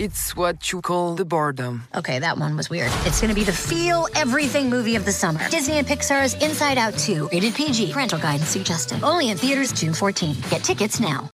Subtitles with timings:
[0.00, 1.84] It's what you call the boredom.
[1.94, 2.90] Okay, that one was weird.
[3.06, 5.48] It's gonna be the feel everything movie of the summer.
[5.50, 7.92] Disney and Pixar's Inside Out 2, rated PG.
[7.92, 9.04] Parental guidance suggested.
[9.04, 10.34] Only in theaters June 14.
[10.50, 11.30] Get tickets now.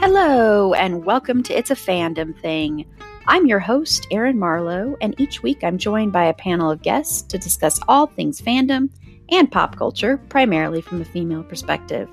[0.00, 2.84] Hello, and welcome to It's a Fandom Thing.
[3.28, 7.22] I'm your host, Erin Marlowe, and each week I'm joined by a panel of guests
[7.22, 8.90] to discuss all things fandom
[9.30, 12.08] and pop culture, primarily from a female perspective.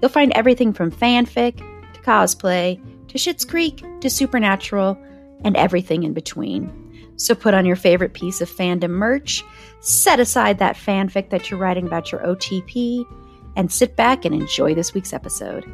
[0.00, 4.98] You'll find everything from fanfic to cosplay to Schitt's Creek to Supernatural
[5.44, 6.70] and everything in between.
[7.16, 9.42] So put on your favorite piece of fandom merch,
[9.80, 13.04] set aside that fanfic that you're writing about your OTP,
[13.56, 15.64] and sit back and enjoy this week's episode.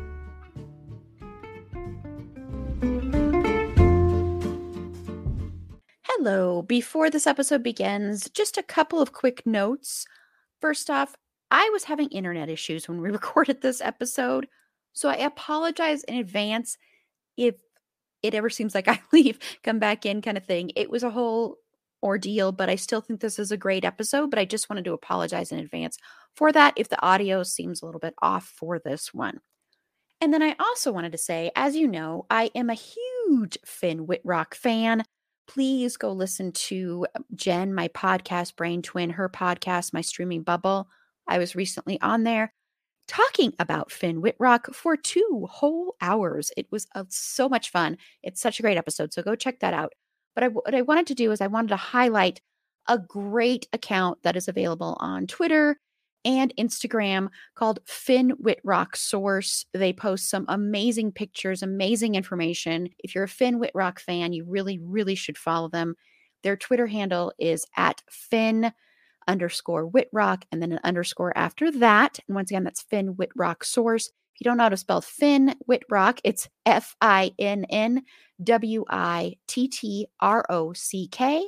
[6.02, 6.62] Hello.
[6.62, 10.06] Before this episode begins, just a couple of quick notes.
[10.62, 11.14] First off,
[11.50, 14.46] I was having internet issues when we recorded this episode,
[14.94, 16.78] so I apologize in advance
[17.36, 17.56] if
[18.22, 20.70] it ever seems like I leave, come back in kind of thing.
[20.77, 21.56] It was a whole
[22.02, 24.92] ordeal, but I still think this is a great episode, but I just wanted to
[24.92, 25.98] apologize in advance
[26.34, 29.40] for that if the audio seems a little bit off for this one.
[30.20, 34.06] And then I also wanted to say, as you know, I am a huge Finn
[34.06, 35.02] Wittrock fan
[35.53, 40.89] please go listen to um, Jen, my podcast, Brain Twin, her podcast, My Streaming Bubble.
[41.28, 42.55] I was recently on there
[43.06, 46.50] talking about Finn Wittrock for two whole hours.
[46.56, 47.98] It was uh, so much fun.
[48.23, 49.12] It's such a great episode.
[49.12, 49.92] So go check that out.
[50.34, 52.41] But I, what I wanted to do is I wanted to highlight
[52.89, 55.78] a great account that is available on Twitter
[56.24, 59.64] and Instagram called Finn Wittrock Source.
[59.72, 62.88] They post some amazing pictures, amazing information.
[62.98, 65.96] If you're a Finn Wittrock fan, you really, really should follow them.
[66.42, 68.72] Their Twitter handle is at Finn
[69.28, 72.18] underscore Wittrock and then an underscore after that.
[72.27, 74.08] And once again, that's Finn Wittrock Source.
[74.08, 78.02] If you don't know how to spell Finn Wittrock, it's F I N N
[78.42, 81.46] W I T T R O C K.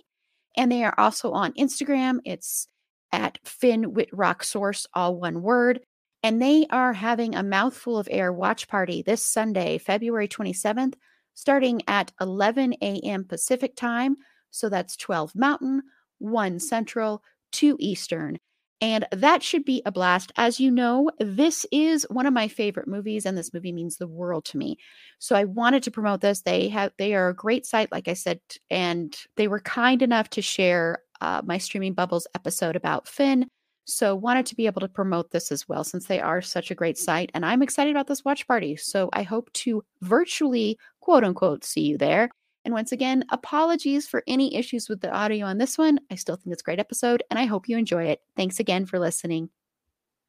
[0.57, 2.19] And they are also on Instagram.
[2.25, 2.69] It's
[3.15, 5.81] at Finn Wittrock Source, all one word.
[6.25, 10.95] And they are having a mouthful of air watch party this Sunday, February 27th,
[11.35, 13.25] starting at 11 a.m.
[13.25, 14.17] Pacific time.
[14.51, 15.83] So that's 12 Mountain,
[16.19, 18.39] 1 Central, 2 Eastern.
[18.81, 20.33] And that should be a blast.
[20.37, 24.09] As you know, this is one of my favorite movies, and this movie means the
[24.09, 24.77] world to me.
[25.21, 26.43] So I wanted to promote this.
[26.43, 30.29] They have they are a great site, like I said, and they were kind enough
[30.31, 33.47] to share uh, my Streaming Bubbles episode about Finn.
[33.87, 36.75] So, wanted to be able to promote this as well since they are such a
[36.75, 37.31] great site.
[37.35, 38.77] And I'm excited about this watch party.
[38.77, 42.31] So, I hope to virtually, quote unquote, see you there.
[42.65, 45.99] And once again, apologies for any issues with the audio on this one.
[46.11, 48.21] I still think it's a great episode and I hope you enjoy it.
[48.37, 49.51] Thanks again for listening.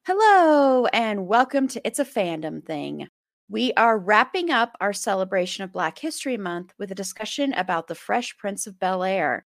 [0.06, 3.08] Hello, and welcome to It's a Fandom Thing.
[3.48, 7.94] We are wrapping up our celebration of Black History Month with a discussion about the
[7.94, 9.46] Fresh Prince of Bel Air.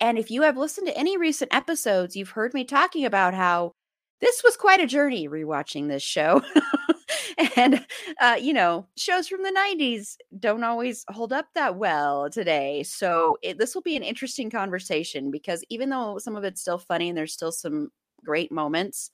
[0.00, 3.72] And if you have listened to any recent episodes, you've heard me talking about how
[4.20, 6.42] this was quite a journey rewatching this show.
[7.56, 7.84] and,
[8.20, 12.82] uh, you know, shows from the 90s don't always hold up that well today.
[12.82, 16.78] So it, this will be an interesting conversation because even though some of it's still
[16.78, 17.90] funny and there's still some
[18.24, 19.10] great moments,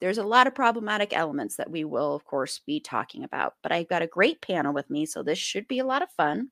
[0.00, 3.54] there's a lot of problematic elements that we will, of course, be talking about.
[3.62, 6.10] But I've got a great panel with me, so this should be a lot of
[6.10, 6.48] fun.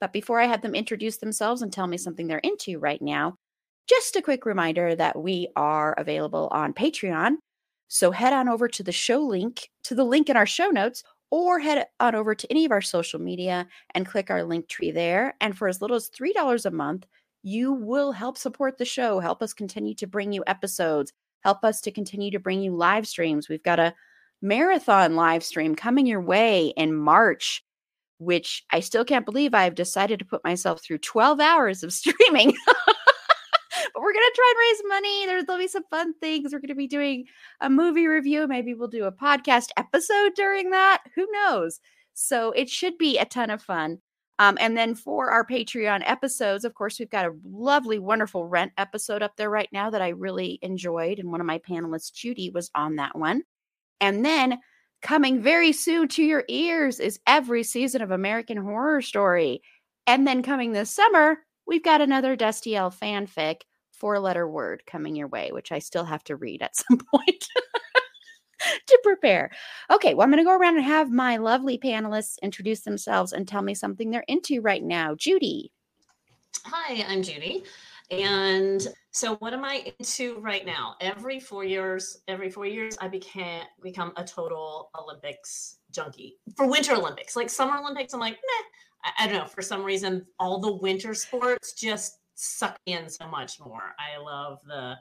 [0.00, 3.36] But before I have them introduce themselves and tell me something they're into right now,
[3.88, 7.36] just a quick reminder that we are available on Patreon.
[7.88, 11.02] So head on over to the show link, to the link in our show notes,
[11.30, 14.90] or head on over to any of our social media and click our link tree
[14.90, 15.34] there.
[15.40, 17.06] And for as little as $3 a month,
[17.42, 21.12] you will help support the show, help us continue to bring you episodes,
[21.42, 23.48] help us to continue to bring you live streams.
[23.48, 23.94] We've got a
[24.42, 27.64] marathon live stream coming your way in March
[28.20, 32.54] which I still can't believe I've decided to put myself through 12 hours of streaming.
[32.66, 35.26] but we're going to try and raise money.
[35.26, 36.52] There's, there'll be some fun things.
[36.52, 37.24] We're going to be doing
[37.60, 38.46] a movie review.
[38.46, 41.02] Maybe we'll do a podcast episode during that.
[41.14, 41.80] Who knows?
[42.12, 43.98] So it should be a ton of fun.
[44.38, 48.72] Um, and then for our Patreon episodes, of course, we've got a lovely, wonderful rent
[48.78, 51.18] episode up there right now that I really enjoyed.
[51.18, 53.42] And one of my panelists, Judy, was on that one.
[54.00, 54.58] And then
[55.02, 59.62] Coming very soon to your ears is every season of American Horror Story.
[60.06, 63.62] And then coming this summer, we've got another Dusty L fanfic
[63.92, 67.44] four letter word coming your way, which I still have to read at some point
[68.86, 69.50] to prepare.
[69.90, 73.46] Okay, well, I'm going to go around and have my lovely panelists introduce themselves and
[73.46, 75.14] tell me something they're into right now.
[75.14, 75.72] Judy.
[76.66, 77.64] Hi, I'm Judy.
[78.10, 80.96] And so what am I into right now?
[81.00, 86.94] Every four years, every four years, I became become a total Olympics junkie for Winter
[86.94, 87.36] Olympics.
[87.36, 88.64] Like Summer Olympics, I'm like, meh.
[89.04, 89.46] I, I don't know.
[89.46, 93.94] For some reason, all the winter sports just suck in so much more.
[93.98, 94.96] I love the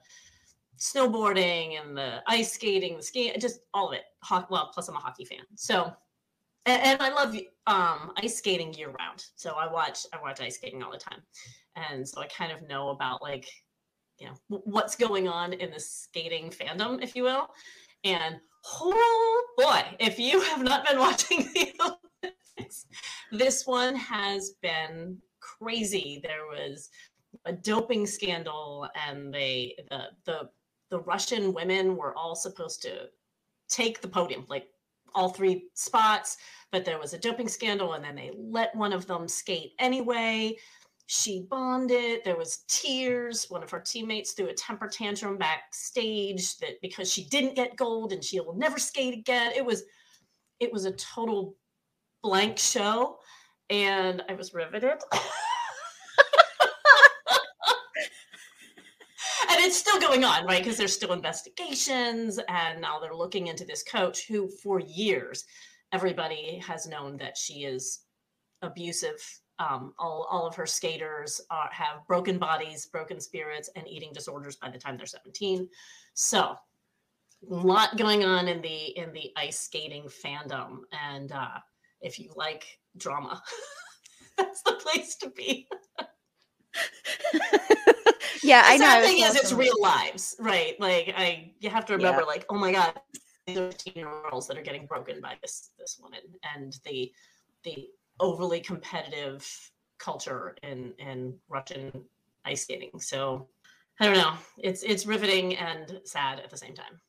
[0.77, 4.03] snowboarding and the ice skating, the ski, just all of it.
[4.23, 5.93] Ho- well, plus I'm a hockey fan, so
[6.65, 7.35] and, and I love
[7.67, 9.25] um, ice skating year round.
[9.35, 11.21] So I watch I watch ice skating all the time,
[11.75, 13.47] and so I kind of know about like
[14.19, 17.47] you know what's going on in the skating fandom, if you will.
[18.03, 18.35] And
[18.65, 21.73] oh boy, if you have not been watching the
[22.23, 22.85] Olympics,
[23.31, 26.21] this one has been crazy.
[26.23, 26.89] There was
[27.45, 30.49] a doping scandal, and they the the
[30.89, 33.07] the Russian women were all supposed to
[33.69, 34.67] take the podium, like
[35.13, 36.37] all three spots,
[36.71, 40.55] but there was a doping scandal, and then they let one of them skate anyway.
[41.11, 42.21] She bonded.
[42.23, 43.49] There was tears.
[43.49, 48.13] One of her teammates threw a temper tantrum backstage that because she didn't get gold
[48.13, 49.51] and she will never skate again.
[49.55, 49.81] It was
[50.59, 51.55] it was a total
[52.21, 53.17] blank show,
[53.71, 54.83] and I was riveted.
[54.91, 54.99] and
[59.61, 60.61] it's still going on, right?
[60.61, 65.43] Because there's still investigations, and now they're looking into this coach who, for years,
[65.91, 68.01] everybody has known that she is
[68.61, 69.19] abusive.
[69.59, 74.55] Um, all, all of her skaters are, have broken bodies, broken spirits, and eating disorders
[74.55, 75.67] by the time they're 17.
[76.13, 76.55] So,
[77.49, 81.57] a lot going on in the in the ice skating fandom, and uh,
[82.01, 82.65] if you like
[82.97, 83.41] drama,
[84.37, 85.67] that's the place to be.
[88.43, 88.99] yeah, I know.
[88.99, 90.79] was thing is, it's real lives, right?
[90.79, 92.27] Like I, you have to remember, Yeah.
[92.27, 92.93] like, oh my god,
[93.47, 96.21] these are teen girls that are getting broken by this this woman,
[96.55, 97.11] and the
[97.63, 97.87] the
[98.19, 99.47] overly competitive
[99.97, 102.03] culture in in Russian
[102.45, 102.99] ice skating.
[102.99, 103.47] So
[103.99, 104.33] I don't know.
[104.57, 106.99] It's it's riveting and sad at the same time.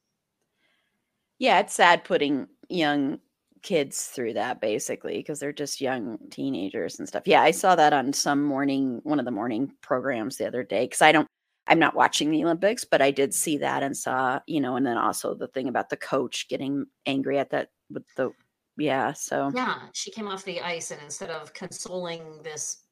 [1.39, 3.21] Yeah, it's sad putting young
[3.63, 7.25] kids through that basically because they're just young teenagers and stuff.
[7.27, 10.85] Yeah, I saw that on some morning, one of the morning programs the other day
[10.85, 11.27] because I don't,
[11.67, 14.87] I'm not watching the Olympics, but I did see that and saw, you know, and
[14.87, 18.33] then also the thing about the coach getting angry at that with the,
[18.81, 19.13] yeah.
[19.13, 22.85] So, Yeah, she came off the ice, and instead of consoling this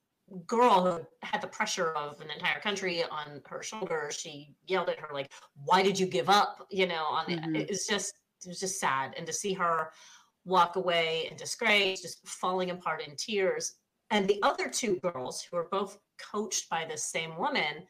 [0.46, 4.98] girl who had the pressure of an entire country on her shoulders, she yelled at
[4.98, 5.32] her like,
[5.64, 7.56] "Why did you give up?" You know, on Mhm.
[7.60, 8.14] it was just
[8.44, 9.92] it was just sad, and to see her
[10.44, 13.74] walk away in disgrace, just falling apart in tears,
[14.10, 17.86] and the other two girls who are both coached by this same woman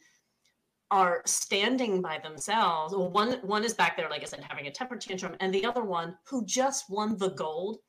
[0.91, 2.95] are standing by themselves.
[2.95, 5.65] Well, one one is back there, like I said, having a temper tantrum, and the
[5.67, 7.81] other one who just won the gold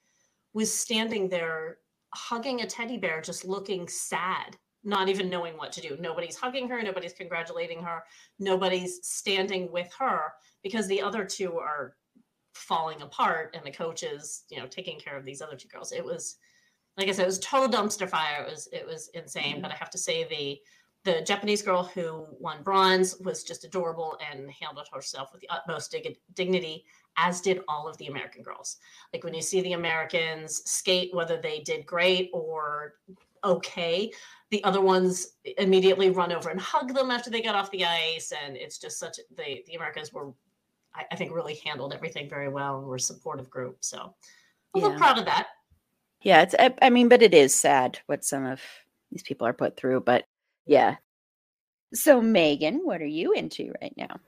[0.54, 1.78] was standing there
[2.14, 5.98] hugging a teddy bear, just looking sad, not even knowing what to do.
[6.00, 8.04] Nobody's hugging her, nobody's congratulating her,
[8.40, 11.96] nobody's standing with her because the other two are
[12.54, 15.92] falling apart and the coach is, you know, taking care of these other two girls.
[15.92, 16.38] It was
[16.98, 18.44] like I said, it was total dumpster fire.
[18.44, 19.54] It was it was insane.
[19.54, 19.62] Mm-hmm.
[19.62, 20.60] But I have to say the
[21.06, 25.92] the Japanese girl who won bronze was just adorable and handled herself with the utmost
[25.92, 26.84] dig- dignity,
[27.18, 28.78] as did all of the American girls.
[29.14, 32.96] Like when you see the Americans skate, whether they did great or
[33.44, 34.12] okay,
[34.52, 38.32] the other ones immediately run over and hug them after they got off the ice.
[38.46, 40.34] And it's just such the the Americans were,
[40.96, 43.78] I, I think, really handled everything very well and were a supportive group.
[43.82, 44.14] So I'm
[44.76, 44.98] a little Yeah.
[44.98, 45.48] proud of that.
[46.22, 48.62] yeah, it's, I, I mean, but it is sad what some of
[49.12, 50.26] these people are put through, but
[50.66, 50.98] yeah.
[51.94, 54.20] So, Megan, what are you into right now?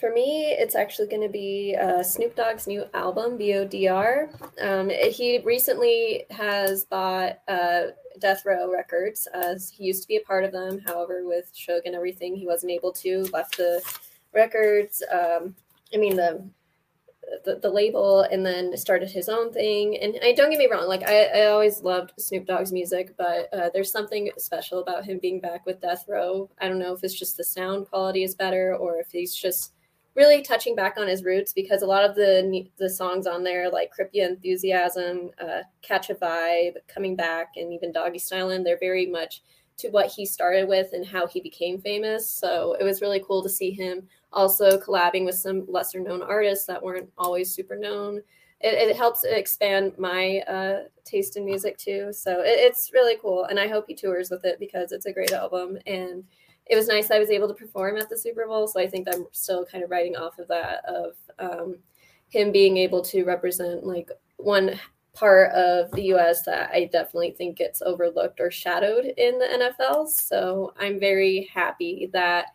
[0.00, 4.28] For me, it's actually going to be uh, Snoop Dogg's new album, BODR.
[4.60, 7.88] Um, he recently has bought uh,
[8.18, 10.80] Death Row Records, as he used to be a part of them.
[10.86, 13.24] However, with Suge and everything, he wasn't able to.
[13.32, 13.82] Left the
[14.34, 15.02] records.
[15.10, 15.54] Um,
[15.94, 16.44] I mean the,
[17.44, 19.96] the the label, and then started his own thing.
[19.98, 23.48] And I don't get me wrong, like I, I always loved Snoop Dogg's music, but
[23.52, 26.50] uh, there's something special about him being back with Death Row.
[26.60, 29.72] I don't know if it's just the sound quality is better, or if he's just
[30.16, 33.70] really touching back on his roots because a lot of the the songs on there
[33.70, 38.78] like Crip Ya Enthusiasm, uh, Catch a Vibe, Coming Back, and even Doggy Stylin', they're
[38.78, 39.42] very much
[39.78, 42.28] to what he started with and how he became famous.
[42.28, 46.66] So it was really cool to see him also collabing with some lesser known artists
[46.66, 48.22] that weren't always super known.
[48.60, 52.10] It, it helps expand my uh, taste in music too.
[52.12, 53.44] So it, it's really cool.
[53.44, 55.76] And I hope he tours with it because it's a great album.
[55.86, 56.24] And
[56.66, 58.66] it was nice I was able to perform at the Super Bowl.
[58.66, 61.76] So I think I'm still kind of riding off of that of um,
[62.28, 64.78] him being able to represent like one
[65.14, 70.08] part of the US that I definitely think gets overlooked or shadowed in the NFL.
[70.08, 72.48] So I'm very happy that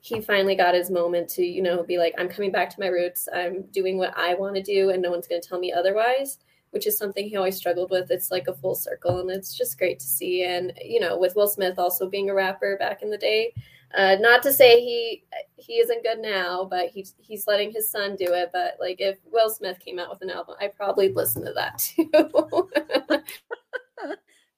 [0.00, 2.86] he finally got his moment to, you know, be like, I'm coming back to my
[2.86, 3.28] roots.
[3.32, 6.38] I'm doing what I want to do, and no one's going to tell me otherwise,
[6.70, 8.10] which is something he always struggled with.
[8.10, 10.44] It's like a full circle, and it's just great to see.
[10.44, 13.52] And, you know, with Will Smith also being a rapper back in the day,
[13.94, 15.24] uh, not to say he
[15.56, 18.50] he isn't good now, but he's he's letting his son do it.
[18.52, 21.78] But like, if Will Smith came out with an album, I'd probably listen to that
[21.78, 22.08] too.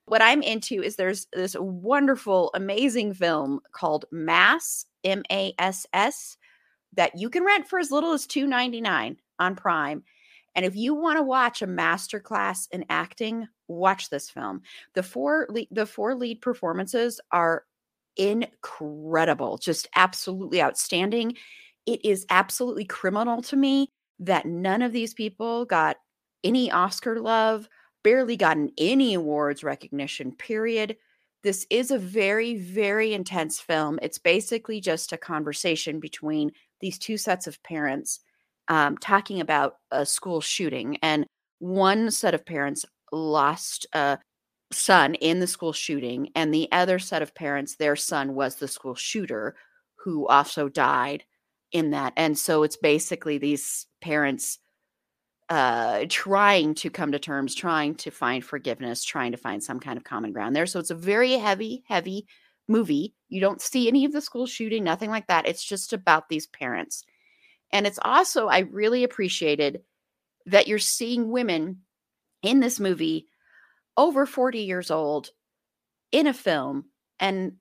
[0.05, 6.37] what I'm into is there's this wonderful, amazing film called Mass M A S S
[6.95, 10.05] that you can rent for as little as two ninety nine on Prime.
[10.55, 14.63] And if you want to watch a masterclass in acting, watch this film.
[14.95, 17.65] The four le- the four lead performances are
[18.17, 21.37] incredible, just absolutely outstanding.
[21.87, 23.89] It is absolutely criminal to me
[24.21, 25.97] that none of these people got
[26.45, 27.69] any Oscar love,
[28.05, 30.97] barely gotten any awards recognition, period.
[31.43, 33.99] This is a very, very intense film.
[34.03, 38.21] It's basically just a conversation between these two sets of parents
[38.69, 40.99] um, talking about a school shooting.
[41.03, 41.27] And
[41.59, 44.19] one set of parents lost a
[44.73, 48.69] son in the school shooting, and the other set of parents, their son was the
[48.69, 49.55] school shooter
[49.97, 51.25] who also died
[51.73, 52.13] in that.
[52.17, 54.59] And so it's basically these parents
[55.49, 59.99] uh, trying to come to terms, trying to find forgiveness, trying to find some kind
[59.99, 60.67] of common ground there.
[60.67, 62.27] So it's a very heavy, heavy
[62.69, 63.15] movie.
[63.29, 65.47] You don't see any of the school shooting, nothing like that.
[65.47, 67.05] It's just about these parents.
[67.73, 69.83] And it's also, I really appreciated
[70.47, 71.83] that you're seeing women
[72.43, 73.27] in this movie
[73.97, 75.31] over 40 years old
[76.13, 76.87] in a film.
[77.21, 77.55] And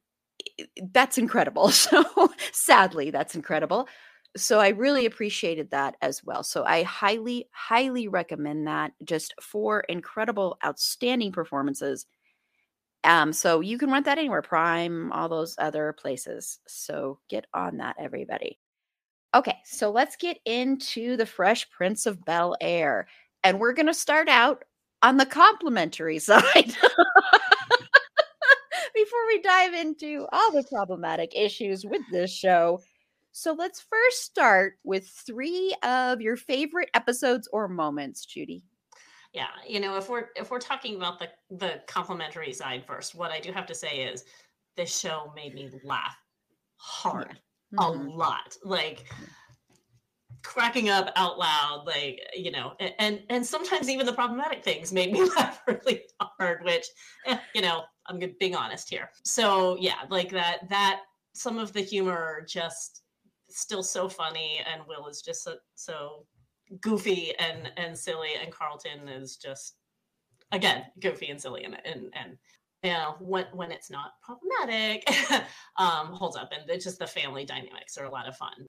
[0.94, 1.70] that's incredible.
[1.72, 2.03] So
[2.51, 3.88] sadly, that's incredible
[4.38, 6.41] so I really appreciated that as well.
[6.41, 8.94] So I highly, highly recommend that.
[9.03, 12.06] Just four incredible, outstanding performances.
[13.03, 16.62] Um, so you can rent that anywhere, Prime, all those other places.
[16.70, 18.61] So get on that, everybody.
[19.33, 23.07] Okay, so let's get into the Fresh Prince of Bel Air.
[23.43, 24.63] And we're going to start out
[25.01, 26.43] on the complimentary side.
[28.93, 32.81] Before we dive into all the problematic issues with this show,
[33.31, 38.63] so let's first start with three of your favorite episodes or moments, Judy.
[39.33, 43.31] Yeah, you know, if we're if we're talking about the the complimentary side first, what
[43.31, 44.25] I do have to say is
[44.75, 46.17] this show made me laugh
[46.75, 47.38] hard yeah.
[47.73, 48.07] Mm-hmm.
[48.07, 48.57] a lot.
[48.63, 49.05] Like
[50.43, 55.11] cracking up out loud like you know and and sometimes even the problematic things made
[55.11, 56.87] me laugh really hard which
[57.27, 61.01] eh, you know i'm being honest here so yeah like that that
[61.33, 63.03] some of the humor just
[63.51, 66.25] still so funny, and Will is just so, so
[66.79, 69.75] goofy and and silly, and Carlton is just
[70.51, 72.37] again goofy and silly, and and and
[72.83, 75.07] you know when when it's not problematic,
[75.77, 78.65] um, holds up, and it's just the family dynamics are a lot of fun.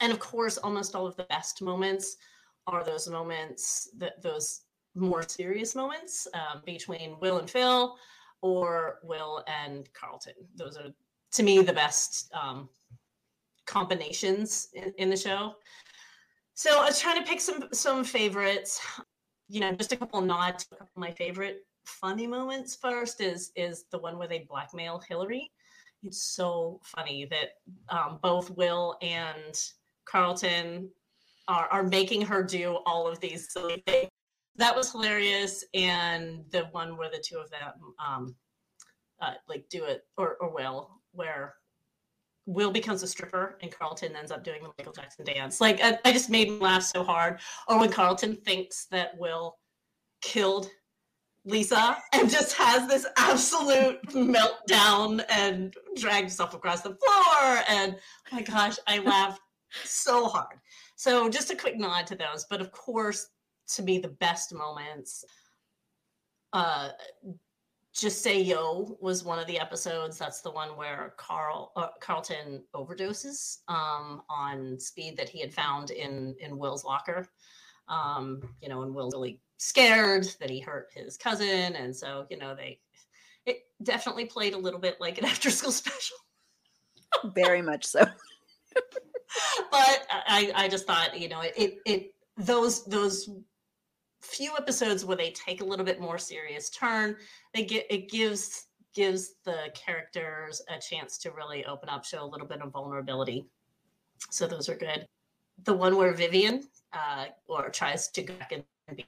[0.00, 2.16] And of course, almost all of the best moments
[2.66, 4.62] are those moments that those
[4.94, 7.96] more serious moments um, between Will and Phil
[8.42, 10.34] or Will and Carlton.
[10.54, 10.90] Those are
[11.32, 12.68] to me the best um,
[13.66, 15.54] combinations in, in the show.
[16.54, 18.80] So I was trying to pick some some favorites.
[19.48, 20.66] You know, just a couple nods.
[20.70, 25.02] A couple of my favorite funny moments first is is the one where they blackmail
[25.06, 25.50] Hillary.
[26.02, 27.50] It's so funny that
[27.88, 29.58] um, both Will and
[30.04, 30.90] Carlton
[31.48, 34.10] are, are making her do all of these silly things.
[34.56, 37.72] That was hilarious, and the one where the two of them
[38.04, 38.36] um,
[39.20, 41.54] uh, like do it or or Will, where
[42.46, 45.60] Will becomes a stripper and Carlton ends up doing the Michael Jackson dance.
[45.60, 47.40] Like I, I, just made me laugh so hard.
[47.68, 49.56] Or when Carlton thinks that Will
[50.20, 50.68] killed
[51.44, 57.62] Lisa and just has this absolute meltdown and drags herself across the floor.
[57.68, 59.40] And oh my gosh, I laughed
[59.84, 60.58] so hard.
[60.96, 62.46] So just a quick nod to those.
[62.48, 63.28] But of course,
[63.74, 65.24] to me, the best moments
[66.52, 66.90] uh,
[67.94, 72.62] just say yo was one of the episodes that's the one where carl uh, carlton
[72.74, 77.28] overdoses um, on speed that he had found in in will's locker
[77.88, 82.38] um, you know and will's really scared that he hurt his cousin and so you
[82.38, 82.78] know they
[83.46, 86.16] it definitely played a little bit like an after school special
[87.34, 88.00] very much so
[89.70, 93.30] but i i just thought you know it, it it those those
[94.20, 97.14] few episodes where they take a little bit more serious turn
[97.52, 102.26] they get it gives gives the characters a chance to really open up, show a
[102.26, 103.44] little bit of vulnerability.
[104.30, 105.06] So those are good.
[105.64, 108.52] The one where Vivian uh, or tries to go back
[108.88, 109.06] and be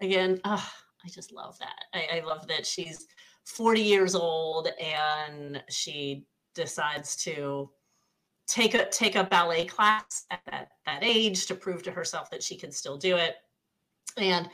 [0.00, 0.40] again.
[0.44, 0.70] Oh,
[1.04, 1.84] I just love that.
[1.92, 3.06] I, I love that she's
[3.46, 7.70] 40 years old and she decides to
[8.46, 12.42] take a take a ballet class at that that age to prove to herself that
[12.42, 13.36] she can still do it
[14.18, 14.48] and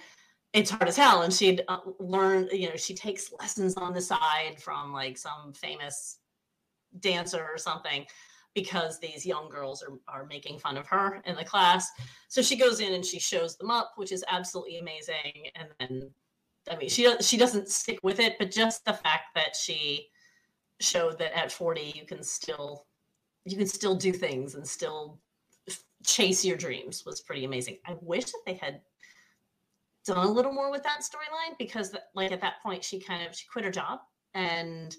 [0.52, 4.00] it's hard as hell and she'd uh, learn you know she takes lessons on the
[4.00, 6.18] side from like some famous
[7.00, 8.06] dancer or something
[8.54, 11.90] because these young girls are, are making fun of her in the class.
[12.28, 15.48] So she goes in and she shows them up which is absolutely amazing.
[15.54, 16.10] And then
[16.70, 20.08] i mean she she doesn't stick with it but just the fact that she
[20.78, 22.84] showed that at 40 you can still
[23.46, 25.18] you can still do things and still
[26.04, 27.78] chase your dreams was pretty amazing.
[27.86, 28.80] I wish that they had
[30.04, 33.36] done a little more with that storyline because like at that point she kind of
[33.36, 34.00] she quit her job
[34.34, 34.96] and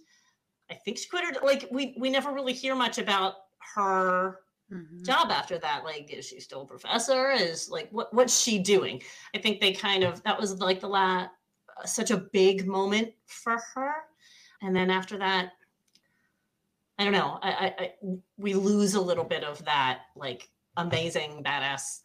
[0.72, 3.36] i think she quit her like we we never really hear much about
[3.76, 4.40] her
[4.72, 5.04] mm-hmm.
[5.04, 7.32] job after that like is she still a professor?
[7.32, 9.02] Is like what what's she doing?
[9.36, 11.30] I think they kind of that was like the last
[11.86, 13.94] such a big moment for her.
[14.62, 15.54] And then after that
[17.00, 17.94] i don't know I, I, I
[18.38, 22.02] we lose a little bit of that like amazing badass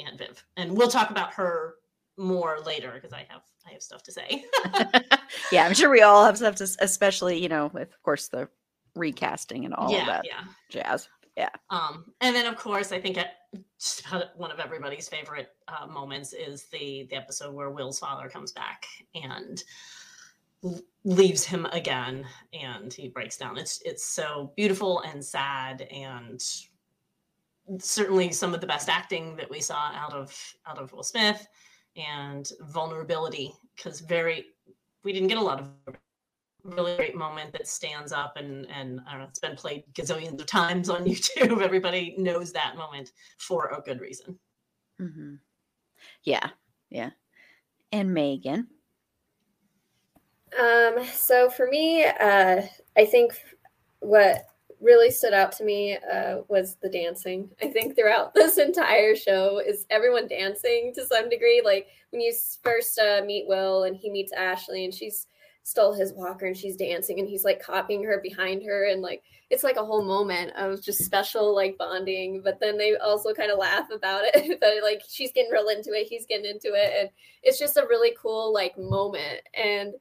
[0.00, 0.44] aunt viv.
[0.56, 1.74] And we'll talk about her
[2.16, 4.44] more later because I have I have stuff to say.
[5.52, 8.48] yeah, I'm sure we all have stuff to, especially you know, with of course the
[8.94, 10.44] recasting and all yeah, of that yeah.
[10.68, 11.08] jazz.
[11.36, 11.48] Yeah.
[11.70, 13.34] Um, and then of course I think at
[13.78, 14.04] just
[14.36, 18.86] one of everybody's favorite uh, moments is the the episode where Will's father comes back
[19.14, 19.62] and
[21.04, 23.56] leaves him again and he breaks down.
[23.56, 26.42] It's it's so beautiful and sad and
[27.78, 31.46] certainly some of the best acting that we saw out of out of Will Smith
[31.96, 34.46] and vulnerability because very
[35.04, 35.96] we didn't get a lot of
[36.64, 40.40] really great moment that stands up and and I don't know it's been played gazillions
[40.40, 41.62] of times on YouTube.
[41.62, 44.38] Everybody knows that moment for a good reason.
[45.00, 45.34] Mm-hmm.
[46.24, 46.48] Yeah,
[46.90, 47.10] yeah.
[47.90, 48.68] And Megan.
[50.58, 51.04] Um.
[51.12, 52.62] So for me, uh,
[52.96, 53.34] I think
[54.00, 54.44] what
[54.82, 57.48] really stood out to me uh, was the dancing.
[57.62, 61.62] I think throughout this entire show is everyone dancing to some degree.
[61.64, 65.26] Like when you first uh, meet Will and he meets Ashley and she's
[65.64, 69.22] stole his walker and she's dancing and he's like copying her behind her and like
[69.48, 73.50] it's like a whole moment of just special like bonding but then they also kind
[73.50, 76.92] of laugh about it but like she's getting real into it he's getting into it
[76.98, 77.10] and
[77.44, 79.94] it's just a really cool like moment and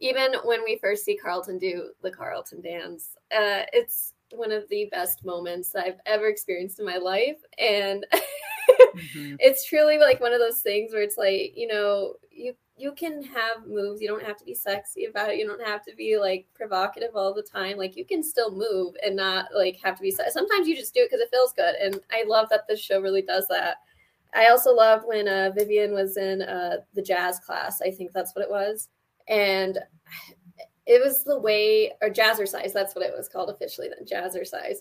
[0.00, 4.88] even when we first see carlton do the carlton dance uh it's one of the
[4.90, 7.38] best moments I've ever experienced in my life.
[7.58, 9.36] And mm-hmm.
[9.38, 13.22] it's truly like one of those things where it's like, you know, you you can
[13.22, 14.02] have moves.
[14.02, 15.38] You don't have to be sexy about it.
[15.38, 17.78] You don't have to be like provocative all the time.
[17.78, 20.10] Like you can still move and not like have to be.
[20.10, 21.74] Sometimes you just do it because it feels good.
[21.76, 23.76] And I love that this show really does that.
[24.34, 27.80] I also loved when uh, Vivian was in uh, the jazz class.
[27.80, 28.88] I think that's what it was.
[29.28, 29.78] And
[30.86, 34.78] it was the way or jazzercise that's what it was called officially then jazzercise.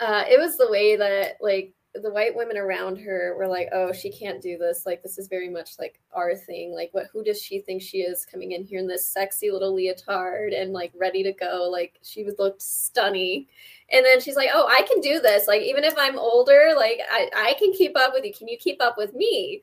[0.00, 3.92] Uh, it was the way that like the white women around her were like oh
[3.92, 4.84] she can't do this.
[4.84, 6.72] Like this is very much like our thing.
[6.72, 9.74] Like what who does she think she is coming in here in this sexy little
[9.74, 11.68] leotard and like ready to go?
[11.70, 13.46] Like she was looked stunning.
[13.90, 15.46] And then she's like oh i can do this.
[15.46, 18.34] Like even if i'm older like i, I can keep up with you.
[18.34, 19.62] Can you keep up with me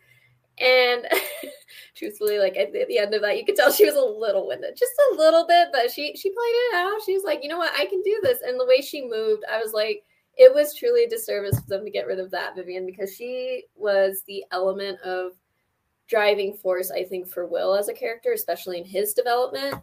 [0.59, 1.05] and
[1.95, 4.77] truthfully, like at the, end of that, you could tell she was a little winded,
[4.77, 7.01] just a little bit, but she she played it out.
[7.05, 8.39] She was like, you know what, I can do this.
[8.45, 10.03] And the way she moved, I was like,
[10.37, 13.63] it was truly a disservice for them to get rid of that Vivian because she
[13.75, 15.31] was the element of
[16.07, 19.75] driving force, I think, for Will as a character, especially in his development.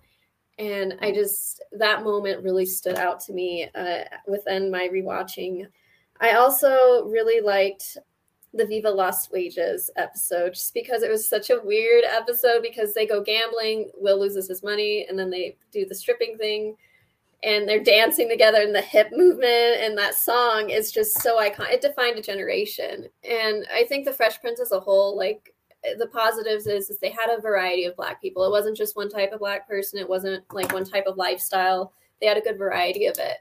[0.58, 5.66] And I just that moment really stood out to me uh, within my rewatching.
[6.20, 7.96] I also really liked
[8.54, 13.06] the Viva Lost Wages episode just because it was such a weird episode because they
[13.06, 16.76] go gambling, Will loses his money, and then they do the stripping thing
[17.44, 21.72] and they're dancing together and the hip movement and that song is just so iconic.
[21.72, 23.08] It defined a generation.
[23.28, 25.52] And I think the Fresh Prince as a whole, like
[25.98, 28.44] the positives is, is they had a variety of black people.
[28.44, 31.92] It wasn't just one type of black person, it wasn't like one type of lifestyle.
[32.20, 33.38] They had a good variety of it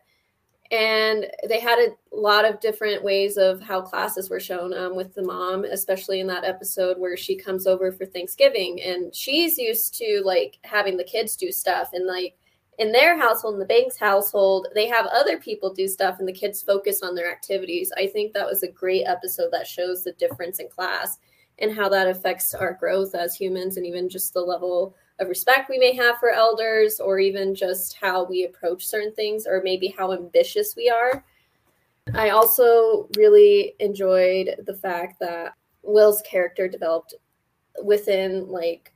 [0.72, 5.14] and they had a lot of different ways of how classes were shown um, with
[5.14, 9.94] the mom especially in that episode where she comes over for thanksgiving and she's used
[9.94, 12.36] to like having the kids do stuff and like
[12.80, 16.34] in their household in the banks household they have other people do stuff and the
[16.34, 17.92] kids focus on their activities.
[17.96, 21.20] I think that was a great episode that shows the difference in class
[21.60, 25.70] and how that affects our growth as humans and even just the level of respect
[25.70, 29.94] we may have for elders or even just how we approach certain things or maybe
[29.96, 31.24] how ambitious we are.
[32.14, 35.54] I also really enjoyed the fact that
[35.84, 37.14] Will's character developed
[37.84, 38.94] within like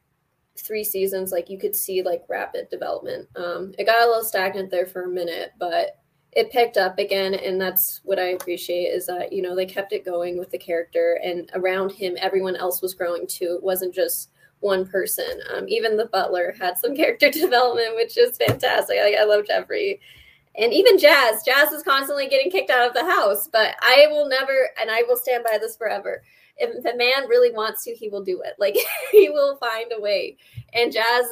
[0.57, 4.71] three seasons like you could see like rapid development um it got a little stagnant
[4.71, 5.99] there for a minute but
[6.31, 9.91] it picked up again and that's what i appreciate is that you know they kept
[9.91, 13.93] it going with the character and around him everyone else was growing too it wasn't
[13.93, 14.29] just
[14.65, 15.39] one person.
[15.54, 18.97] Um, even the butler had some character development which is fantastic.
[19.01, 20.01] Like, i love Geoffrey.
[20.58, 21.43] And even jazz.
[21.43, 25.04] Jazz is constantly getting kicked out of the house but i will never and i
[25.08, 26.23] will stand by this forever.
[26.58, 28.56] If the man really wants to he will do it.
[28.58, 28.75] Like
[29.12, 30.38] he will find a way.
[30.73, 31.25] And jazz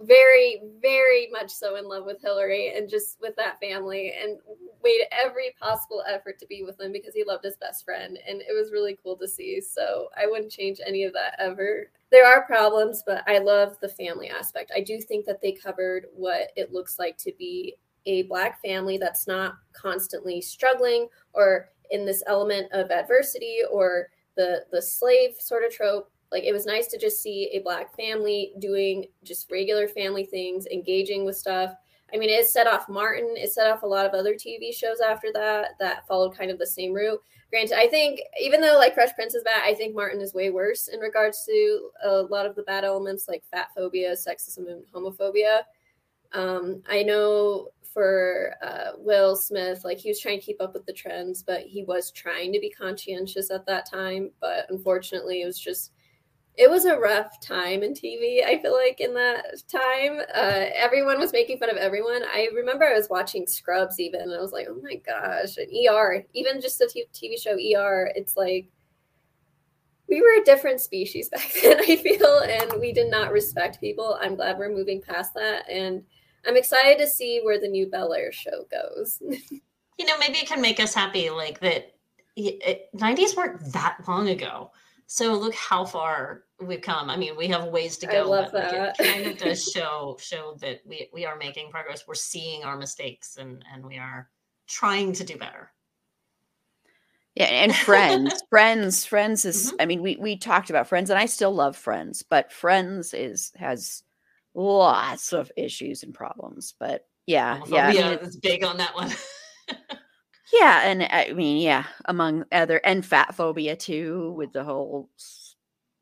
[0.00, 4.38] very, very much so in love with Hillary and just with that family and
[4.84, 8.18] made every possible effort to be with him because he loved his best friend.
[8.28, 9.60] And it was really cool to see.
[9.60, 11.90] So I wouldn't change any of that ever.
[12.10, 14.70] There are problems, but I love the family aspect.
[14.74, 18.98] I do think that they covered what it looks like to be a Black family
[18.98, 25.64] that's not constantly struggling or in this element of adversity or the the slave sort
[25.64, 29.88] of trope like it was nice to just see a black family doing just regular
[29.88, 31.74] family things engaging with stuff
[32.12, 35.00] i mean it set off martin it set off a lot of other tv shows
[35.00, 38.94] after that that followed kind of the same route granted i think even though like
[38.94, 42.46] fresh prince is bad i think martin is way worse in regards to a lot
[42.46, 45.62] of the bad elements like fat phobia sexism and homophobia
[46.32, 50.86] um, i know for uh, Will Smith, like he was trying to keep up with
[50.86, 54.30] the trends, but he was trying to be conscientious at that time.
[54.40, 55.92] But unfortunately, it was just
[56.58, 58.44] it was a rough time in TV.
[58.44, 62.22] I feel like in that time, uh, everyone was making fun of everyone.
[62.24, 65.68] I remember I was watching Scrubs even, and I was like, oh my gosh, and
[65.70, 68.68] ER, even just the TV show ER, it's like
[70.08, 71.78] we were a different species back then.
[71.78, 74.18] I feel, and we did not respect people.
[74.20, 76.02] I'm glad we're moving past that, and
[76.44, 79.22] I'm excited to see where the new Bel Air show goes.
[79.30, 81.92] you know, maybe it can make us happy, like that.
[82.34, 84.70] It, 90s weren't that long ago
[85.08, 87.10] so look how far we've come.
[87.10, 88.18] I mean, we have ways to go.
[88.18, 88.96] I love that.
[88.98, 92.06] It kind of does show show that we we are making progress.
[92.06, 94.28] We're seeing our mistakes and and we are
[94.66, 95.70] trying to do better.
[97.34, 99.68] Yeah, and friends, friends, friends is.
[99.68, 99.76] Mm-hmm.
[99.80, 103.52] I mean, we we talked about friends, and I still love friends, but friends is
[103.56, 104.02] has
[104.54, 106.74] lots of issues and problems.
[106.78, 109.12] But yeah, yeah, yeah, I mean, it's big on that one.
[110.52, 115.10] Yeah, and I mean, yeah, among other and fat phobia too, with the whole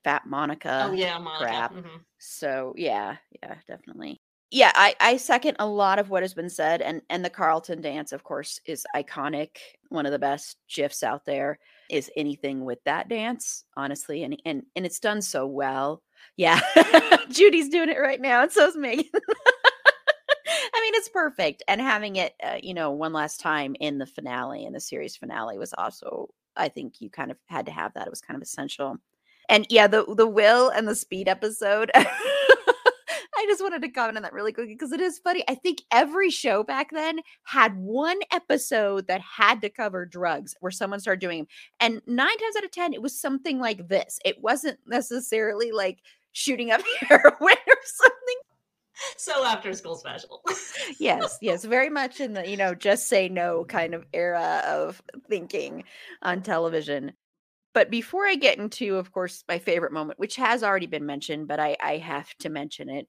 [0.06, 0.86] fat Monica.
[0.88, 1.44] Oh yeah, Monica.
[1.44, 1.74] Crap.
[1.74, 1.96] Mm-hmm.
[2.18, 4.20] So yeah, yeah, definitely.
[4.52, 7.80] Yeah, I I second a lot of what has been said, and and the Carlton
[7.80, 9.56] dance, of course, is iconic.
[9.88, 11.58] One of the best gifs out there
[11.90, 16.02] is anything with that dance, honestly, and and and it's done so well.
[16.36, 16.60] Yeah,
[17.30, 19.06] Judy's doing it right now, and so is Megan.
[20.74, 21.64] I mean, it's perfect.
[21.66, 25.16] And having it, uh, you know, one last time in the finale, in the series
[25.16, 28.06] finale, was also, I think, you kind of had to have that.
[28.06, 28.98] It was kind of essential.
[29.48, 31.90] And yeah, the the will and the speed episode.
[33.38, 35.44] I just wanted to comment on that really quickly because it is funny.
[35.46, 40.72] I think every show back then had one episode that had to cover drugs where
[40.72, 41.48] someone started doing them.
[41.78, 44.18] And nine times out of 10, it was something like this.
[44.24, 45.98] It wasn't necessarily like
[46.32, 48.36] shooting up heroin or something
[49.16, 50.42] so after school special.
[50.98, 55.02] yes, yes, very much in the, you know, just say no kind of era of
[55.28, 55.84] thinking
[56.22, 57.12] on television.
[57.76, 61.46] But before I get into, of course, my favorite moment, which has already been mentioned,
[61.46, 63.06] but I, I have to mention it,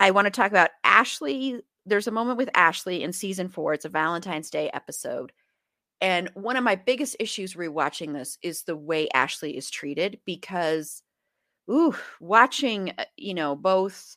[0.00, 1.60] I want to talk about Ashley.
[1.86, 3.72] There's a moment with Ashley in season four.
[3.72, 5.30] It's a Valentine's Day episode.
[6.00, 11.04] And one of my biggest issues rewatching this is the way Ashley is treated because,
[11.70, 14.16] ooh, watching, uh, you know, both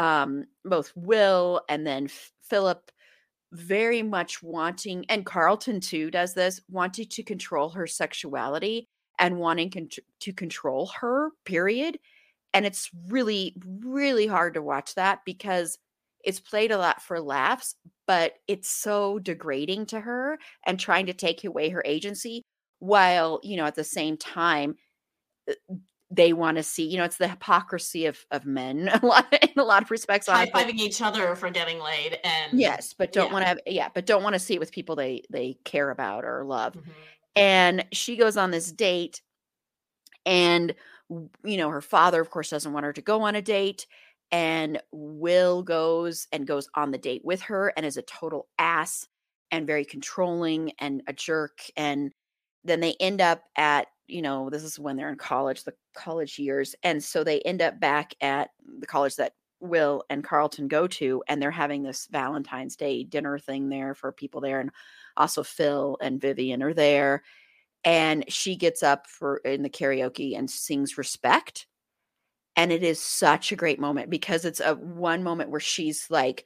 [0.00, 2.08] um, both Will and then
[2.42, 2.90] Philip
[3.52, 9.70] very much wanting, and Carlton too does this, wanting to control her sexuality and wanting
[9.70, 9.88] con-
[10.20, 11.98] to control her, period.
[12.54, 15.78] And it's really, really hard to watch that because
[16.24, 17.74] it's played a lot for laughs,
[18.06, 22.42] but it's so degrading to her and trying to take away her agency
[22.80, 24.76] while, you know, at the same time,
[25.48, 25.54] uh,
[26.10, 29.58] they want to see you know it's the hypocrisy of of men a lot in
[29.58, 33.26] a lot of respects high fiving each other for getting laid and yes but don't
[33.26, 33.32] yeah.
[33.32, 35.90] want to have yeah but don't want to see it with people they they care
[35.90, 36.90] about or love mm-hmm.
[37.38, 39.22] And she goes on this date
[40.26, 40.74] and
[41.44, 43.86] you know her father of course doesn't want her to go on a date
[44.30, 49.06] and will goes and goes on the date with her and is a total ass
[49.50, 52.12] and very controlling and a jerk and
[52.64, 56.38] then they end up at you know, this is when they're in college, the college
[56.38, 56.74] years.
[56.82, 61.22] And so they end up back at the college that Will and Carlton go to,
[61.28, 64.60] and they're having this Valentine's Day dinner thing there for people there.
[64.60, 64.70] And
[65.18, 67.22] also Phil and Vivian are there.
[67.84, 71.66] And she gets up for in the karaoke and sings respect.
[72.56, 76.44] And it is such a great moment because it's a one moment where she's like,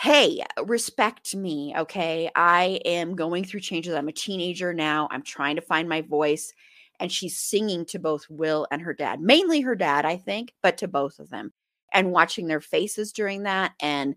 [0.00, 1.74] hey, respect me.
[1.76, 2.30] Okay.
[2.34, 3.94] I am going through changes.
[3.94, 5.08] I'm a teenager now.
[5.10, 6.52] I'm trying to find my voice.
[7.00, 10.78] And she's singing to both Will and her dad, mainly her dad, I think, but
[10.78, 11.52] to both of them.
[11.92, 14.14] And watching their faces during that and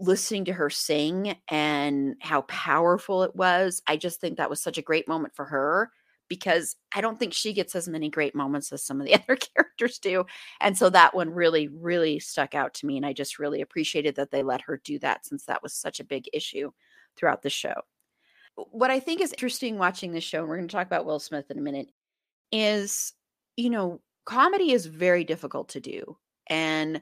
[0.00, 3.82] listening to her sing and how powerful it was.
[3.86, 5.90] I just think that was such a great moment for her
[6.28, 9.36] because I don't think she gets as many great moments as some of the other
[9.36, 10.24] characters do.
[10.60, 12.96] And so that one really, really stuck out to me.
[12.96, 16.00] And I just really appreciated that they let her do that since that was such
[16.00, 16.70] a big issue
[17.16, 17.74] throughout the show.
[18.54, 21.18] What I think is interesting watching this show, and we're going to talk about Will
[21.18, 21.88] Smith in a minute,
[22.52, 23.12] is,
[23.56, 26.16] you know, comedy is very difficult to do.
[26.48, 27.00] And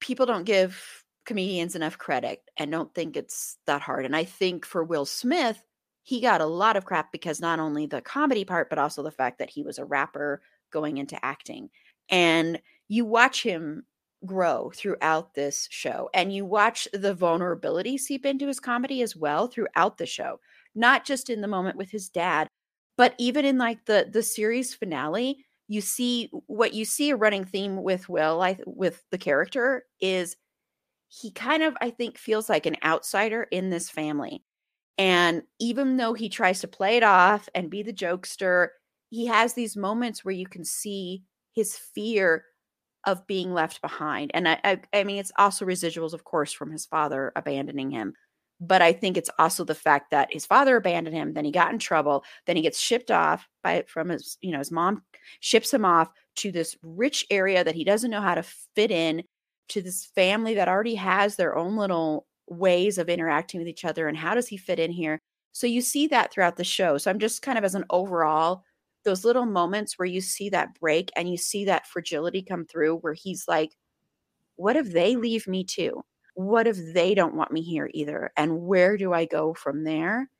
[0.00, 4.04] people don't give comedians enough credit and don't think it's that hard.
[4.04, 5.64] And I think for Will Smith,
[6.02, 9.10] he got a lot of crap because not only the comedy part, but also the
[9.10, 11.70] fact that he was a rapper going into acting.
[12.10, 13.84] And you watch him
[14.26, 19.46] grow throughout this show and you watch the vulnerability seep into his comedy as well
[19.46, 20.40] throughout the show
[20.74, 22.48] not just in the moment with his dad
[22.96, 27.44] but even in like the the series finale you see what you see a running
[27.44, 30.36] theme with will i with the character is
[31.20, 34.42] he kind of i think feels like an outsider in this family
[34.98, 38.68] and even though he tries to play it off and be the jokester,
[39.10, 41.22] he has these moments where you can see
[41.52, 42.44] his fear
[43.06, 44.30] of being left behind.
[44.34, 48.14] And I, I, I, mean, it's also residuals, of course, from his father abandoning him.
[48.60, 51.72] But I think it's also the fact that his father abandoned him, then he got
[51.72, 55.02] in trouble, then he gets shipped off by from his, you know, his mom
[55.40, 59.24] ships him off to this rich area that he doesn't know how to fit in,
[59.68, 64.06] to this family that already has their own little ways of interacting with each other
[64.08, 65.20] and how does he fit in here?
[65.52, 66.98] So you see that throughout the show.
[66.98, 68.62] So i'm just kind of as an overall
[69.04, 72.96] those little moments where you see that break and you see that fragility come through
[72.98, 73.76] where he's like
[74.56, 76.04] what if they leave me too?
[76.34, 78.30] What if they don't want me here either?
[78.36, 80.30] And where do i go from there?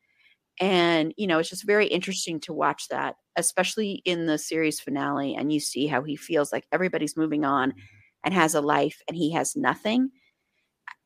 [0.61, 5.35] And you know it's just very interesting to watch that especially in the series finale
[5.35, 7.81] and you see how he feels like everybody's moving on mm-hmm.
[8.25, 10.11] And has a life and he has nothing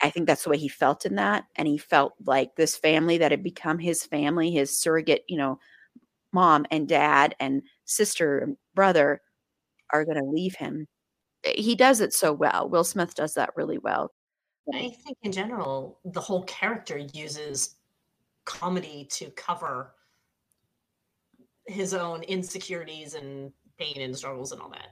[0.01, 1.45] I think that's the way he felt in that.
[1.57, 5.59] And he felt like this family that had become his family, his surrogate, you know,
[6.33, 9.21] mom and dad and sister and brother
[9.93, 10.87] are going to leave him.
[11.45, 12.69] Eh, he does it so well.
[12.69, 14.13] Will Smith does that really well.
[14.73, 17.77] I think in general, the whole character uses
[18.45, 19.95] comedy to cover
[21.67, 24.89] his own insecurities and pain and struggles and all that.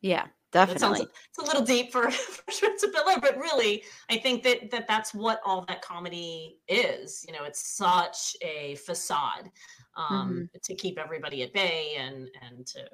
[0.00, 0.26] Yeah.
[0.50, 1.00] Definitely.
[1.00, 2.88] Sounds, it's a little deep for, for Spencer
[3.20, 7.24] but really, I think that, that that's what all that comedy is.
[7.26, 9.50] You know, it's such a facade
[9.96, 10.44] um, mm-hmm.
[10.62, 12.88] to keep everybody at bay and and to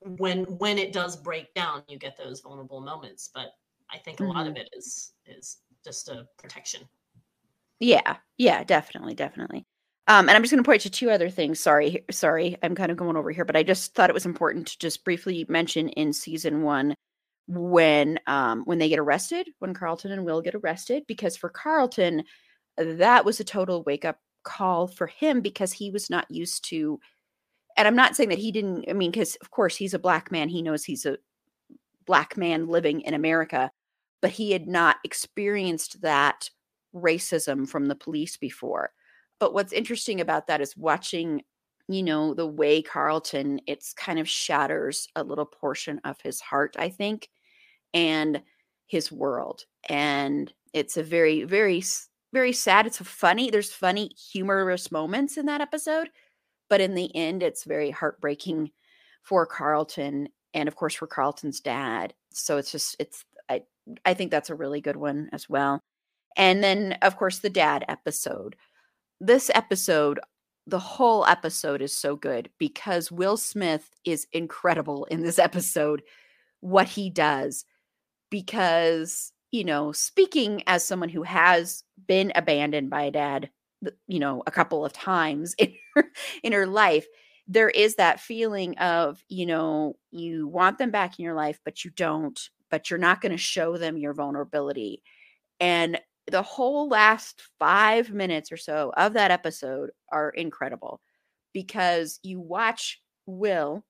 [0.00, 3.30] when when it does break down, you get those vulnerable moments.
[3.34, 3.48] But
[3.90, 4.32] I think a mm-hmm.
[4.32, 4.62] lot of mm-hmm.
[4.62, 6.82] it is is just a protection.
[7.80, 9.66] Yeah, yeah, definitely, definitely.
[10.06, 11.60] Um, and I'm just going to point to two other things.
[11.60, 14.66] Sorry, sorry, I'm kind of going over here, but I just thought it was important
[14.68, 16.94] to just briefly mention in season one
[17.46, 22.24] when um, when they get arrested, when Carlton and Will get arrested, because for Carlton,
[22.76, 27.00] that was a total wake up call for him because he was not used to.
[27.76, 28.84] And I'm not saying that he didn't.
[28.88, 31.16] I mean, because of course he's a black man, he knows he's a
[32.04, 33.70] black man living in America,
[34.20, 36.50] but he had not experienced that
[36.94, 38.92] racism from the police before
[39.38, 41.42] but what's interesting about that is watching,
[41.88, 46.76] you know, the way Carlton, it's kind of shatters a little portion of his heart,
[46.78, 47.28] I think,
[47.92, 48.42] and
[48.86, 49.64] his world.
[49.88, 51.82] And it's a very, very,
[52.32, 52.86] very sad.
[52.86, 56.10] It's a funny, there's funny, humorous moments in that episode.
[56.70, 58.70] But in the end, it's very heartbreaking
[59.22, 62.14] for Carlton and of course for Carlton's dad.
[62.32, 63.62] So it's just it's I
[64.04, 65.80] I think that's a really good one as well.
[66.36, 68.56] And then of course the dad episode
[69.20, 70.20] this episode,
[70.66, 76.02] the whole episode is so good because Will Smith is incredible in this episode,
[76.60, 77.64] what he does.
[78.30, 83.50] Because, you know, speaking as someone who has been abandoned by a dad,
[84.08, 86.04] you know, a couple of times in her,
[86.42, 87.06] in her life,
[87.46, 91.84] there is that feeling of, you know, you want them back in your life, but
[91.84, 95.02] you don't, but you're not going to show them your vulnerability.
[95.60, 101.00] And the whole last five minutes or so of that episode are incredible
[101.52, 103.84] because you watch Will,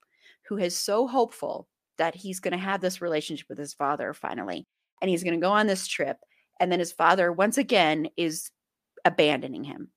[0.49, 1.69] who is so hopeful
[1.99, 4.67] that he's going to have this relationship with his father finally,
[5.01, 6.19] and he's going to go on this trip.
[6.61, 8.51] And then his father, once again, is
[9.05, 9.89] abandoning him.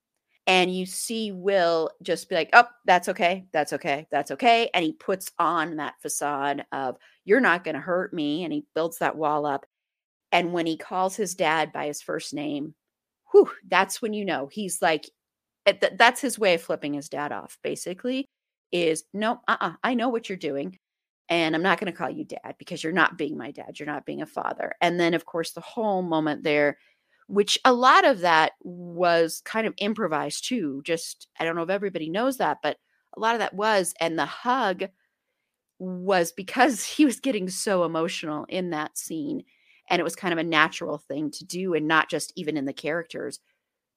[0.47, 3.45] And you see Will just be like, oh, that's okay.
[3.51, 4.07] That's okay.
[4.11, 4.69] That's okay.
[4.73, 8.45] And he puts on that facade of, you're not going to hurt me.
[8.45, 9.65] And he builds that wall up.
[10.31, 12.75] And when he calls his dad by his first name,
[13.31, 15.09] whew, that's when you know he's like,
[15.65, 18.27] eh, that's his way of flipping his dad off, basically,
[18.71, 20.77] is no, uh uh I know what you're doing.
[21.29, 23.79] And I'm not going to call you dad because you're not being my dad.
[23.79, 24.73] You're not being a father.
[24.81, 26.77] And then, of course, the whole moment there,
[27.27, 30.81] which a lot of that was kind of improvised too.
[30.85, 32.77] Just, I don't know if everybody knows that, but
[33.17, 33.93] a lot of that was.
[33.99, 34.85] And the hug
[35.79, 39.43] was because he was getting so emotional in that scene
[39.89, 42.65] and it was kind of a natural thing to do and not just even in
[42.65, 43.39] the characters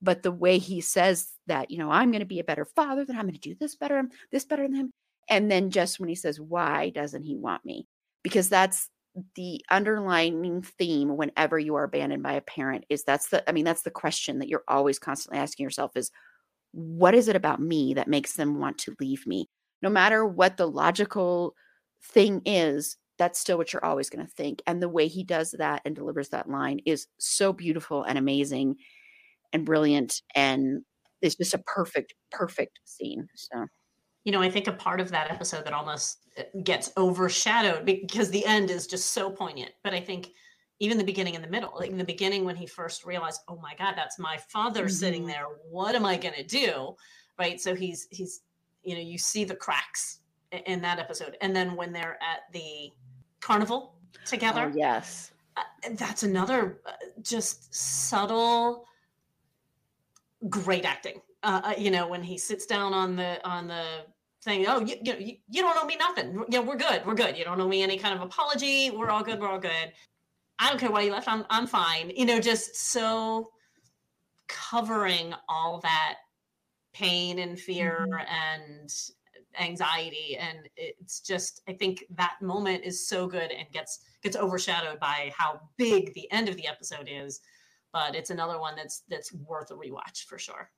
[0.02, 3.04] but the way he says that you know i'm going to be a better father
[3.04, 4.90] that i'm going to do this better this better than him
[5.28, 7.86] and then just when he says why doesn't he want me?
[8.22, 8.88] because that's
[9.34, 13.64] the underlying theme whenever you are abandoned by a parent is that's the i mean
[13.64, 16.10] that's the question that you're always constantly asking yourself is
[16.72, 19.48] what is it about me that makes them want to leave me?
[19.82, 21.54] No matter what the logical
[22.02, 24.62] thing is that's still what you're always going to think.
[24.66, 28.76] And the way he does that and delivers that line is so beautiful and amazing
[29.52, 30.22] and brilliant.
[30.34, 30.84] And
[31.20, 33.28] it's just a perfect, perfect scene.
[33.34, 33.66] So,
[34.24, 38.30] you know, I think a part of that episode that almost uh, gets overshadowed because
[38.30, 39.72] the end is just so poignant.
[39.84, 40.30] But I think
[40.78, 43.58] even the beginning and the middle, like in the beginning when he first realized, oh
[43.62, 44.92] my God, that's my father mm-hmm.
[44.92, 45.44] sitting there.
[45.68, 46.96] What am I going to do?
[47.38, 47.60] Right.
[47.60, 48.40] So he's, he's,
[48.82, 50.20] you know, you see the cracks
[50.66, 51.36] in that episode.
[51.42, 52.90] And then when they're at the
[53.40, 53.94] carnival
[54.26, 54.70] together.
[54.72, 55.32] Oh, yes.
[55.56, 58.84] Uh, that's another uh, just subtle,
[60.48, 61.20] great acting.
[61.42, 63.84] Uh, uh, you know, when he sits down on the on the
[64.42, 66.44] thing, oh, you, you, you don't owe me nothing.
[66.48, 67.04] Yeah, we're good.
[67.04, 67.36] We're good.
[67.36, 68.90] You don't owe me any kind of apology.
[68.90, 69.40] We're all good.
[69.40, 69.92] We're all good.
[70.58, 71.28] I don't care why you left.
[71.28, 72.10] I'm I'm fine.
[72.14, 73.50] You know, just so
[74.48, 76.16] covering all that
[76.92, 78.60] pain and fear mm-hmm.
[78.60, 78.90] and
[79.58, 85.00] anxiety and it's just i think that moment is so good and gets gets overshadowed
[85.00, 87.40] by how big the end of the episode is
[87.92, 90.70] but it's another one that's that's worth a rewatch for sure.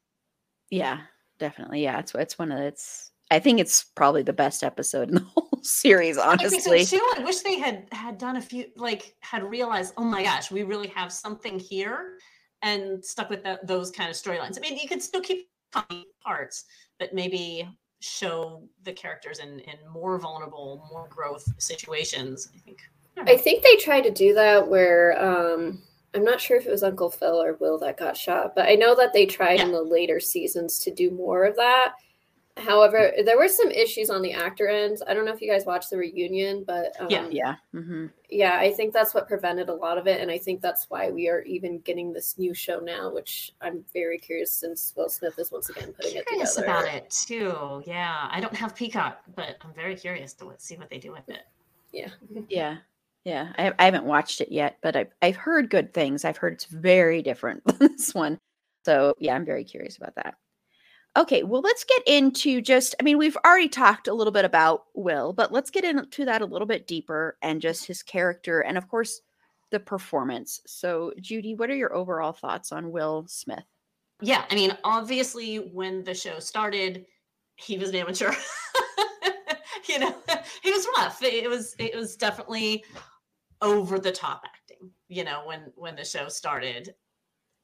[0.71, 1.01] Yeah
[1.39, 1.83] definitely.
[1.83, 5.21] Yeah it's it's one of it's i think it's probably the best episode in the
[5.35, 6.85] whole series honestly.
[6.85, 7.01] too.
[7.17, 10.63] i wish they had had done a few like had realized oh my gosh we
[10.63, 12.15] really have something here
[12.63, 14.57] and stuck with that, those kind of storylines.
[14.57, 15.49] I mean you could still keep
[16.23, 16.65] parts
[16.99, 17.69] but maybe
[18.03, 22.49] show the characters in in more vulnerable, more growth situations.
[22.55, 22.81] I think.
[23.19, 25.83] I think they tried to do that where um
[26.15, 28.75] I'm not sure if it was Uncle Phil or Will that got shot, but I
[28.75, 29.65] know that they tried yeah.
[29.65, 31.95] in the later seasons to do more of that.
[32.59, 34.99] However, there were some issues on the actor end.
[35.07, 38.07] I don't know if you guys watched the reunion, but um, yeah, yeah, mm-hmm.
[38.29, 38.59] yeah.
[38.59, 41.31] I think that's what prevented a lot of it, and I think that's why we
[41.31, 45.51] are even getting this new show now, which I'm very curious since Will Smith is
[45.51, 46.63] once again putting it together.
[46.63, 47.83] about it too.
[47.87, 51.29] Yeah, I don't have Peacock, but I'm very curious to see what they do with
[51.31, 51.47] it.
[51.91, 52.11] Yeah,
[52.51, 52.77] yeah,
[53.25, 53.53] yeah.
[53.57, 56.27] I, I haven't watched it yet, but I've I've heard good things.
[56.27, 58.39] I've heard it's very different than this one,
[58.85, 60.35] so yeah, I'm very curious about that.
[61.15, 64.85] Okay, well, let's get into just, I mean, we've already talked a little bit about
[64.95, 68.79] Will, but let's get into that a little bit deeper and just his character and,
[68.79, 69.21] of course,
[69.71, 70.63] the performance.
[70.67, 73.65] So, Judy, what are your overall thoughts on Will Smith?
[74.23, 77.05] Yeah, I mean, obviously, when the show started,
[77.57, 78.33] he was an amateur.
[79.89, 80.15] you know,
[80.63, 81.23] he was rough.
[81.23, 82.85] It was, it was definitely
[83.61, 86.95] over the top acting, you know, when, when the show started.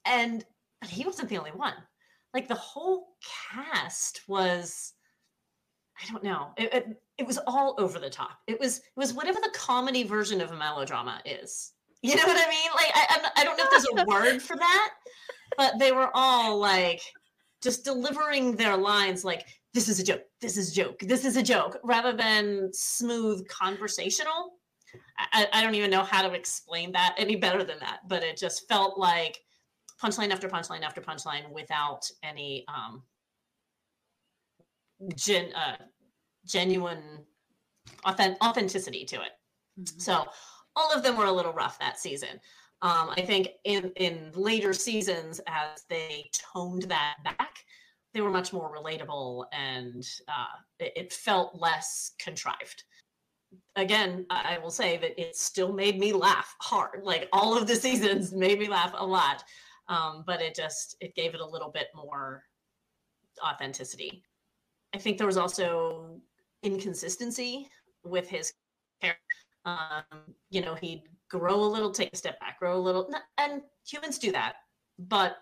[0.04, 0.44] And,
[0.86, 1.74] he wasn't the only one
[2.34, 3.16] like the whole
[3.52, 4.94] cast was
[6.00, 6.50] I don't know.
[6.56, 8.38] It, it, it, was all over the top.
[8.46, 11.72] It was it was whatever the comedy version of a melodrama is.
[12.00, 12.70] You know what I mean?
[12.76, 14.90] Like I I don't know if there's a word for that,
[15.56, 17.00] but they were all like
[17.60, 21.36] just delivering their lines like this is a joke, this is a joke, this is
[21.36, 24.54] a joke, rather than smooth conversational.
[25.18, 28.36] I, I don't even know how to explain that any better than that, but it
[28.36, 29.40] just felt like
[30.02, 33.02] punchline after punchline after punchline without any um,
[35.14, 35.76] gen, uh,
[36.46, 37.24] genuine
[38.04, 39.32] authentic, authenticity to it.
[39.80, 39.98] Mm-hmm.
[39.98, 40.26] So
[40.76, 42.40] all of them were a little rough that season.
[42.80, 47.56] Um, I think in in later seasons, as they toned that back,
[48.14, 52.84] they were much more relatable and uh, it, it, felt less contrived.
[53.74, 57.00] Again, I will say that it still made me laugh hard.
[57.02, 59.42] Like all of the seasons made me laugh a lot
[59.88, 62.42] um, but it just it gave it a little bit more
[63.44, 64.22] authenticity
[64.94, 66.20] I think there was also
[66.62, 67.68] inconsistency
[68.04, 68.52] with his
[69.00, 69.20] character.
[69.64, 73.62] Um, you know, he'd grow a little, take a step back, grow a little, and
[73.86, 74.54] humans do that.
[74.98, 75.36] But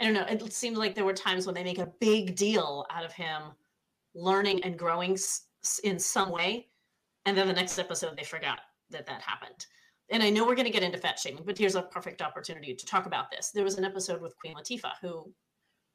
[0.00, 0.26] I don't know.
[0.28, 3.42] It seemed like there were times when they make a big deal out of him
[4.14, 5.18] learning and growing
[5.82, 6.68] in some way,
[7.26, 9.66] and then the next episode they forgot that that happened.
[10.10, 12.74] And I know we're going to get into fat shaming, but here's a perfect opportunity
[12.74, 13.50] to talk about this.
[13.50, 15.32] There was an episode with Queen Latifah, who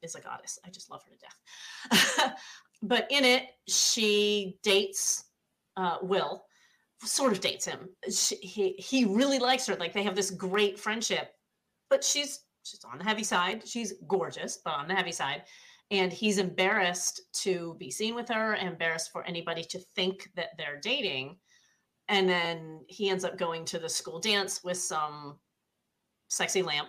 [0.02, 0.58] is a goddess.
[0.64, 2.34] I just love her to death.
[2.82, 5.24] but in it, she dates
[5.76, 6.44] uh, Will,
[7.02, 7.88] sort of dates him.
[8.10, 9.76] She, he he really likes her.
[9.76, 11.32] Like they have this great friendship,
[11.88, 13.66] but she's she's on the heavy side.
[13.66, 15.42] She's gorgeous, but on the heavy side.
[15.90, 20.78] And he's embarrassed to be seen with her, embarrassed for anybody to think that they're
[20.80, 21.36] dating.
[22.10, 25.38] And then he ends up going to the school dance with some
[26.28, 26.88] sexy lamp.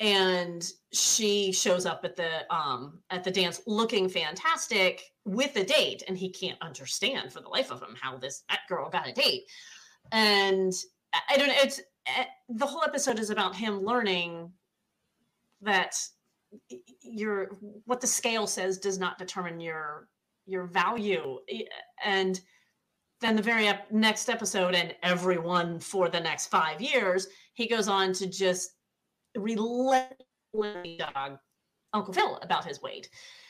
[0.00, 6.02] And she shows up at the um at the dance looking fantastic with a date
[6.08, 9.12] and he can't understand for the life of him how this that girl got a
[9.12, 9.44] date.
[10.12, 10.72] And
[11.28, 14.52] i don't know it's eh, the whole episode is about him learning
[15.60, 15.96] that
[17.02, 20.08] your what the scale says does not determine your
[20.46, 21.38] your value.
[22.04, 22.40] And
[23.20, 27.88] then the very ep- next episode and everyone for the next five years he goes
[27.88, 28.72] on to just
[29.36, 31.38] relentlessly dog
[31.92, 33.08] Uncle Phil about his weight.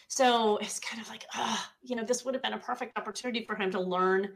[0.09, 3.45] So it's kind of like, ah, you know, this would have been a perfect opportunity
[3.45, 4.29] for him to learn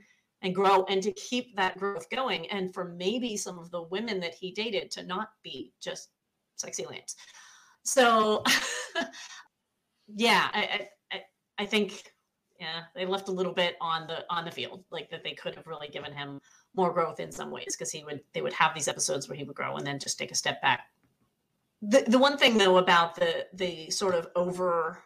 [0.42, 2.46] and grow and to keep that growth going.
[2.50, 6.10] And for maybe some of the women that he dated to not be just
[6.56, 7.16] sexy lamps.
[7.84, 8.44] So
[10.14, 11.22] yeah, I, I,
[11.58, 12.13] I think
[12.60, 15.54] yeah, they left a little bit on the on the field, like that they could
[15.54, 16.40] have really given him
[16.74, 19.44] more growth in some ways because he would they would have these episodes where he
[19.44, 20.86] would grow and then just take a step back.
[21.82, 25.02] The, the one thing though about the the sort of over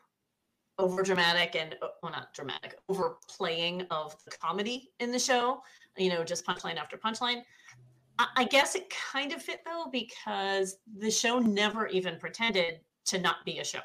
[0.78, 5.60] over dramatic and uh, well not dramatic overplaying of the comedy in the show
[5.96, 7.42] you know just punchline after punchline
[8.18, 13.18] I, I guess it kind of fit though because the show never even pretended to
[13.18, 13.80] not be a show.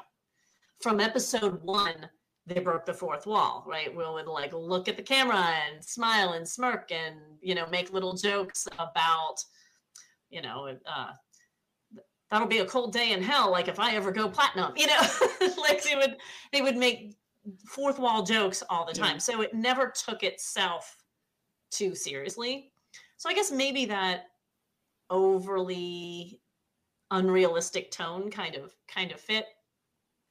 [0.80, 2.08] From episode one
[2.46, 3.94] they broke the fourth wall right?
[3.94, 7.92] Will would like look at the camera and smile and smirk and you know make
[7.92, 9.36] little jokes about
[10.30, 11.12] you know uh,
[12.30, 15.00] that'll be a cold day in hell like if i ever go platinum you know?
[15.58, 16.16] Like they would
[16.52, 17.16] they would make
[17.68, 19.14] fourth wall jokes all the time.
[19.14, 19.18] Yeah.
[19.18, 20.96] so it never took itself
[21.70, 22.72] too seriously.
[23.16, 24.24] So i guess maybe that
[25.10, 26.40] overly
[27.10, 29.46] unrealistic tone kind of kind of fit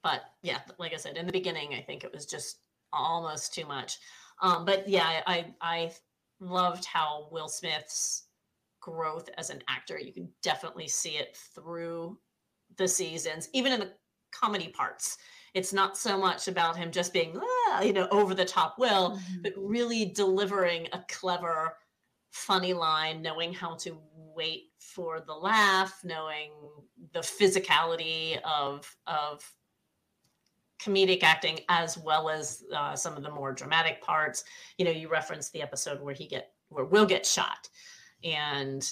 [0.03, 2.59] but yeah like i said in the beginning i think it was just
[2.91, 3.97] almost too much
[4.41, 5.91] um, but yeah i i
[6.39, 8.25] loved how will smith's
[8.83, 9.97] growth as an actor.
[9.97, 12.19] You can definitely see it through
[12.77, 13.93] the seasons, even in the
[14.33, 15.17] comedy parts.
[15.53, 19.11] It's not so much about him just being, ah, you know, over the top will,
[19.11, 19.41] mm-hmm.
[19.41, 21.77] but really delivering a clever,
[22.31, 26.51] funny line, knowing how to wait for the laugh, knowing
[27.13, 29.49] the physicality of of
[30.83, 34.43] comedic acting as well as uh, some of the more dramatic parts.
[34.77, 37.69] You know, you referenced the episode where he get where Will get shot.
[38.23, 38.87] And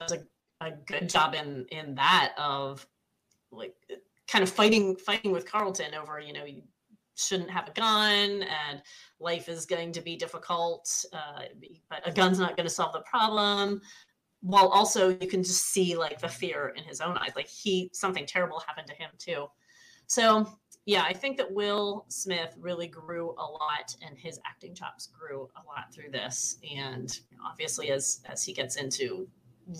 [0.00, 0.22] does a,
[0.64, 2.86] a good job in in that of
[3.50, 3.74] like
[4.28, 6.62] kind of fighting fighting with Carlton over you know you
[7.16, 8.80] shouldn't have a gun and
[9.18, 11.42] life is going to be difficult uh,
[11.90, 13.80] but a gun's not going to solve the problem.
[14.40, 17.90] While also you can just see like the fear in his own eyes like he
[17.92, 19.46] something terrible happened to him too.
[20.06, 20.48] So
[20.88, 25.46] yeah, I think that Will Smith really grew a lot, and his acting chops grew
[25.54, 26.56] a lot through this.
[26.74, 27.14] And
[27.44, 29.28] obviously, as as he gets into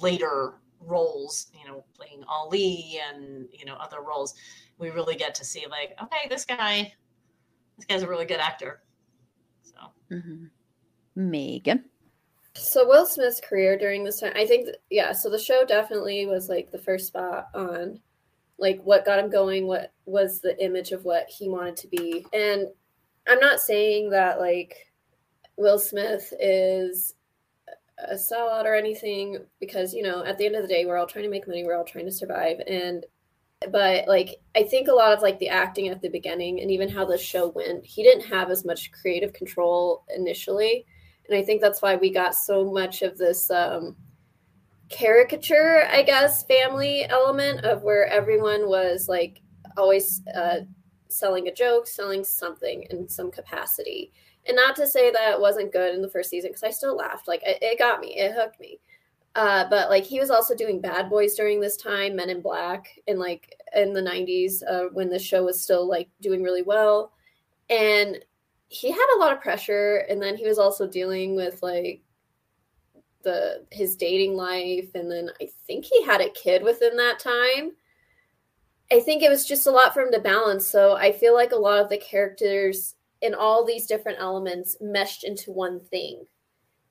[0.03, 4.35] later roles, you know, playing Ali and you know other roles,
[4.77, 6.93] we really get to see like, okay, this guy,
[7.79, 8.83] this guy's a really good actor.
[9.63, 9.77] So,
[10.11, 10.45] mm-hmm.
[11.17, 11.87] Megan.
[12.53, 15.13] So Will Smith's career during this time, I think, yeah.
[15.13, 17.99] So the show definitely was like the first spot on
[18.59, 22.27] like what got him going what was the image of what he wanted to be.
[22.33, 22.67] And
[23.29, 24.75] i'm not saying that like
[25.57, 27.15] will smith is
[27.99, 31.07] a sellout or anything because you know at the end of the day we're all
[31.07, 32.61] trying to make money we're all trying to survive.
[32.67, 33.05] And
[33.73, 36.89] but like i think a lot of like the acting at the beginning and even
[36.89, 40.87] how the show went he didn't have as much creative control initially.
[41.29, 43.97] And i think that's why we got so much of this um
[44.89, 49.41] caricature, I guess, family element of where everyone was like
[49.77, 50.61] always uh,
[51.09, 54.13] selling a joke, selling something in some capacity.
[54.47, 56.97] And not to say that it wasn't good in the first season, because I still
[56.97, 57.29] laughed.
[57.29, 58.81] Like it, it, got me, it hooked me.
[59.35, 62.89] Uh, but like he was also doing Bad Boys during this time, Men in Black,
[63.07, 67.13] in like in the '90s uh, when the show was still like doing really well.
[67.69, 68.19] And
[68.69, 72.03] he had a lot of pressure and then he was also dealing with like
[73.23, 77.73] the his dating life and then I think he had a kid within that time.
[78.91, 80.67] I think it was just a lot for him to balance.
[80.67, 85.25] So I feel like a lot of the characters in all these different elements meshed
[85.25, 86.25] into one thing.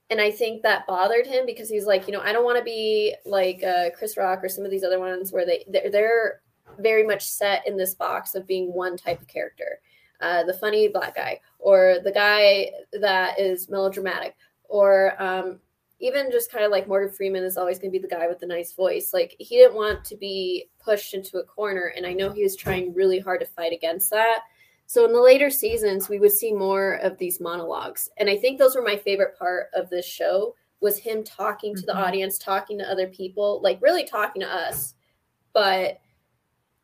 [0.10, 2.64] And I think that bothered him because he's like, you know, I don't want to
[2.64, 6.42] be like uh, Chris Rock or some of these other ones where they they're, they're
[6.80, 9.80] very much set in this box of being one type of character,
[10.22, 14.36] uh, the funny black guy or the guy that is melodramatic
[14.70, 15.60] or um,
[16.00, 18.39] even just kind of like Morgan Freeman is always going to be the guy with
[18.39, 19.14] the nice voice.
[19.14, 22.56] Like he didn't want to be pushed into a corner, and I know he was
[22.56, 24.41] trying really hard to fight against that.
[24.86, 28.58] So in the later seasons, we would see more of these monologues, and I think
[28.58, 32.02] those were my favorite part of this show was him talking to the mm-hmm.
[32.02, 34.93] audience, talking to other people, like really talking to us,
[35.54, 36.00] but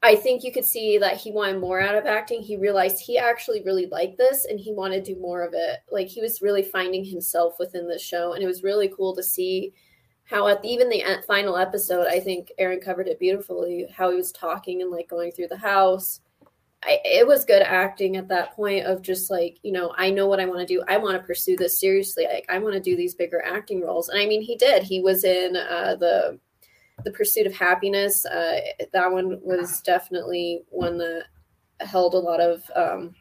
[0.03, 2.41] I think you could see that he wanted more out of acting.
[2.41, 5.79] He realized he actually really liked this and he wanted to do more of it.
[5.89, 8.33] Like he was really finding himself within the show.
[8.33, 9.73] And it was really cool to see
[10.25, 14.17] how at the, even the final episode, I think Erin covered it beautifully, how he
[14.17, 16.19] was talking and like going through the house.
[16.83, 20.27] I, it was good acting at that point of just like, you know, I know
[20.27, 20.83] what I want to do.
[20.89, 22.25] I want to pursue this seriously.
[22.25, 24.09] Like I want to do these bigger acting roles.
[24.09, 24.83] And I mean, he did.
[24.83, 26.39] He was in uh, the
[27.03, 28.59] the pursuit of happiness uh,
[28.91, 31.25] that one was definitely one that
[31.79, 33.13] held a lot of um,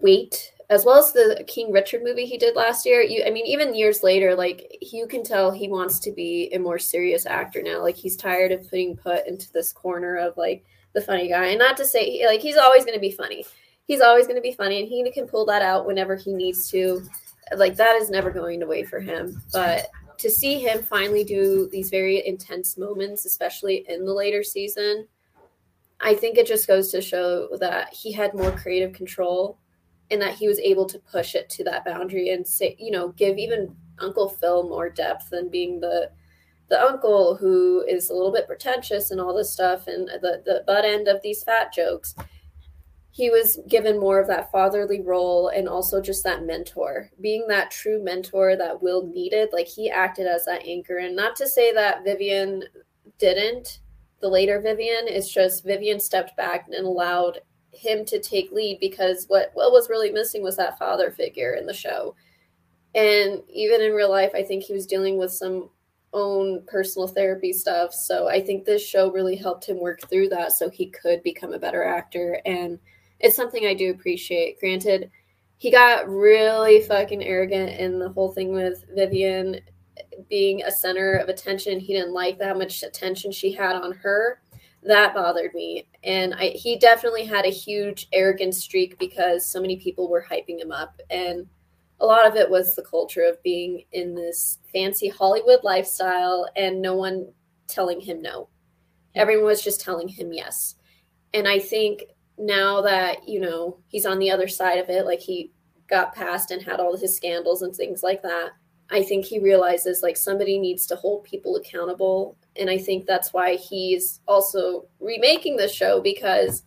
[0.00, 3.00] weight as well as the king richard movie he did last year.
[3.00, 6.58] You i mean even years later like you can tell he wants to be a
[6.58, 7.82] more serious actor now.
[7.82, 10.64] Like he's tired of being put into this corner of like
[10.94, 11.46] the funny guy.
[11.48, 13.44] And not to say like he's always going to be funny.
[13.84, 16.70] He's always going to be funny and he can pull that out whenever he needs
[16.70, 17.02] to.
[17.56, 19.42] Like that is never going away for him.
[19.52, 25.06] But to see him finally do these very intense moments, especially in the later season,
[26.00, 29.58] I think it just goes to show that he had more creative control
[30.10, 33.08] and that he was able to push it to that boundary and say, you know,
[33.10, 36.10] give even Uncle Phil more depth than being the
[36.68, 40.62] the uncle who is a little bit pretentious and all this stuff and the the
[40.66, 42.14] butt end of these fat jokes
[43.18, 47.68] he was given more of that fatherly role and also just that mentor, being that
[47.68, 49.48] true mentor that Will needed.
[49.52, 50.98] Like he acted as that anchor.
[50.98, 52.62] And not to say that Vivian
[53.18, 53.80] didn't,
[54.20, 57.40] the later Vivian, it's just Vivian stepped back and allowed
[57.72, 61.66] him to take lead because what Will was really missing was that father figure in
[61.66, 62.14] the show.
[62.94, 65.70] And even in real life, I think he was dealing with some
[66.12, 67.92] own personal therapy stuff.
[67.92, 71.52] So I think this show really helped him work through that so he could become
[71.52, 72.78] a better actor and
[73.20, 74.60] it's something I do appreciate.
[74.60, 75.10] Granted,
[75.56, 79.60] he got really fucking arrogant in the whole thing with Vivian
[80.28, 81.80] being a center of attention.
[81.80, 84.40] He didn't like that much attention she had on her.
[84.84, 85.88] That bothered me.
[86.04, 90.60] And I, he definitely had a huge arrogant streak because so many people were hyping
[90.60, 91.00] him up.
[91.10, 91.46] And
[92.00, 96.80] a lot of it was the culture of being in this fancy Hollywood lifestyle and
[96.80, 97.32] no one
[97.66, 98.48] telling him no.
[99.16, 100.76] Everyone was just telling him yes.
[101.34, 102.04] And I think
[102.38, 105.50] now that you know he's on the other side of it like he
[105.88, 108.50] got past and had all his scandals and things like that
[108.90, 112.36] i think he realizes like somebody needs to hold people accountable.
[112.56, 116.62] And i think that's why he's also remaking the show because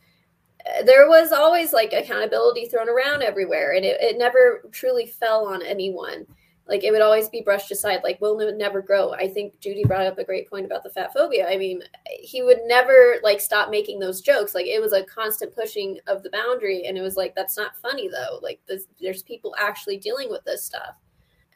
[0.66, 5.46] uh, there was always like accountability thrown around everywhere and it, it never truly fell
[5.46, 6.26] on anyone
[6.68, 9.12] like it would always be brushed aside like will never grow.
[9.14, 11.50] I think judy brought up a great point about the fat phobia.
[11.50, 14.56] I mean he would never like stop making those jokes.
[14.56, 17.76] Like it was a constant pushing of the boundary and it was like that's not
[17.78, 18.40] funny though.
[18.42, 20.96] Like this, there's people actually dealing with this stuff.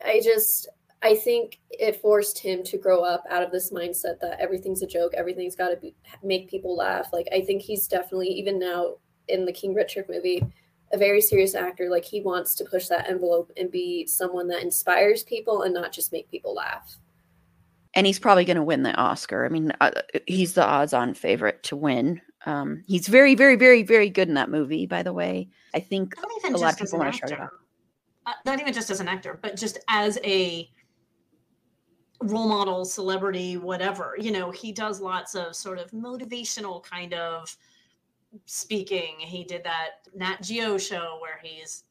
[0.04, 0.68] I just
[1.02, 4.88] i think it forced him to grow up out of this mindset that everything's a
[4.88, 5.92] joke everything's got to
[6.24, 7.10] make people laugh.
[7.14, 8.96] Like i think he's definitely even now
[9.28, 10.44] in the king richard movie
[10.94, 11.90] a very serious actor.
[11.90, 15.92] Like he wants to push that envelope and be someone that inspires people and not
[15.92, 16.98] just make people laugh.
[17.94, 19.46] And he's probably going to win the Oscar.
[19.46, 19.92] I mean, uh,
[20.28, 22.22] he's the odds-on favorite to win.
[22.46, 24.86] Um, he's very, very, very, very good in that movie.
[24.86, 26.14] By the way, I think
[26.46, 27.50] a lot of people want to shout it out.
[28.26, 30.70] Uh, not even just as an actor, but just as a
[32.22, 34.16] role model, celebrity, whatever.
[34.20, 37.56] You know, he does lots of sort of motivational kind of
[38.46, 39.16] speaking.
[39.20, 41.84] He did that Nat Geo show where he's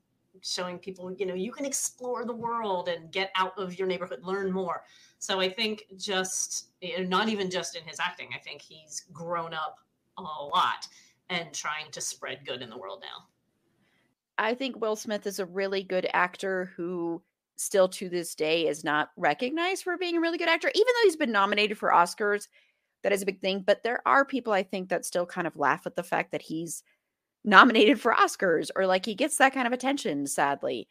[0.43, 4.21] showing people, you know, you can explore the world and get out of your neighborhood,
[4.23, 4.83] learn more.
[5.19, 9.79] So I think just, not even just in his acting, I think he's grown up
[10.19, 10.87] a lot
[11.31, 13.27] and trying to spread good in the world now.
[14.37, 17.23] I think Will Smith is a really good actor who
[17.57, 21.05] still to this day is not recognized for being a really good actor, even though
[21.05, 22.49] he's been nominated for Oscars
[23.05, 23.63] that is a big thing.
[23.65, 26.43] But there are people I think that still kind of laugh at the fact that
[26.43, 26.83] he's
[27.45, 30.89] nominated for Oscars or like he gets that kind of attention, sadly.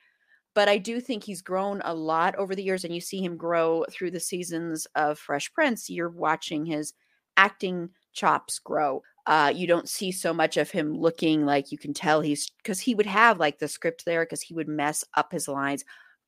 [0.56, 3.36] But I do think he's grown a lot over the years, and you see him
[3.36, 5.90] grow through the seasons of Fresh Prince.
[5.90, 6.94] You're watching his
[7.38, 9.02] acting chops grow.
[9.26, 12.80] Uh, you don't see so much of him looking like you can tell he's because
[12.80, 15.84] he would have like the script there because he would mess up his lines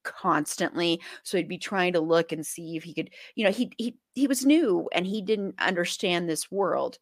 [0.06, 3.72] constantly so he'd be trying to look and see if he could you know he
[3.78, 6.97] he he was new and he didn't understand this world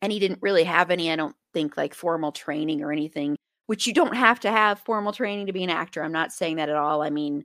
[0.00, 3.36] and he didn't really have any i don't think like formal training or anything
[3.66, 6.56] which you don't have to have formal training to be an actor i'm not saying
[6.56, 7.44] that at all i mean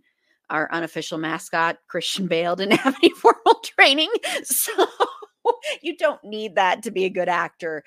[0.49, 4.11] our unofficial mascot christian bale didn't have any formal training
[4.43, 4.71] so
[5.81, 7.83] you don't need that to be a good actor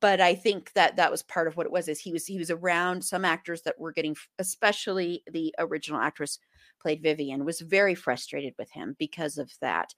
[0.00, 2.38] but i think that that was part of what it was is he was he
[2.38, 6.38] was around some actors that were getting especially the original actress
[6.86, 9.94] played vivian was very frustrated with him because of that.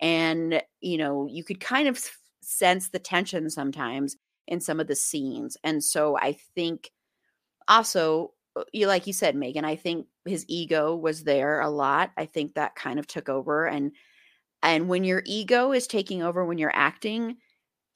[0.00, 2.00] And you know you could kind of
[2.40, 4.16] sense the tension sometimes
[4.48, 5.56] in some of the scenes.
[5.64, 6.90] And so i think
[7.68, 12.12] also uh, you like you said megan i think his ego was there a lot.
[12.16, 13.66] I think that kind of took over.
[13.66, 13.92] And
[14.62, 17.36] and when your ego is taking over when you're acting,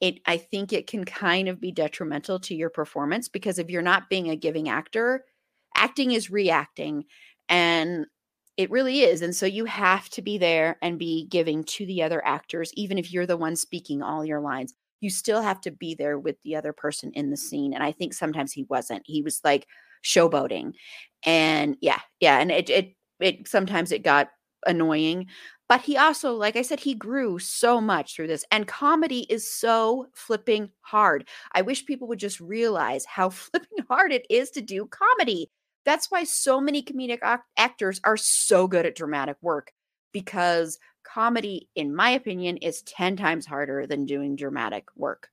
[0.01, 3.81] it I think it can kind of be detrimental to your performance because if you're
[3.81, 5.25] not being a giving actor,
[5.75, 7.05] acting is reacting.
[7.49, 8.05] And
[8.57, 9.21] it really is.
[9.21, 12.97] And so you have to be there and be giving to the other actors, even
[12.97, 14.73] if you're the one speaking all your lines.
[14.99, 17.73] You still have to be there with the other person in the scene.
[17.73, 19.03] And I think sometimes he wasn't.
[19.05, 19.67] He was like
[20.03, 20.73] showboating.
[21.23, 22.39] And yeah, yeah.
[22.39, 24.29] And it it it sometimes it got
[24.65, 25.27] annoying.
[25.69, 28.45] But he also, like I said, he grew so much through this.
[28.51, 31.27] And comedy is so flipping hard.
[31.51, 35.51] I wish people would just realize how flipping hard it is to do comedy.
[35.87, 37.19] That's why so many comedic
[37.55, 39.71] actors are so good at dramatic work
[40.11, 45.29] because comedy, in my opinion, is 10 times harder than doing dramatic work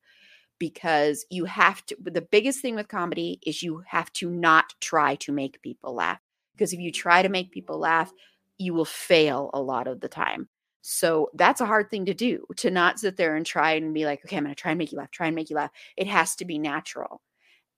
[0.61, 1.97] because you have to.
[2.01, 6.21] The biggest thing with comedy is you have to not try to make people laugh.
[6.55, 8.13] Because if you try to make people laugh,
[8.57, 10.49] you will fail a lot of the time.
[10.83, 14.05] So that's a hard thing to do to not sit there and try and be
[14.05, 15.73] like, okay, I'm going to try and make you laugh, try and make you laugh.
[15.97, 17.23] It has to be natural.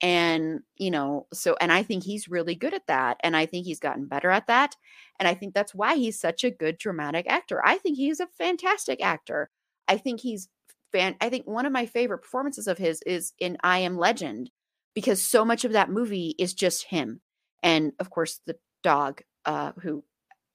[0.03, 3.17] And, you know, so, and I think he's really good at that.
[3.23, 4.77] And I think he's gotten better at that.
[5.19, 7.65] And I think that's why he's such a good dramatic actor.
[7.65, 9.51] I think he's a fantastic actor.
[9.89, 10.49] I think he's
[10.93, 11.17] fan.
[11.21, 14.51] I think one of my favorite performances of his is in I Am Legend
[14.95, 17.21] because so much of that movie is just him.
[17.63, 20.05] And of course, the dog, uh, who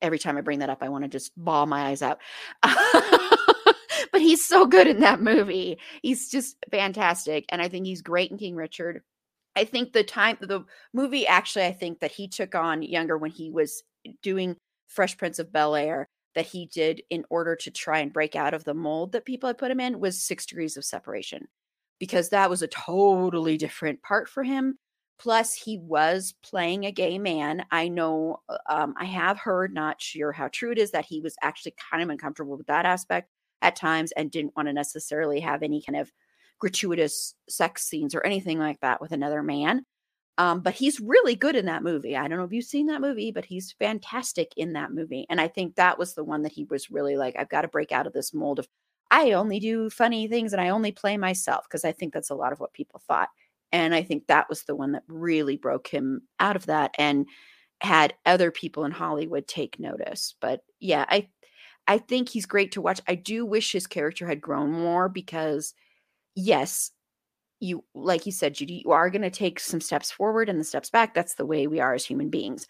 [0.02, 2.20] every time I bring that up, I want to just bawl my eyes out.
[2.64, 5.78] but he's so good in that movie.
[6.02, 7.46] He's just fantastic.
[7.50, 9.04] And I think he's great in King Richard.
[9.56, 13.32] I think the time, the movie actually, I think that he took on younger when
[13.32, 13.84] he was
[14.24, 14.56] doing
[14.88, 18.54] Fresh Prince of Bel Air that he did in order to try and break out
[18.54, 21.48] of the mold that people had put him in was Six Degrees of Separation
[22.00, 24.78] because that was a totally different part for him.
[25.20, 27.64] Plus, he was playing a gay man.
[27.70, 31.22] I know, uh, um, I have heard, not sure how true it is, that he
[31.22, 33.30] was actually kind of uncomfortable with that aspect
[33.62, 36.12] at times and didn't want to necessarily have any kind of
[36.62, 39.84] gratuitous sex scenes or anything like that with another man.
[40.38, 42.16] Um, but he's really good in that movie.
[42.16, 45.26] I don't know if you've seen that movie, but he's fantastic in that movie.
[45.30, 47.68] And I think that was the one that he was really like, I've got to
[47.68, 48.68] break out of this mold of
[49.12, 52.36] I only do funny things and I only play myself because I think that's a
[52.36, 53.28] lot of what people thought.
[53.74, 57.26] And I think that was the one that really broke him out of that and
[57.82, 60.36] had other people in Hollywood take notice.
[60.40, 61.28] But yeah, I
[61.88, 63.02] I think he's great to watch.
[63.08, 65.74] I do wish his character had grown more because
[66.36, 66.92] yes,
[67.60, 70.64] you like you said, Judy, you are going to take some steps forward and the
[70.64, 71.14] steps back.
[71.14, 72.68] That's the way we are as human beings.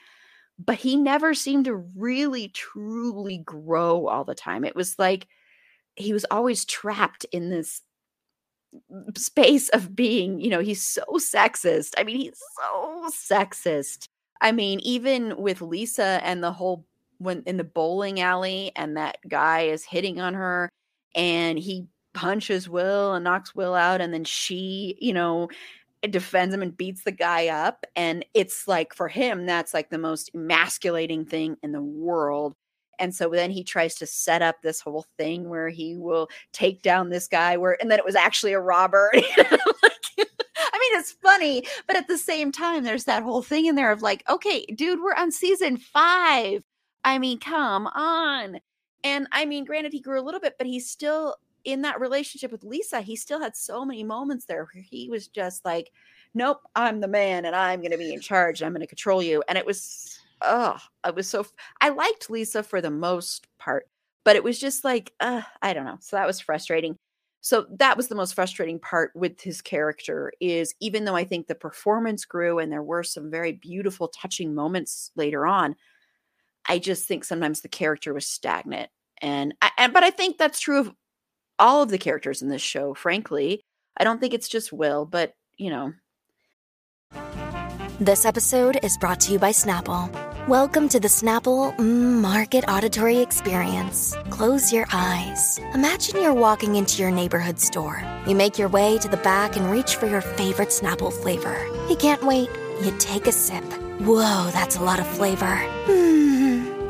[0.59, 4.63] But he never seemed to really truly grow all the time.
[4.63, 5.27] It was like
[5.95, 7.81] he was always trapped in this
[9.17, 11.93] space of being, you know, he's so sexist.
[11.97, 14.05] I mean, he's so sexist.
[14.41, 16.85] I mean, even with Lisa and the whole
[17.17, 20.69] when in the bowling alley and that guy is hitting on her
[21.15, 25.49] and he punches Will and knocks Will out and then she, you know,
[26.09, 29.99] defends him and beats the guy up and it's like for him that's like the
[29.99, 32.55] most emasculating thing in the world
[33.01, 36.83] and so then he tries to set up this whole thing where he will take
[36.83, 39.09] down this guy where and then it was actually a robber.
[40.73, 43.91] I mean, it's funny, but at the same time, there's that whole thing in there
[43.91, 46.63] of like, okay, dude, we're on season five.
[47.03, 48.59] I mean, come on.
[49.03, 52.51] And I mean, granted, he grew a little bit, but he's still in that relationship
[52.51, 53.01] with Lisa.
[53.01, 55.91] He still had so many moments there where he was just like,
[56.33, 58.61] nope, I'm the man and I'm going to be in charge.
[58.61, 59.43] and I'm going to control you.
[59.47, 61.45] And it was oh, I was so
[61.79, 63.87] I liked Lisa for the most part,
[64.23, 65.97] but it was just like, uh, I don't know.
[65.99, 66.97] So that was frustrating.
[67.41, 71.47] So that was the most frustrating part with his character is even though I think
[71.47, 75.75] the performance grew and there were some very beautiful touching moments later on,
[76.67, 78.91] I just think sometimes the character was stagnant.
[79.23, 80.93] And, I, and but I think that's true of
[81.61, 83.63] all of the characters in this show, frankly.
[83.95, 85.93] I don't think it's just Will, but you know.
[87.99, 90.09] This episode is brought to you by Snapple.
[90.47, 94.15] Welcome to the Snapple Market Auditory Experience.
[94.31, 95.59] Close your eyes.
[95.75, 98.03] Imagine you're walking into your neighborhood store.
[98.25, 101.63] You make your way to the back and reach for your favorite Snapple flavor.
[101.89, 102.49] You can't wait.
[102.81, 103.63] You take a sip.
[104.01, 105.57] Whoa, that's a lot of flavor.
[105.85, 106.20] Hmm,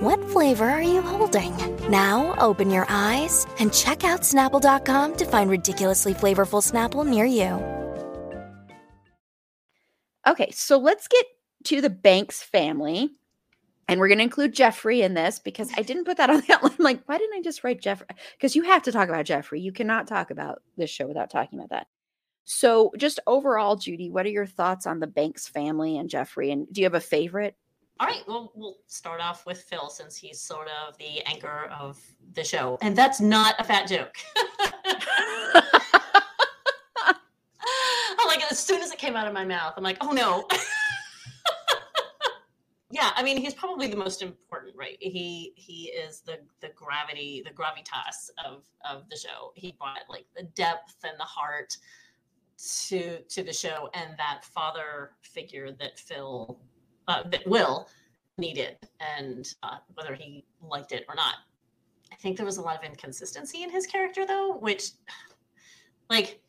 [0.01, 1.55] what flavor are you holding?
[1.89, 7.61] Now open your eyes and check out Snapple.com to find ridiculously flavorful Snapple near you.
[10.27, 11.25] Okay, so let's get
[11.65, 13.11] to the Banks family.
[13.87, 16.53] And we're going to include Geoffrey in this because I didn't put that on the
[16.53, 16.75] outline.
[16.79, 18.07] Like, why didn't I just write Geoffrey?
[18.37, 19.61] Because you have to talk about Geoffrey.
[19.61, 21.87] You cannot talk about this show without talking about that.
[22.43, 26.51] So, just overall, Judy, what are your thoughts on the Banks family and Geoffrey?
[26.51, 27.55] And do you have a favorite?
[28.01, 32.01] All right, well, we'll start off with Phil since he's sort of the anchor of
[32.33, 32.79] the show.
[32.81, 34.15] And that's not a fat joke.
[38.25, 40.47] like, as soon as it came out of my mouth, I'm like, oh no.
[42.89, 44.97] yeah, I mean, he's probably the most important, right?
[44.99, 49.51] He he is the the gravity, the gravitas of of the show.
[49.53, 51.77] He brought like the depth and the heart
[52.87, 56.59] to to the show, and that father figure that Phil
[57.07, 57.87] uh, that Will
[58.37, 61.35] needed, and uh, whether he liked it or not.
[62.11, 64.91] I think there was a lot of inconsistency in his character, though, which,
[66.09, 66.41] like,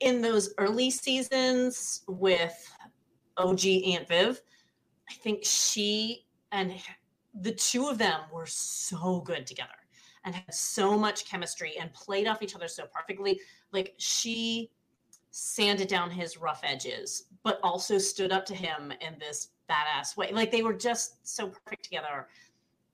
[0.00, 2.70] in those early seasons with
[3.36, 4.40] OG Aunt Viv
[5.08, 6.74] I think she and
[7.40, 9.70] the two of them were so good together
[10.24, 13.40] and had so much chemistry and played off each other so perfectly.
[13.72, 14.70] Like she
[15.30, 20.30] sanded down his rough edges, but also stood up to him in this badass way.
[20.32, 22.28] Like they were just so perfect together.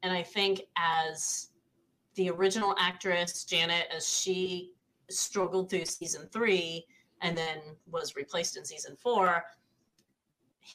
[0.02, 1.48] And I think as
[2.14, 4.72] the original actress, Janet, as she
[5.10, 6.86] struggled through season three
[7.22, 7.58] and then
[7.90, 9.44] was replaced in season four,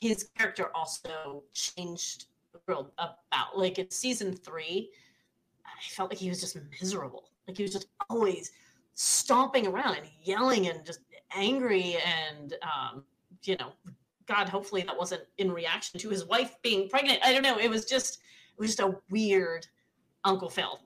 [0.01, 2.25] his character also changed
[2.67, 4.89] about like in season three
[5.65, 8.51] i felt like he was just miserable like he was just always
[8.93, 11.01] stomping around and yelling and just
[11.35, 13.03] angry and um
[13.43, 13.71] you know
[14.27, 17.19] god hopefully that wasn't in reaction to his wife being pregnant.
[17.23, 17.57] I don't know.
[17.57, 18.19] It was just
[18.57, 19.67] it was just a weird
[20.23, 20.79] uncle phil.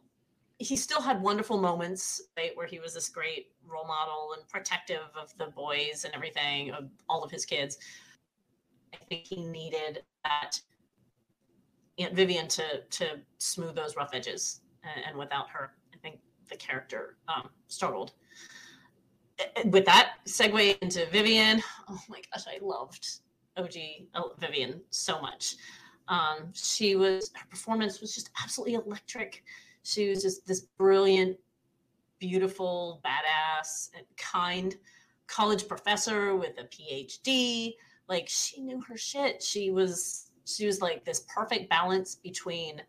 [0.57, 5.09] He still had wonderful moments right where he was this great role model and protective
[5.19, 7.77] of the boys and everything of all of his kids.
[8.93, 10.59] I think he needed that
[11.99, 14.61] Aunt Vivian to to smooth those rough edges,
[15.05, 16.19] and, without her, I think
[16.49, 18.13] the character um, struggled.
[19.65, 23.21] With that segue into Vivian, oh my gosh, I loved
[23.59, 25.55] OG Vivian so much.
[26.07, 29.43] Um, she was her performance was just absolutely electric.
[29.83, 31.37] She was just this brilliant,
[32.19, 34.75] beautiful, badass, and kind
[35.27, 37.75] college professor with a PhD
[38.09, 42.81] like she knew her shit she was she was like this perfect balance between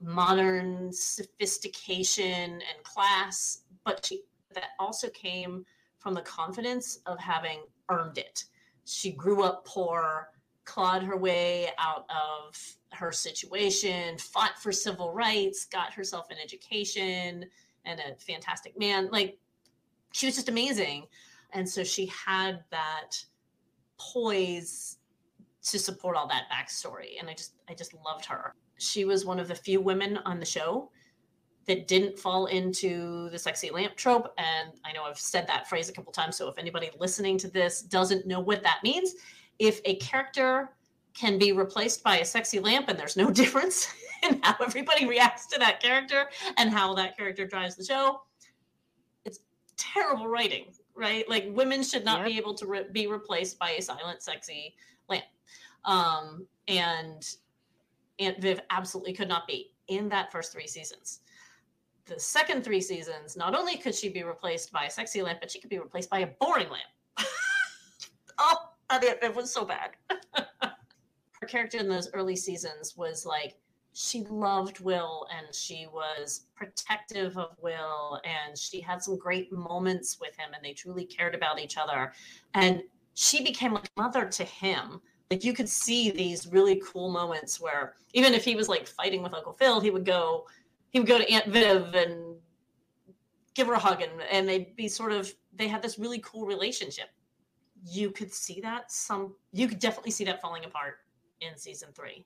[0.00, 4.22] modern sophistication and class but she
[4.54, 5.64] that also came
[5.98, 7.60] from the confidence of having
[7.90, 8.44] earned it
[8.84, 10.28] she grew up poor
[10.64, 12.56] clawed her way out of
[12.92, 17.44] her situation fought for civil rights got herself an education
[17.84, 19.08] and a fantastic man.
[19.10, 19.38] Like
[20.12, 21.06] she was just amazing.
[21.52, 23.16] And so she had that
[23.98, 24.98] poise
[25.62, 28.54] to support all that backstory and i just i just loved her.
[28.78, 30.90] She was one of the few women on the show
[31.66, 35.88] that didn't fall into the sexy lamp trope and i know i've said that phrase
[35.88, 39.14] a couple times so if anybody listening to this doesn't know what that means
[39.58, 40.70] if a character
[41.14, 43.92] can be replaced by a sexy lamp and there's no difference
[44.22, 48.22] in how everybody reacts to that character and how that character drives the show
[49.24, 49.40] it's
[49.76, 51.28] terrible writing right?
[51.28, 52.28] Like women should not yep.
[52.28, 54.74] be able to re- be replaced by a silent, sexy
[55.08, 55.24] lamp.
[55.84, 57.26] Um, and
[58.18, 61.20] Aunt Viv absolutely could not be in that first three seasons.
[62.06, 65.50] The second three seasons, not only could she be replaced by a sexy lamp, but
[65.50, 66.84] she could be replaced by a boring lamp.
[68.38, 68.56] oh,
[68.90, 69.92] Aunt Viv was so bad.
[70.60, 73.56] Her character in those early seasons was like
[73.94, 80.18] she loved Will and she was protective of Will and she had some great moments
[80.20, 82.12] with him and they truly cared about each other.
[82.54, 82.82] And
[83.14, 85.00] she became like mother to him.
[85.30, 89.22] Like you could see these really cool moments where even if he was like fighting
[89.22, 90.46] with Uncle Phil, he would go
[90.94, 92.36] he would go to Aunt Viv and
[93.54, 96.46] give her a hug and, and they'd be sort of they had this really cool
[96.46, 97.08] relationship.
[97.84, 100.98] You could see that some you could definitely see that falling apart
[101.40, 102.24] in season three.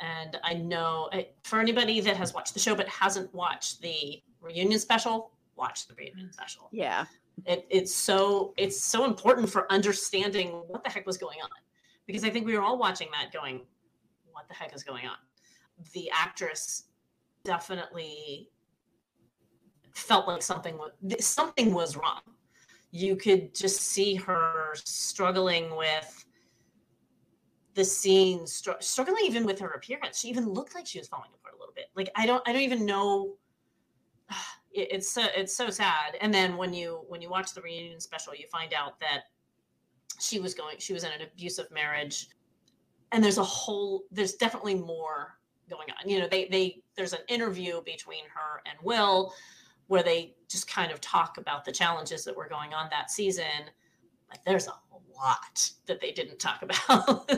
[0.00, 1.08] And i know
[1.44, 5.94] for anybody that has watched the show but hasn't watched the reunion special watch the
[5.94, 6.68] reunion special.
[6.72, 7.04] Yeah.
[7.46, 11.50] it, it's so it's so important for understanding what the heck was going on
[12.06, 13.60] because i think we were all watching that going
[14.32, 15.16] what the heck is going on?
[15.92, 16.84] The actress
[17.44, 18.50] definitely
[19.94, 20.92] felt like something was
[21.24, 22.20] something was wrong.
[22.90, 26.24] You could just see her struggling with
[27.74, 30.18] the scene str- struggling even with her appearance.
[30.18, 31.86] She even looked like she was falling apart a little bit.
[31.94, 33.36] Like i don't i don't even know.
[34.72, 36.16] It, it's so it's so sad.
[36.20, 39.22] And then when you when you watch the reunion special you find out that
[40.20, 42.28] she was going she was in an abusive marriage.
[43.10, 45.39] And there's a whole there's definitely more
[45.70, 46.08] going on.
[46.08, 49.32] You know they they there's an interview between her and will
[49.86, 53.70] where they just kind of talk about the challenges that were going on that season.
[54.28, 54.74] But there's a
[55.20, 57.30] lot that they didn't talk about.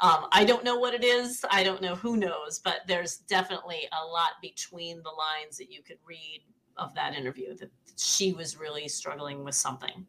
[0.00, 1.44] Um, i don't know what it is.
[1.50, 5.82] I don't know who knows but there's definitely a lot between the lines that you
[5.82, 6.42] could read
[6.76, 10.06] of that interview that she was really struggling with something.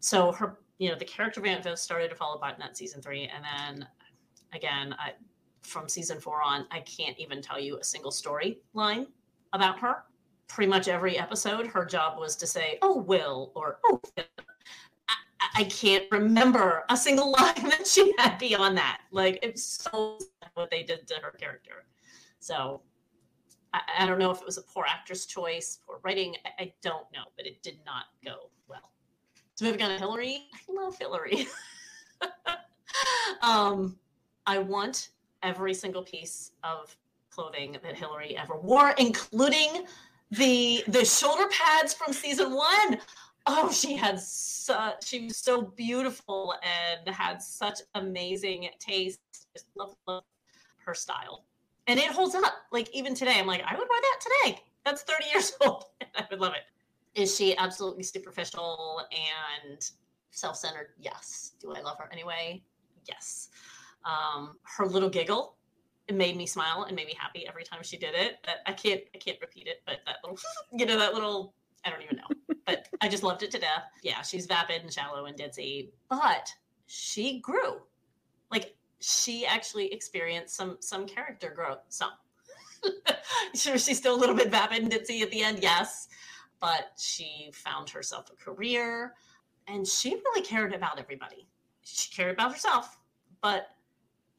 [0.00, 3.30] So her you know the character Aunt started to fall apart in that season three
[3.34, 3.86] and then
[4.52, 5.12] again I,
[5.62, 9.06] from season four on i can't even tell you a single storyline
[9.52, 10.04] about her.
[10.48, 14.24] Pretty much every episode her job was to say oh will or oh Phil."
[15.08, 15.14] I,
[15.56, 19.02] I can't remember a single line that she had beyond that.
[19.12, 20.18] Like it's so
[20.54, 21.84] what they did to her character.
[22.40, 22.82] So
[23.72, 26.72] I, I don't know if it was a poor actress choice poor writing I, I
[26.82, 28.90] don't know but it did not go well.
[29.54, 31.46] So moving on to Hilary i love Hilary.
[33.42, 33.96] Um
[34.46, 35.10] i want
[35.42, 36.96] every single piece of
[37.30, 39.84] clothing that Hilary ever wore including
[40.30, 42.98] the the shoulder pads from season one.
[43.46, 49.20] Oh she had such she was so beautiful and had such amazing taste.
[49.52, 50.24] Just love, love
[50.84, 51.44] her style.
[51.86, 52.54] And it holds up.
[52.70, 54.62] Like even today i'm like i would wear that today.
[54.84, 55.84] That's 30 years old.
[56.16, 57.20] I would love it.
[57.20, 59.90] Is she absolutely superficial and
[60.30, 60.88] self-centered?
[60.98, 61.52] Yes.
[61.60, 62.62] Do i love her anyway?
[63.08, 63.48] Yes
[64.04, 65.56] um, her little giggle
[66.10, 68.38] it made me smile and made me happy every time she did it.
[68.44, 70.38] That I can't I can't repeat it, but that little
[70.76, 73.84] you know that little I don't even know, but I just loved it to death.
[74.02, 76.52] Yeah, she's vapid and shallow and ditzy, but
[76.86, 77.80] she grew.
[78.50, 81.78] Like she actually experienced some some character growth.
[81.88, 82.10] Some
[83.54, 86.08] sure she's still a little bit vapid and ditzy at the end, yes,
[86.60, 89.14] but she found herself a career
[89.68, 91.46] and she really cared about everybody.
[91.82, 92.98] She cared about herself,
[93.40, 93.68] but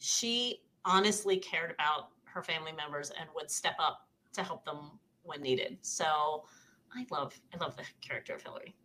[0.01, 5.41] she honestly cared about her family members and would step up to help them when
[5.41, 5.77] needed.
[5.81, 6.43] So
[6.93, 8.75] I love I love the character of Hilary.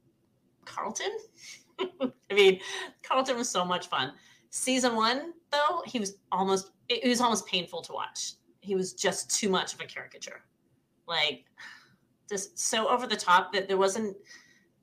[0.66, 1.10] Carlton?
[1.80, 2.60] I mean,
[3.02, 4.12] Carlton was so much fun.
[4.50, 8.34] Season 1 though, he was almost it was almost painful to watch.
[8.60, 10.42] He was just too much of a caricature.
[11.08, 11.46] Like
[12.28, 14.14] just so over the top that there wasn't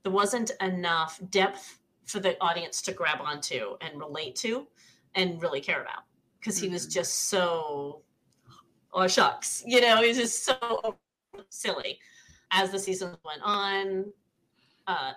[0.01, 4.67] there wasn't enough depth for the audience to grab onto and relate to
[5.13, 6.03] and really care about
[6.43, 8.01] because he was just so
[8.93, 10.97] oh shucks you know he was just so
[11.49, 11.99] silly.
[12.51, 14.05] As the seasons went on
[14.87, 15.13] uh,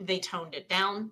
[0.00, 1.10] they toned it down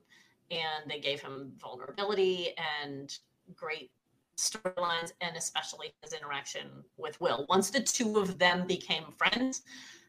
[0.50, 3.16] and they gave him vulnerability and
[3.54, 3.90] great
[4.36, 6.66] storylines and especially his interaction
[6.96, 7.46] with will.
[7.48, 9.62] Once the two of them became friends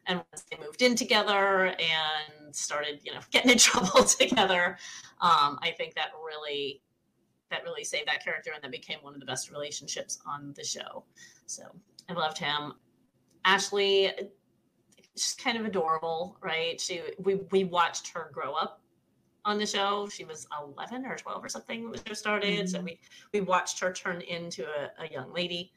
[0.06, 4.76] and once they moved in together and started you know getting in trouble together
[5.20, 6.82] um, i think that really
[7.54, 10.64] that really saved that character and that became one of the best relationships on the
[10.64, 11.04] show.
[11.46, 11.62] So
[12.08, 12.74] I loved him.
[13.44, 14.10] Ashley,
[15.16, 16.80] just kind of adorable, right?
[16.80, 18.80] She we we watched her grow up
[19.44, 20.08] on the show.
[20.08, 20.46] She was
[20.76, 22.58] 11 or 12 or something when the show started.
[22.58, 22.66] Mm-hmm.
[22.66, 22.98] So we
[23.32, 25.72] we watched her turn into a, a young lady.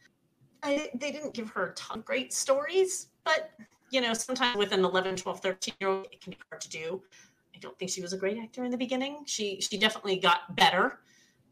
[0.63, 3.51] I, they didn't give her ton of great stories, but
[3.91, 6.69] you know, sometimes with an 11, 12, 13 year old, it can be hard to
[6.69, 7.01] do.
[7.55, 9.23] I don't think she was a great actor in the beginning.
[9.25, 10.99] She she definitely got better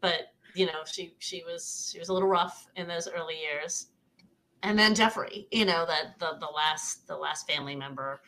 [0.06, 3.88] but you know she she was she was a little rough in those early years.
[4.62, 8.20] And then Geoffrey you know that the the last the last family member.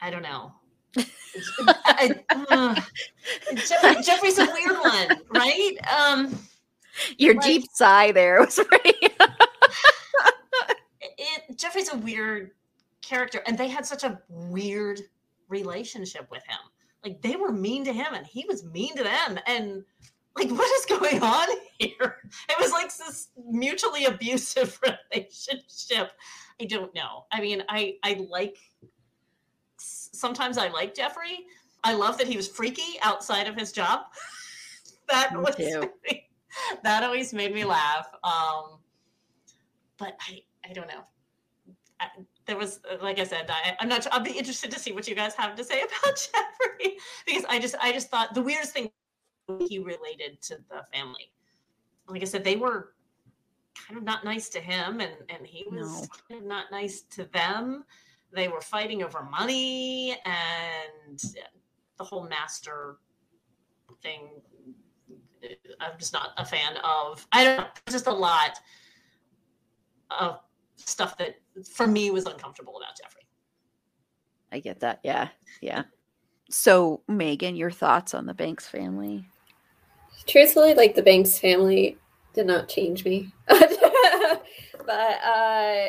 [0.00, 0.52] I don't know.
[1.84, 2.74] I, uh,
[3.54, 5.76] Geoffrey, Geoffrey's a weird one right?
[5.86, 6.38] Um
[7.18, 8.94] your like, deep sigh there was pretty
[11.02, 12.52] it, Geoffrey's a weird
[13.02, 15.02] character and they had such a weird
[15.48, 16.58] relationship with him.
[17.04, 19.84] Like they were mean to him and he was mean to them and
[20.38, 22.16] like what is going on here
[22.48, 24.78] it was like this mutually abusive
[25.12, 26.12] relationship
[26.60, 28.58] i don't know i mean i i like
[29.80, 31.46] sometimes I like Geoffrey.
[31.84, 34.00] I love that he was freaky outside of his job.
[35.08, 35.90] that Me was too.
[36.82, 38.08] that always made me laugh.
[38.24, 38.78] Um,
[39.96, 41.04] but I I don't know.
[42.00, 42.06] I,
[42.46, 44.06] there was like I said, I, I'm not.
[44.12, 47.58] I'll be interested to see what you guys have to say about Geoffrey because I
[47.58, 48.90] just I just thought the weirdest thing
[49.68, 51.30] he related to the family.
[52.08, 52.94] Like I said, they were
[53.74, 56.06] kind of not nice to him, and and he was No.
[56.28, 57.84] kind of not nice to them.
[58.32, 61.48] They were fighting over money and uh,
[61.96, 62.96] the whole master
[64.02, 64.28] thing.
[65.42, 65.48] Uh,
[65.80, 67.26] I'm just not a fan of.
[67.32, 67.66] I don't know.
[67.88, 68.58] Just a lot
[70.10, 70.40] of
[70.76, 71.36] stuff that
[71.74, 73.22] for me was uncomfortable about Geoffrey.
[74.52, 75.00] I get that.
[75.02, 75.28] Yeah.
[75.60, 75.84] Yeah.
[76.50, 79.26] So, Megan, your thoughts on the Banks family?
[80.28, 81.96] Truthfully, like the Banks family
[82.34, 83.32] did not change me.
[83.48, 83.60] but
[84.88, 85.86] uh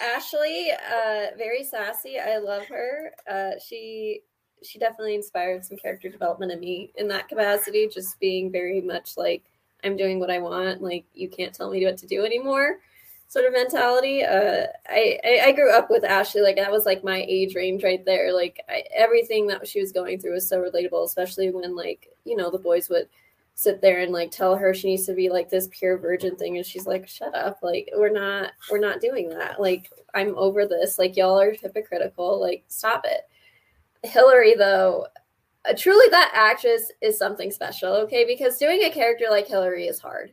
[0.00, 2.18] Ashley, uh very sassy.
[2.18, 3.12] I love her.
[3.30, 4.22] Uh she
[4.62, 9.16] she definitely inspired some character development in me in that capacity, just being very much
[9.16, 9.44] like
[9.84, 12.78] I'm doing what I want, like you can't tell me what to do anymore
[13.28, 14.24] sort of mentality.
[14.24, 17.84] Uh I I, I grew up with Ashley, like that was like my age range
[17.84, 18.32] right there.
[18.34, 22.36] Like I, everything that she was going through was so relatable, especially when like, you
[22.36, 23.08] know, the boys would
[23.58, 26.56] sit there and like tell her she needs to be like this pure virgin thing
[26.56, 27.58] and she's like shut up.
[27.60, 29.60] Like we're not we're not doing that.
[29.60, 30.96] Like i'm over this.
[30.96, 32.40] Like y'all are hypocritical.
[32.40, 33.22] Like stop it.
[34.04, 35.08] Hilary though
[35.68, 38.24] uh, truly that actress is something special okay?
[38.24, 40.32] Because doing a character like hilary is hard.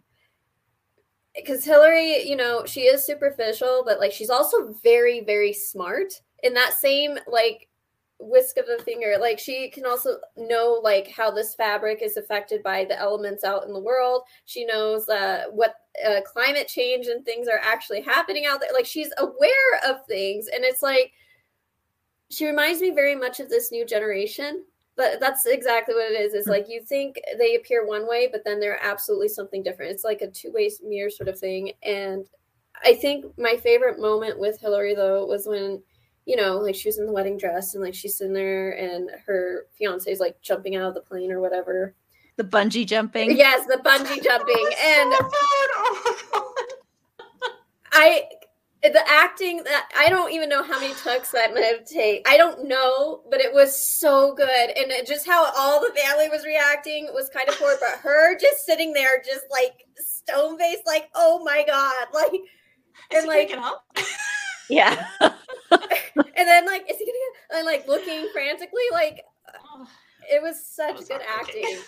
[1.36, 6.14] Because hilary you know she is superficial but like she's also very very smart.
[6.44, 7.70] In that same like
[8.20, 9.16] whisk of a finger.
[9.20, 13.66] Like she can also know like how this fabric is affected by the elements out
[13.66, 14.24] in the world.
[14.46, 18.74] She knows uh, what uh, climate change and things are actually happening out there.
[18.74, 21.12] Like she's aware of things and it's like
[22.30, 24.64] she reminds me very much of this new generation
[24.98, 26.34] but that's exactly what it is.
[26.34, 29.92] It's like you think they appear one way but then they're absolutely something different.
[29.92, 32.28] It's like a two-way mirror sort of thing and
[32.84, 35.82] i think my favorite moment with hilary though was when
[36.26, 39.10] you know, like she was in the wedding dress and like she's sitting there and
[39.26, 41.94] her fiance is like jumping out of the plane or whatever.
[42.38, 43.38] The bungee jumping?
[43.38, 44.68] Yes, the bungee jumping.
[44.84, 45.30] And So fun!
[45.34, 46.02] Oh
[46.34, 47.52] my God.
[47.94, 48.24] I
[48.84, 52.22] the acting that I don't even know how many tucks that might have taken.
[52.28, 54.70] I don't know, but it was so good.
[54.78, 58.38] And it, just how all the family was reacting was kind of poor, but her
[58.38, 62.08] just sitting there just like stone faced, like, oh my God.
[62.14, 63.86] Like Is And, like- up?
[64.70, 65.08] Yeah.
[65.72, 69.24] and then like is he gonna get and like looking frantically like
[70.32, 71.78] it was such was good acting.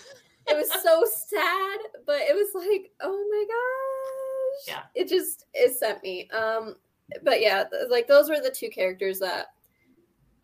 [0.49, 4.75] It was so sad, but it was like, oh my gosh.
[4.77, 5.01] Yeah.
[5.01, 6.29] It just it sent me.
[6.29, 6.75] Um
[7.23, 9.47] but yeah, like those were the two characters that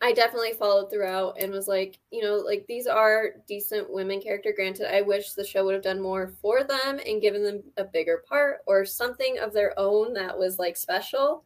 [0.02, 4.52] I definitely followed throughout and was like, you know, like these are decent women character.
[4.54, 7.84] Granted, I wish the show would have done more for them and given them a
[7.84, 11.44] bigger part or something of their own that was like special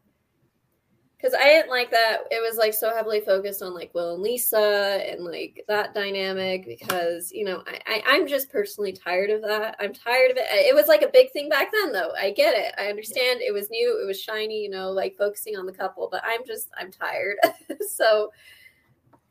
[1.18, 4.22] because I didn't like that it was like so heavily focused on like Will and
[4.22, 9.42] Lisa and like that dynamic because you know I, I I'm just personally tired of
[9.42, 9.76] that.
[9.80, 10.46] I'm tired of it.
[10.50, 12.12] It was like a big thing back then though.
[12.18, 12.74] I get it.
[12.78, 14.00] I understand it was new.
[14.02, 14.62] It was shiny.
[14.62, 16.08] You know, like focusing on the couple.
[16.10, 17.36] But I'm just I'm tired.
[17.90, 18.30] so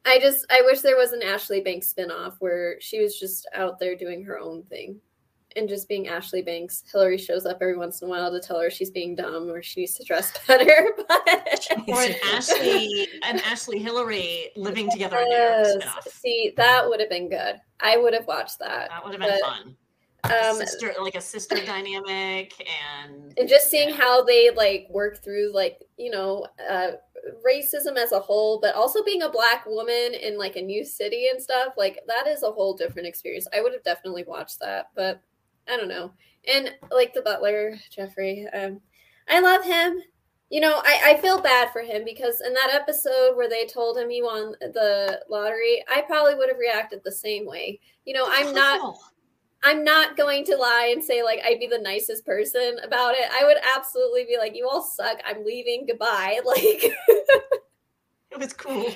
[0.05, 3.79] I just I wish there was an Ashley Banks spinoff where she was just out
[3.79, 4.99] there doing her own thing.
[5.57, 8.59] And just being Ashley Banks, Hilary shows up every once in a while to tell
[8.59, 10.91] her she's being dumb or she needs to dress better.
[11.07, 15.75] But or an Ashley, and Ashley Hilary living together in New York Yes.
[15.77, 16.11] spinoff.
[16.11, 17.59] See, that would have been good.
[17.79, 18.89] I would have watched that.
[18.89, 19.75] That would have been But, fun.
[20.25, 22.53] Um, sister, like a sister dynamic,
[23.05, 23.95] and and just seeing Yeah.
[23.95, 26.91] how they like work through like you know uh
[27.45, 31.27] racism as a whole but also being a black woman in like a new city
[31.31, 34.87] and stuff like that is a whole different experience i would have definitely watched that
[34.95, 35.21] but
[35.69, 36.11] i don't know
[36.47, 38.79] and like the butler geoffrey um
[39.29, 40.01] i love him
[40.49, 43.97] you know I, I feel bad for him because in that episode where they told
[43.97, 48.25] him he won the lottery i probably would have reacted the same way you know
[48.27, 48.97] i'm not
[49.63, 53.29] I'm not going to lie and say like I'd be the nicest person about it.
[53.31, 55.17] I would absolutely be like, "You all suck.
[55.25, 55.85] I'm leaving.
[55.87, 56.83] Goodbye." Like
[58.31, 58.89] it was cool.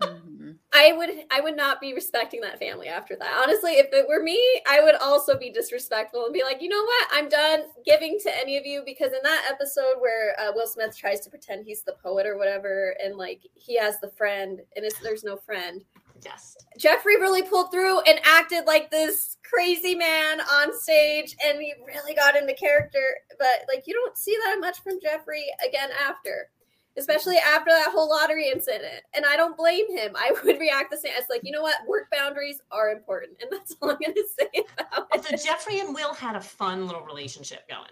[0.74, 3.42] I would I would not be respecting that family after that.
[3.42, 6.82] Honestly, if it were me, I would also be disrespectful and be like, "You know
[6.82, 7.08] what?
[7.12, 10.96] I'm done giving to any of you because in that episode where uh, Will Smith
[10.96, 14.84] tries to pretend he's the poet or whatever and like he has the friend and
[14.84, 15.84] it's there's no friend.
[16.24, 16.56] Yes.
[16.78, 22.14] Geoffrey really pulled through and acted like this crazy man on stage and he really
[22.14, 23.02] got into character
[23.38, 26.48] but like you don't see that much from Geoffrey again after
[26.96, 29.02] especially after that whole lottery incident.
[29.14, 30.12] And I don't blame him.
[30.16, 31.12] I would react the same.
[31.16, 31.76] It's like, you know what?
[31.86, 33.38] Work boundaries are important.
[33.40, 35.24] And that's all I'm going to say about it.
[35.26, 37.90] Although Geoffrey and Will had a fun little relationship going.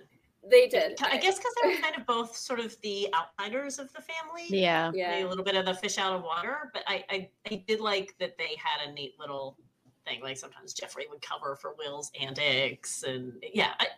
[0.49, 0.99] They did.
[1.03, 4.47] I guess because they were kind of both sort of the outsiders of the family.
[4.49, 4.91] Yeah.
[4.95, 5.25] Yeah.
[5.25, 6.71] A little bit of the fish out of water.
[6.73, 9.59] But I, I, I did like that they had a neat little
[10.07, 10.23] thing.
[10.23, 13.03] Like sometimes Geoffrey would cover for Will's antics.
[13.03, 13.89] And yeah, I,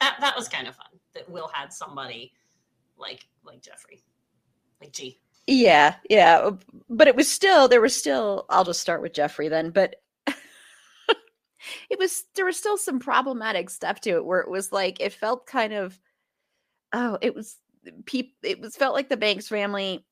[0.00, 2.32] that, that was kind of fun that Will had somebody
[2.98, 4.02] like like Geoffrey.
[4.80, 4.94] Like.
[5.46, 6.56] Yeah, yeah, uh,
[6.90, 8.46] but it was still there was still.
[8.50, 9.96] I'll just start with Geoffrey then, but
[11.90, 15.12] it was there was still some problematic stuff to it where it was like it
[15.12, 15.98] felt kind of
[16.92, 17.56] oh it was
[18.06, 20.04] peop it was felt like the Banks family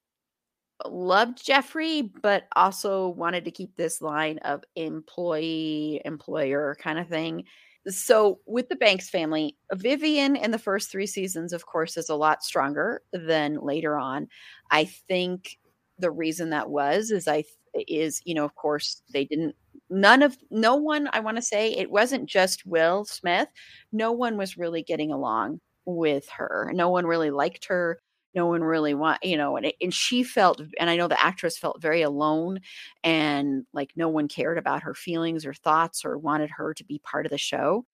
[0.87, 7.45] loved Geoffrey but also wanted to keep this line of employee employer kind of thing.
[7.89, 12.15] So with the Banks family, Vivian in the first 3 seasons of course is a
[12.15, 14.29] lot stronger than later on.
[14.71, 15.59] I think
[15.99, 17.45] the reason that was is I
[17.89, 19.55] is you know of course they didn't
[19.91, 23.49] none of no one I want to say it wasn't just Will Smith.
[23.93, 26.71] No one was really getting along with her.
[26.75, 28.01] No one really liked her.
[28.35, 31.57] No one really want, you know, and, and she felt, and I know the actress
[31.57, 32.61] felt very alone
[33.03, 37.01] and like no one cared about her feelings or thoughts or wanted her to be
[37.05, 37.85] part of the show.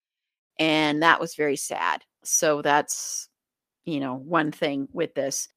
[0.58, 2.02] And that was very sad.
[2.24, 3.28] So that's,
[3.84, 5.48] you know, one thing with this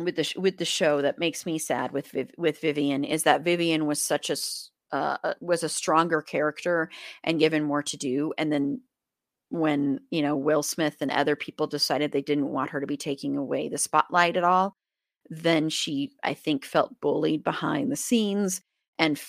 [0.00, 3.86] with the with the show that makes me sad with with Vivian is that Vivian
[3.86, 4.36] was such a
[4.90, 6.90] uh, was a stronger character
[7.24, 8.80] and given more to do and then
[9.50, 12.96] when you know Will Smith and other people decided they didn't want her to be
[12.96, 14.74] taking away the spotlight at all
[15.30, 18.60] then she I think felt bullied behind the scenes
[18.98, 19.20] and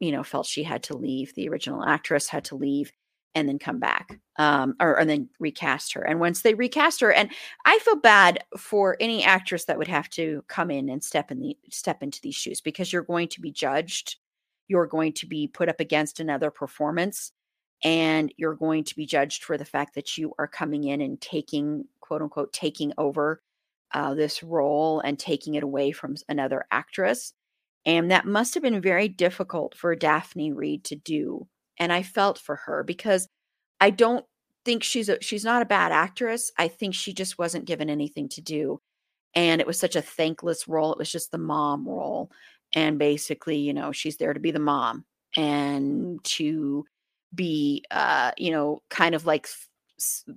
[0.00, 2.92] you know felt she had to leave the original actress had to leave
[3.34, 6.02] and then come back um or and then recast her.
[6.02, 7.30] And once they recast her and
[7.64, 11.40] i feel bad for any actress that would have to come in and step in
[11.40, 14.16] the step into these shoes because you're going to be judged
[14.68, 17.32] you're going to be put up against another performance
[17.82, 21.20] and you're going to be judged for the fact that you are coming in and
[21.20, 23.42] taking quote unquote taking over
[23.92, 27.32] uh, this role and taking it away from another actress.
[27.86, 31.46] And that must have been very difficult for daphne reid to do
[31.78, 33.26] and i felt for her because
[33.80, 34.24] i don't
[34.64, 36.52] think she's a she's not a bad actress.
[36.58, 38.80] I think she just wasn't given anything to do
[39.34, 40.92] and it was such a thankless role.
[40.92, 42.30] It was just the mom role
[42.74, 45.04] and basically you know she's there to be the mom
[45.36, 46.84] and to
[47.34, 49.46] be uh you know kind of like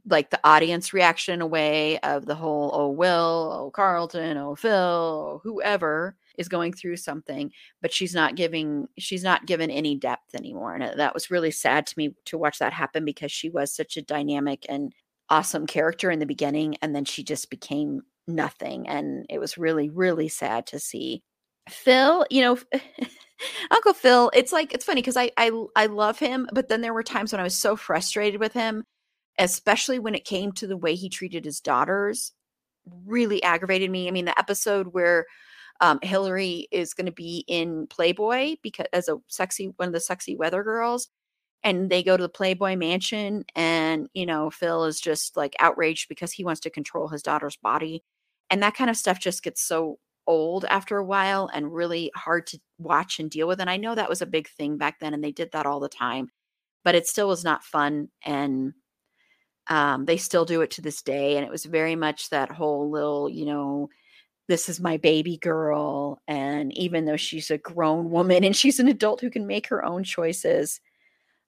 [0.07, 5.41] like the audience reaction away of the whole oh will oh carlton oh phil oh
[5.43, 10.75] whoever is going through something but she's not giving she's not given any depth anymore
[10.75, 13.95] and that was really sad to me to watch that happen because she was such
[13.97, 14.93] a dynamic and
[15.29, 19.89] awesome character in the beginning and then she just became nothing and it was really
[19.89, 21.23] really sad to see.
[21.69, 22.57] Phil you know
[23.71, 26.93] uncle phil it's like it's funny because I, I i love him but then there
[26.93, 28.83] were times when i was so frustrated with him
[29.39, 32.33] especially when it came to the way he treated his daughters
[33.05, 34.07] really aggravated me.
[34.07, 35.25] I mean the episode where
[35.81, 39.99] um, hilary is going to be in playboy because as a sexy one of the
[39.99, 41.09] sexy weather girls
[41.63, 46.09] and they go to the playboy mansion and you know phil is just like outraged
[46.09, 48.03] because he wants to control his daughter's body
[48.49, 49.97] and that kind of stuff just gets so
[50.27, 53.95] old after a while and really hard to watch and deal with and i know
[53.95, 56.29] that was a big thing back then and they did that all the time
[56.83, 58.73] but it still was not fun and
[59.67, 62.89] um, they still do it to this day and it was very much that whole
[62.89, 63.89] little you know
[64.49, 68.89] this is my baby girl and even though she's a grown woman and she's an
[68.89, 70.81] adult who can make her own choices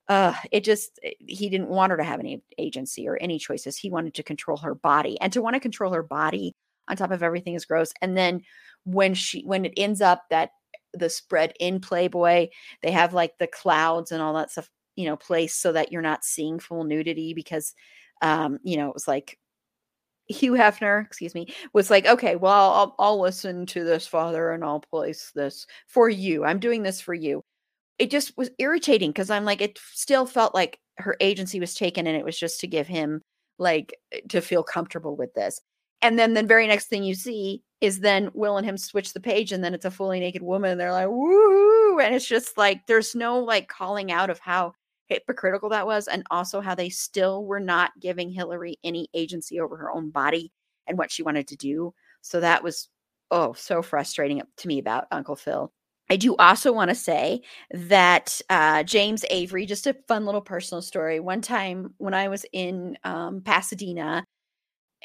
[0.08, 3.78] uh it just eh, he didn't want her to have any agency or any choices.
[3.78, 6.54] He wanted to control her body and to want to control her body
[6.88, 8.42] on top of everything is gross and then
[8.86, 10.52] when she when it ends up that
[10.94, 12.48] the spread in playboy
[12.82, 16.02] they have like the clouds and all that stuff you know placed so that you're
[16.02, 17.74] not seeing full nudity because
[18.22, 19.38] um you know it was like
[20.28, 24.64] Hugh Hefner, excuse me, was like, okay, well, I'll, I'll listen to this, Father, and
[24.64, 26.44] I'll place this for you.
[26.44, 27.44] I'm doing this for you.
[28.00, 32.08] It just was irritating because I'm like, it still felt like her agency was taken
[32.08, 33.22] and it was just to give him,
[33.60, 33.96] like,
[34.30, 35.62] to feel comfortable with this.
[36.02, 39.20] And then the very next thing you see is then Will and him switch the
[39.20, 42.00] page and then it's a fully naked woman and they're like, woo.
[42.00, 44.74] And it's just like, there's no like calling out of how
[45.08, 49.78] hypocritical that was and also how they still were not giving Hilary any agency over
[49.78, 50.52] her own body
[50.88, 51.94] and what she wanted to do.
[52.22, 52.90] So that was
[53.32, 55.72] oh so frustrating to me about Uncle Phil.
[56.10, 57.42] I do also want to say
[57.72, 61.20] that uh, James Avery, just a fun little personal story.
[61.20, 64.24] One time when I was in um, Pasadena,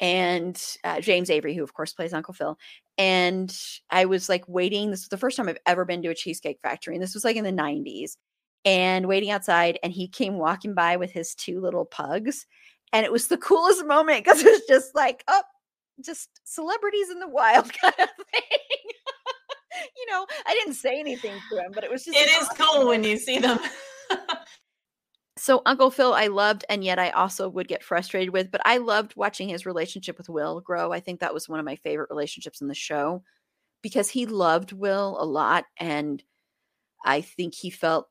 [0.01, 2.57] and uh, James Avery, who of course plays Uncle Phil,
[2.97, 3.55] and
[3.89, 4.89] I was like waiting.
[4.89, 7.23] This was the first time I've ever been to a cheesecake factory, and this was
[7.23, 8.17] like in the 90s.
[8.63, 12.45] And waiting outside, and he came walking by with his two little pugs.
[12.93, 15.41] And it was the coolest moment because it was just like, oh,
[16.03, 18.59] just celebrities in the wild kind of thing.
[19.97, 22.87] you know, I didn't say anything to him, but it was just It is cool
[22.87, 23.59] when you see them.
[25.41, 28.77] So Uncle Phil I loved and yet I also would get frustrated with, but I
[28.77, 30.91] loved watching his relationship with Will grow.
[30.91, 33.23] I think that was one of my favorite relationships in the show
[33.81, 36.23] because he loved Will a lot and
[37.03, 38.07] I think he felt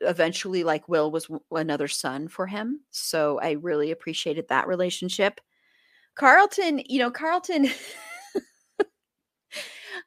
[0.00, 2.80] eventually like Will was another son for him.
[2.90, 5.40] So I really appreciated that relationship.
[6.16, 7.70] Carlton, you know, Carlton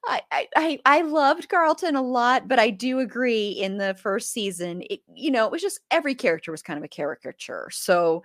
[0.06, 4.84] I, I I loved Carlton a lot, but I do agree in the first season,
[4.90, 7.70] it, you know, it was just every character was kind of a caricature.
[7.72, 8.24] So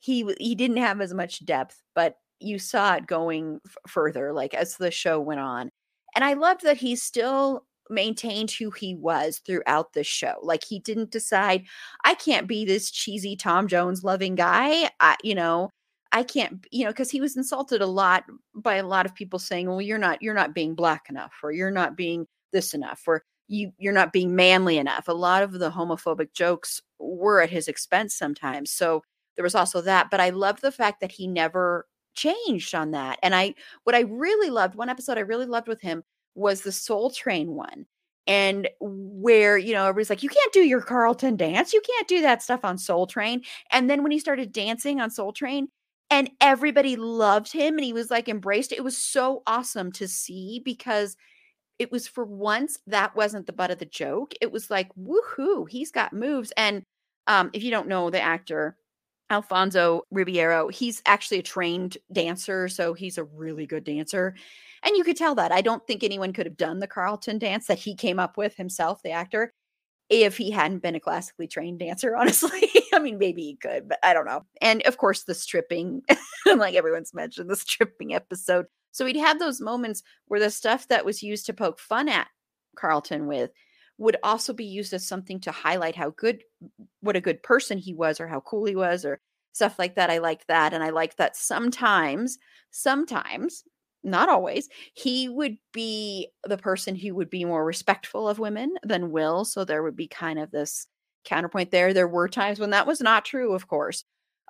[0.00, 4.54] he he didn't have as much depth, but you saw it going f- further like
[4.54, 5.70] as the show went on.
[6.14, 10.36] And I loved that he still maintained who he was throughout the show.
[10.42, 11.64] Like he didn't decide
[12.04, 14.90] I can't be this cheesy Tom Jones loving guy.
[15.00, 15.70] I, you know,
[16.14, 18.24] I can't, you know, because he was insulted a lot
[18.54, 21.50] by a lot of people saying, "Well, you're not, you're not being black enough, or
[21.52, 25.52] you're not being this enough, or you, you're not being manly enough." A lot of
[25.52, 28.70] the homophobic jokes were at his expense sometimes.
[28.70, 29.02] So
[29.36, 30.08] there was also that.
[30.10, 33.18] But I love the fact that he never changed on that.
[33.22, 36.04] And I, what I really loved, one episode I really loved with him
[36.36, 37.86] was the Soul Train one.
[38.26, 41.72] And where, you know, everybody's like, you can't do your Carlton dance.
[41.74, 43.42] You can't do that stuff on Soul Train.
[43.70, 45.68] And then when he started dancing on Soul Train,
[46.14, 48.84] and everybody loved him and he was like embraced it.
[48.84, 51.16] Was so awesome to see because
[51.78, 54.34] it was for once that wasn't the butt of the joke.
[54.40, 56.52] It was like woohoo he's got moves.
[56.56, 56.84] And
[57.26, 58.76] um if you don't know the actor
[59.30, 64.34] alfonso ribeiro he's actually a trained dancer so he's a really good dancer.
[64.84, 65.50] And you could tell that.
[65.52, 68.56] I don't think anyone could have done the carlton dance that he came up with
[68.56, 69.52] himself the actor
[70.10, 72.70] if he hadn't been a classically trained dancer, honestly.
[72.94, 74.44] I mean, maybe he could, but I don't know.
[74.60, 76.02] And of course, the stripping,
[76.46, 78.66] like everyone's mentioned, the stripping episode.
[78.92, 82.28] So he'd have those moments where the stuff that was used to poke fun at
[82.76, 83.50] Carlton with
[83.98, 86.42] would also be used as something to highlight how good,
[87.00, 89.20] what a good person he was, or how cool he was, or
[89.52, 90.10] stuff like that.
[90.10, 90.72] I liked that.
[90.72, 92.38] And I liked that sometimes,
[92.70, 93.64] sometimes,
[94.02, 99.10] not always, he would be the person who would be more respectful of women than
[99.10, 99.44] Will.
[99.44, 100.86] So there would be kind of this
[101.24, 101.92] counterpoint there.
[101.92, 104.04] There were times when that was not true, of course,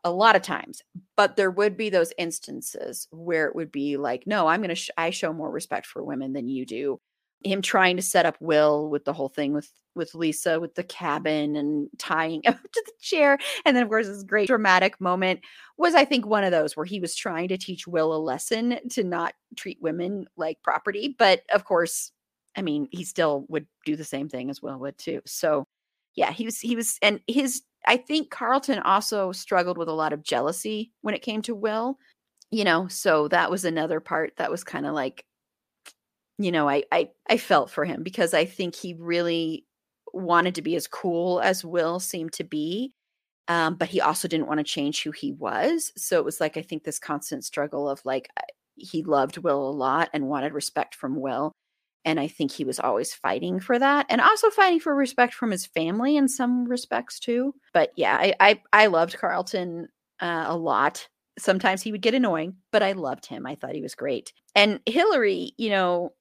[0.05, 0.83] a lot of times,
[1.17, 4.75] but there would be those instances where it would be like, no, I'm going to,
[4.75, 7.01] sh- I show more respect for women than you do.
[7.45, 10.83] Him trying to set up Will with the whole thing with with Lisa with the
[10.83, 13.39] cabin and tying up to the chair.
[13.65, 15.41] And then, of course, this great dramatic moment
[15.77, 18.79] was, I think, one of those where he was trying to teach Will a lesson
[18.91, 21.15] to not treat women like property.
[21.19, 22.13] But of course,
[22.57, 25.21] I mean, he still would do the same thing as Will would too.
[25.27, 25.67] So,
[26.15, 30.13] yeah, he was, he was, and his, I think Carlton also struggled with a lot
[30.13, 31.99] of jealousy when it came to Will,
[32.51, 35.25] you know, so that was another part that was kind of like,
[36.39, 39.67] you know, I, I I felt for him because I think he really
[40.13, 42.93] wanted to be as cool as Will seemed to be.
[43.47, 45.93] Um, but he also didn't want to change who he was.
[45.97, 48.31] So it was like, I think this constant struggle of like,
[48.77, 51.53] he loved Will a lot and wanted respect from Will.
[52.05, 55.51] And I think he was always fighting for that and also fighting for respect from
[55.51, 57.55] his family in some respects too.
[57.73, 59.89] But yeah, I, I, I loved Carlton
[60.21, 61.09] uh, a lot.
[61.39, 63.47] Sometimes he would get annoying, but I loved him.
[63.47, 64.33] I thought he was great.
[64.55, 66.13] And Hilary, you know,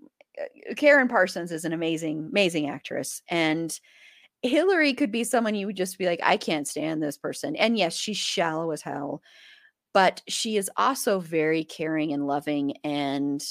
[0.77, 3.22] Karen Parsons is an amazing, amazing actress.
[3.27, 3.77] And
[4.41, 7.55] Hilary could be someone you would just be like, I can't stand this person.
[7.55, 9.22] And yes, she's shallow as hell,
[9.93, 12.77] but she is also very caring and loving.
[12.84, 13.43] And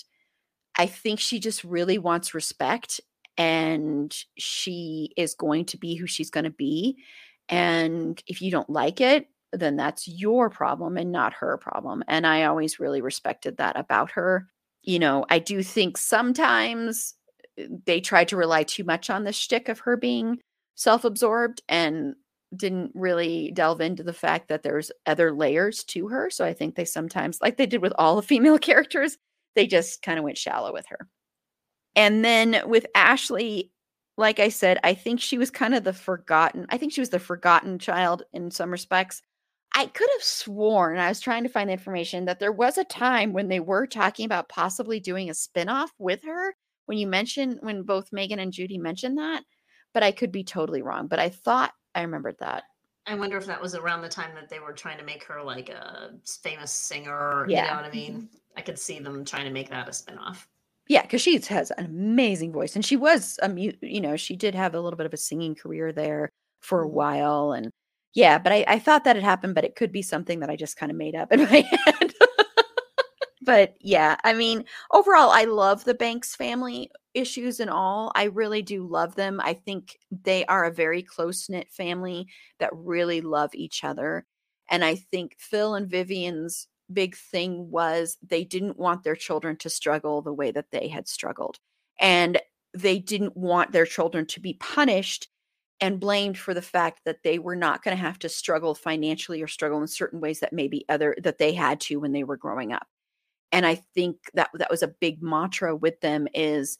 [0.76, 3.00] I think she just really wants respect
[3.36, 6.98] and she is going to be who she's going to be.
[7.48, 12.02] And if you don't like it, then that's your problem and not her problem.
[12.08, 14.48] And I always really respected that about her
[14.82, 17.14] you know, I do think sometimes
[17.60, 20.38] uh, they tried to rely too much on the shtick of her being
[20.74, 22.14] self-absorbed and
[22.54, 26.28] didn't really delve into the fact that there's other layers to her.
[26.30, 29.16] So I think they sometimes, like they did with all the female characters,
[29.54, 31.08] they just kind of went shallow with her.
[31.94, 33.70] And then with Ashley,
[34.16, 36.66] like I said, I think she was kind of the forgotten.
[36.70, 39.22] I think she was the forgotten child in some respects.
[39.74, 42.84] I could have sworn, I was trying to find the information, that there was a
[42.84, 46.54] time when they were talking about possibly doing a spinoff with her.
[46.86, 49.44] When you mentioned, when both Megan and Judy mentioned that,
[49.94, 51.06] but I could be totally wrong.
[51.06, 52.64] But I thought I remembered that.
[53.06, 55.42] I wonder if that was around the time that they were trying to make her
[55.42, 56.12] like a
[56.42, 57.46] famous singer.
[57.48, 57.64] Yeah.
[57.64, 58.28] You know what I mean?
[58.56, 60.46] I could see them trying to make that a spinoff.
[60.88, 64.36] Yeah, because she has an amazing voice, and she was a mu- you know she
[64.36, 66.28] did have a little bit of a singing career there
[66.60, 66.92] for a Mhm.
[66.92, 67.70] while, and
[68.14, 70.56] yeah, but I, I thought that had happened, but it could be something that I
[70.56, 72.11] just kind of made up in my head.
[73.42, 78.12] But yeah, I mean, overall, I love the Banks family issues and all.
[78.14, 79.40] I really do love them.
[79.42, 82.28] I think they are a very close knit family
[82.60, 84.26] that really love each other.
[84.70, 89.70] And I think Phil and Vivian's big thing was they didn't want their children to
[89.70, 91.58] struggle the way that they had struggled.
[91.98, 92.40] And
[92.74, 95.28] they didn't want their children to be punished
[95.80, 99.42] and blamed for the fact that they were not going to have to struggle financially
[99.42, 102.36] or struggle in certain ways that maybe other that they had to when they were
[102.36, 102.86] growing up
[103.52, 106.78] and i think that that was a big mantra with them is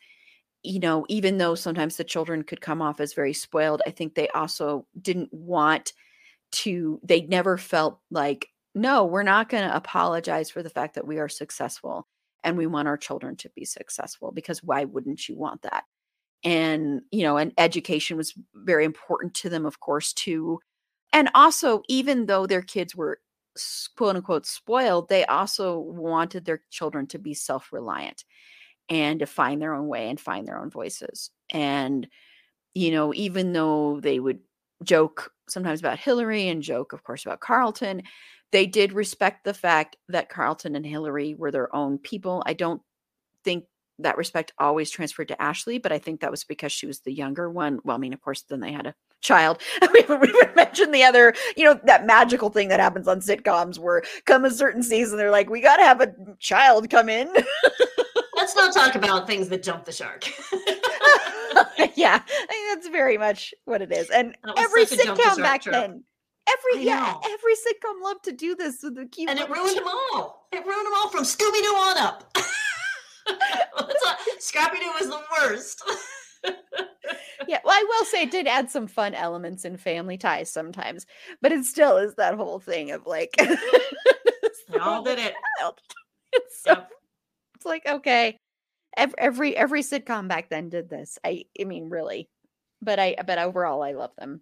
[0.63, 4.15] you know even though sometimes the children could come off as very spoiled i think
[4.15, 5.93] they also didn't want
[6.51, 11.07] to they never felt like no we're not going to apologize for the fact that
[11.07, 12.07] we are successful
[12.45, 15.85] and we want our children to be successful because why wouldn't you want that?
[16.45, 20.61] And you know and education was very important to them of course too.
[21.13, 23.21] And also even though their kids were
[23.97, 28.25] quote unquote spoiled they also wanted their children to be self-reliant
[28.89, 32.09] and to find their own way and find their own voices and
[32.75, 34.39] you know even though they would
[34.83, 38.03] joke sometimes about hilary and joke of course about carlton
[38.53, 42.83] they did respect the fact that carlton and hilary were their own people i don't
[43.45, 43.65] think
[43.99, 47.13] that respect always transferred to Ashley, but I think that was because she was the
[47.13, 47.79] younger one.
[47.85, 49.63] Well, I mean, of course, then they had a child.
[49.95, 54.03] we haven't mentioned the other, you know, that magical thing that happens on sitcoms where
[54.27, 57.33] come a certain season, they're like, we got to have a child come in.
[58.35, 60.27] Let's not talk about things that jump the shark.
[61.95, 64.11] yeah, I think that's very much what it is.
[64.11, 65.75] And every sitcom back trope.
[65.75, 66.03] then,
[66.49, 69.87] every yeah, every sitcom loved to do this with the cute and it ruined them
[69.87, 70.49] all.
[70.51, 72.37] It ruined them all from Scooby Doo on up.
[74.41, 75.83] Scrappy Doo was the worst.
[77.49, 81.07] Yeah, well, I will say it did add some fun elements in family ties sometimes,
[81.41, 83.35] but it still is that whole thing of like
[84.69, 85.35] They all did it.
[86.35, 86.91] It's, so, Yep.
[87.57, 88.39] it's like okay,
[88.97, 91.19] every, every every sitcom back then did this.
[91.25, 92.31] I I mean really,
[92.83, 94.41] but I but overall I love them.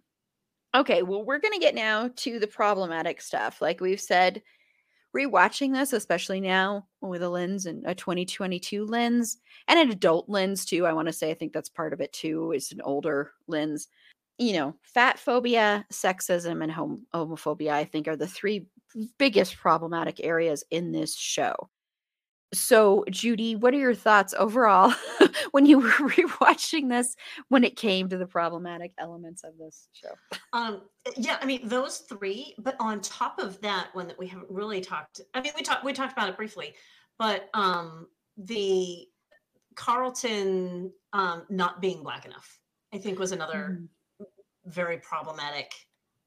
[0.75, 3.61] Okay, well we're gonna get now to the problematic stuff.
[3.61, 4.43] Like we've said,
[5.17, 9.39] rewatching this, especially now with a lens and a 2022 lens
[9.69, 10.87] and an adult lens too.
[10.87, 12.53] I want to say I think that's part of it too.
[12.53, 13.89] Is an older lens.
[14.39, 17.73] You know, fat phobia, sexism, and hom- homophobia.
[17.73, 18.67] I think are the three
[19.19, 21.69] biggest problematic areas in this show.
[22.53, 24.93] So, Judy, what are your thoughts overall
[25.53, 27.15] when you were rewatching this
[27.49, 30.15] when it came to the problematic elements of this show?
[30.53, 30.83] Um,
[31.17, 34.81] yeah, I mean those three, but on top of that one that we haven't really
[34.81, 35.21] talked.
[35.35, 36.75] I mean, we talked we talked about it briefly,
[37.19, 39.07] but um, the
[39.77, 42.59] Carlton um, not being black enough,
[42.93, 43.83] I think, was another
[44.67, 45.73] very problematic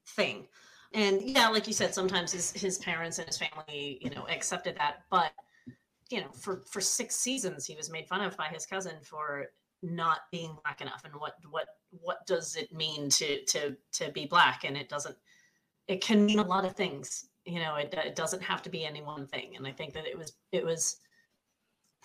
[0.08, 0.46] thing.
[0.94, 4.76] And yeah, like you said, sometimes his his parents and his family, you know, accepted
[4.78, 5.32] that, but
[6.10, 9.46] you know, for for six seasons, he was made fun of by his cousin for
[9.82, 14.26] not being black enough and what what what does it mean to to to be
[14.26, 14.64] black?
[14.64, 15.16] And it doesn't
[15.88, 18.84] it can mean a lot of things you know it, it doesn't have to be
[18.84, 19.56] any one thing.
[19.56, 20.98] And i think that it was it was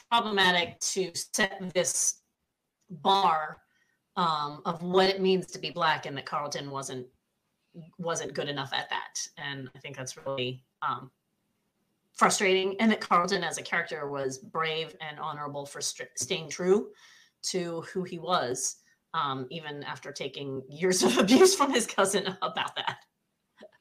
[0.10, 2.22] problematic to set this
[2.90, 3.58] bar
[4.16, 7.06] um, of what it means to be black and that carlton wasn't
[7.98, 9.20] wasn't good enough at that.
[9.38, 11.12] And i think that's really um,
[12.20, 16.90] frustrating and that carlton as a character was brave and honorable for st- staying true
[17.42, 18.76] to who he was,
[19.14, 22.98] um, even after taking years of abuse from his cousin about that.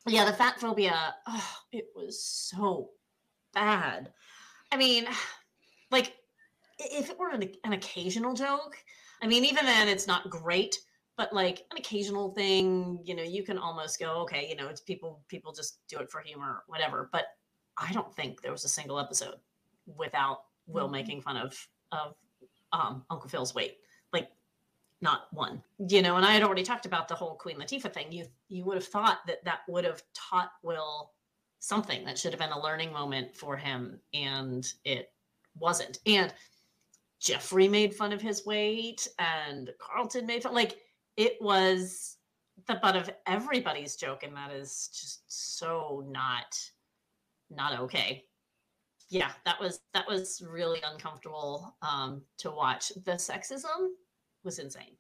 [0.07, 2.91] Yeah, the fat phobia, oh, it was so
[3.53, 4.13] bad.
[4.71, 5.07] I mean,
[5.91, 6.15] like,
[6.79, 8.77] if it were an, an occasional joke,
[9.21, 10.79] I mean, even then it's not great,
[11.17, 14.81] but like an occasional thing, you know, you can almost go, okay, you know, it's
[14.81, 17.11] people, people just do it for humor, whatever.
[17.13, 17.25] But
[17.79, 19.37] I don't think there was a single episode
[19.87, 20.93] without Will Mhm.
[20.93, 22.15] making fun of, of
[22.73, 23.79] um, Uncle Phil's weight.
[24.13, 24.31] Like,
[25.01, 25.63] not one.
[25.79, 28.13] You know, and I had already talked about the whole Queen Latifah thing.
[28.13, 31.13] You you would have thought that that would have taught Will
[31.61, 35.13] something that should have been a learning moment for him, and it
[35.59, 35.99] wasn't.
[36.07, 36.35] And
[37.21, 40.55] Geoffrey made fun of his weight, and Carlton made fun.
[40.55, 40.79] Like,
[41.17, 42.17] it was
[42.67, 46.59] the butt of everybody's joke, and that is just so not
[47.51, 48.25] not okay.
[49.11, 52.93] Yeah that was that was really uncomfortable um to watch.
[53.05, 53.89] The sexism
[54.45, 54.97] was insane.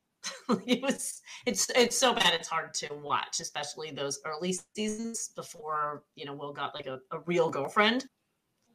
[0.66, 6.04] It was it's it's so bad it's hard to watch especially those early seasons before
[6.16, 8.06] you know will got like a, a real girlfriend.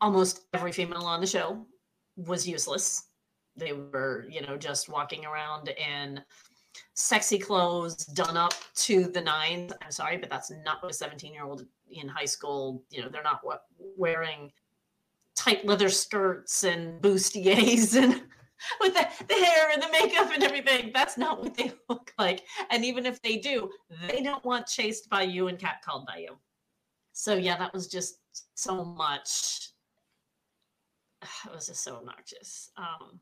[0.01, 1.65] Almost every female on the show
[2.15, 3.03] was useless.
[3.55, 6.21] They were you know just walking around in
[6.95, 9.73] sexy clothes done up to the nines.
[9.81, 11.65] I'm sorry but that's not what a 17 year old
[11.99, 13.63] in high school you know they're not what
[13.97, 14.51] wearing
[15.35, 18.21] tight leather skirts and bustiers and
[18.79, 20.91] with the, the hair and the makeup and everything.
[20.93, 22.43] That's not what they look like.
[22.69, 23.69] And even if they do,
[24.07, 26.37] they don't want chased by you and catcalled by you.
[27.13, 28.19] So yeah, that was just
[28.55, 29.69] so much.
[31.45, 32.71] It was just so obnoxious.
[32.75, 33.19] Um,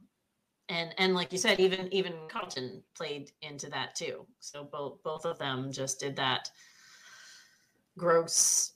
[0.69, 4.25] and and like you said, even even Carlton played into that too.
[4.39, 6.49] So both both of them just did that
[7.97, 8.73] gross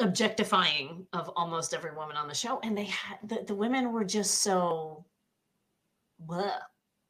[0.00, 4.04] objectifying of almost every woman on the show and they had the, the women were
[4.04, 5.04] just so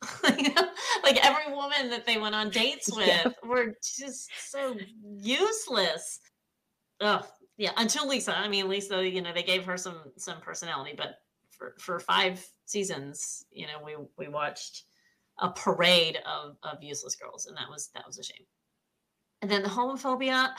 [0.22, 3.28] like every woman that they went on dates with yeah.
[3.44, 6.20] were just so useless.
[7.00, 7.26] Oh,
[7.56, 8.36] yeah, until Lisa.
[8.36, 11.16] I mean, Lisa, you know, they gave her some some personality, but
[11.50, 14.84] for for five seasons, you know, we we watched
[15.38, 18.46] a parade of of useless girls, and that was that was a shame.
[19.42, 20.50] And then the homophobia.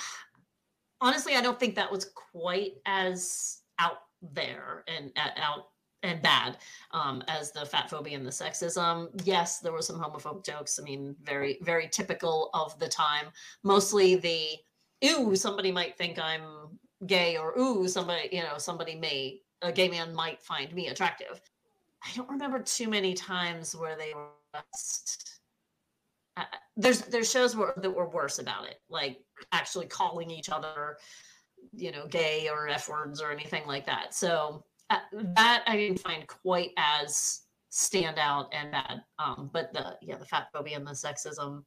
[1.01, 5.67] Honestly, I don't think that was quite as out there and out
[6.03, 6.57] and bad
[6.91, 9.09] um, as the fat phobia and the sexism.
[9.25, 10.79] Yes, there were some homophobic jokes.
[10.79, 13.25] I mean, very, very typical of the time.
[13.63, 14.57] Mostly the,
[15.05, 19.89] ooh, somebody might think I'm gay, or ooh, somebody, you know, somebody may, a gay
[19.89, 21.41] man might find me attractive.
[22.03, 24.27] I don't remember too many times where they were
[24.73, 25.38] just.
[26.77, 29.19] There's there's shows where, that were worse about it, like
[29.51, 30.97] actually calling each other,
[31.73, 34.13] you know, gay or f words or anything like that.
[34.13, 34.99] So uh,
[35.35, 37.41] that I didn't find quite as
[37.71, 39.03] standout and bad.
[39.19, 41.63] Um, but the yeah, the fat phobia and the sexism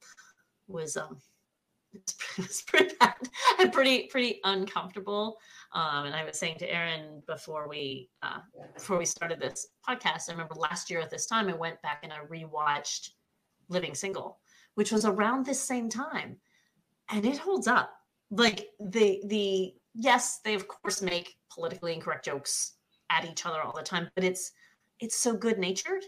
[0.69, 1.19] was um
[1.95, 3.15] it was pretty bad
[3.59, 5.39] and pretty pretty uncomfortable.
[5.73, 8.39] Um, and I was saying to Erin before we uh,
[8.75, 12.01] before we started this podcast, I remember last year at this time I went back
[12.03, 13.11] and I rewatched
[13.69, 14.39] Living Single,
[14.75, 16.37] which was around this same time,
[17.11, 17.93] and it holds up.
[18.31, 22.75] Like the the yes, they of course make politically incorrect jokes
[23.11, 24.53] at each other all the time, but it's
[25.01, 26.05] it's so good natured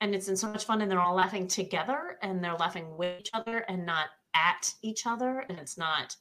[0.00, 3.20] and it's in so much fun and they're all laughing together and they're laughing with
[3.20, 6.16] each other and not at each other and it's not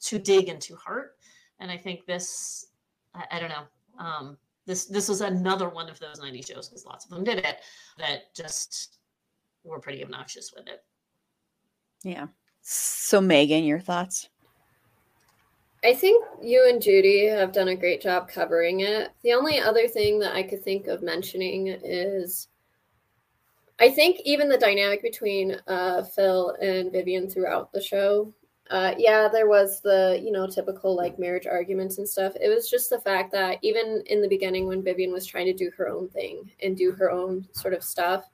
[0.00, 1.12] too dig and too hurt.
[1.60, 2.66] And I think this
[3.14, 3.64] I, I don't know.
[3.98, 7.38] Um this this was another one of those 90 shows because lots of them did
[7.38, 7.58] it
[7.98, 8.98] that just
[9.64, 10.84] were pretty obnoxious with it.
[12.02, 12.26] Yeah.
[12.62, 14.28] So Megan, your thoughts?
[15.84, 19.10] I think you and Judy have done a great job covering it.
[19.22, 22.48] The only other thing that I could think of mentioning is
[23.80, 28.32] I think even the dynamic between uh, Phil and Vivian throughout the show.
[28.70, 32.32] Uh, yeah, there was the, you know, typical like marriage arguments and stuff.
[32.40, 35.52] It was just the fact that even in the beginning when Vivian was trying to
[35.52, 38.24] do her own thing and do her own sort of stuff,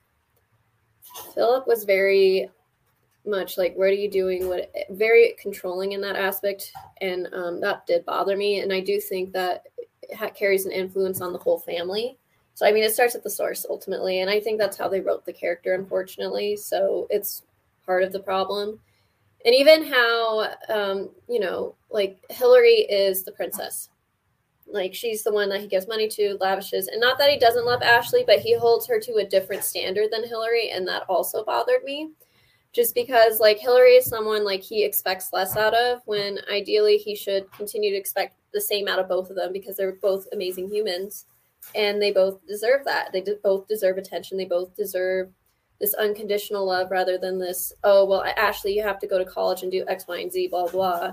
[1.34, 2.50] Philip was very
[3.28, 4.48] much like what are you doing?
[4.48, 9.00] What very controlling in that aspect and um, that did bother me and i do
[9.00, 9.64] think that
[10.02, 12.16] it carries an influence on the whole family.
[12.54, 15.00] So i mean it starts at the source ultimately and i think that's how they
[15.00, 17.42] wrote the character unfortunately so it's
[17.88, 18.78] part of the problem.
[19.46, 23.88] And even how um, you know like hilary is the princess.
[24.70, 27.64] Like she's the one that he gives money to lavishes and not that he doesn't
[27.64, 31.42] love ashley but he holds her to a different standard than hilary and that also
[31.42, 32.10] bothered me
[32.72, 37.14] just because like Hilary is someone like he expects less out of when ideally he
[37.14, 40.70] should continue to expect the same out of both of them because they're both amazing
[40.70, 41.26] humans
[41.74, 43.12] and they both deserve that.
[43.12, 44.38] They both deserve attention.
[44.38, 45.30] They both deserve
[45.80, 49.62] this unconditional love rather than this, oh, well, Ashley, you have to go to college
[49.62, 51.12] and do X, Y, and Z, blah, blah.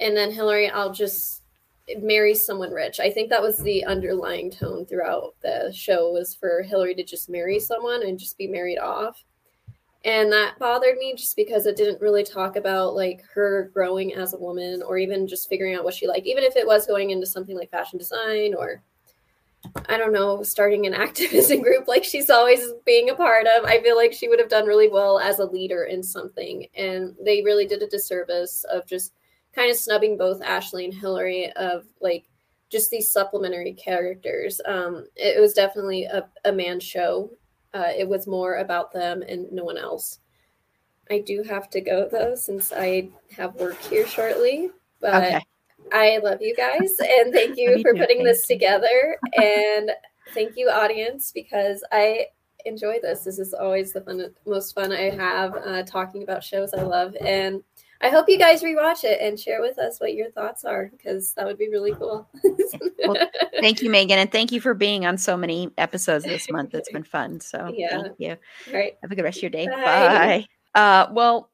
[0.00, 1.42] And then Hilary, I'll just
[2.00, 3.00] marry someone rich.
[3.00, 7.28] I think that was the underlying tone throughout the show was for Hilary to just
[7.28, 9.22] marry someone and just be married off
[10.04, 14.34] and that bothered me just because it didn't really talk about like her growing as
[14.34, 17.10] a woman or even just figuring out what she liked even if it was going
[17.10, 18.82] into something like fashion design or
[19.88, 23.64] i don't know starting an activism group like she's always being a part of.
[23.64, 27.14] I feel like she would have done really well as a leader in something and
[27.24, 29.12] they really did a disservice of just
[29.54, 32.24] kind of snubbing both ashley and hilary of like
[32.70, 34.60] just these supplementary characters.
[34.64, 37.30] Um, it was definitely a, a man show
[37.74, 40.18] uh, it was more about them and no one else.
[41.10, 44.70] I do have to go though, since I have work here shortly.
[45.00, 45.44] But okay.
[45.92, 49.18] I love you guys and thank you for putting this together.
[49.40, 49.90] and
[50.32, 52.26] thank you, audience, because I
[52.64, 53.24] enjoy this.
[53.24, 57.16] This is always the fun, most fun I have uh, talking about shows I love.
[57.20, 57.62] And
[58.02, 61.34] I hope you guys rewatch it and share with us what your thoughts are because
[61.34, 62.28] that would be really cool.
[63.06, 63.16] well,
[63.60, 66.74] thank you, Megan, and thank you for being on so many episodes this month.
[66.74, 67.38] It's been fun.
[67.38, 68.02] So yeah.
[68.02, 68.36] thank you.
[68.68, 68.94] All right.
[69.02, 69.66] Have a good rest of your day.
[69.66, 69.76] Bye.
[70.74, 70.80] Bye.
[70.80, 71.50] Uh, well,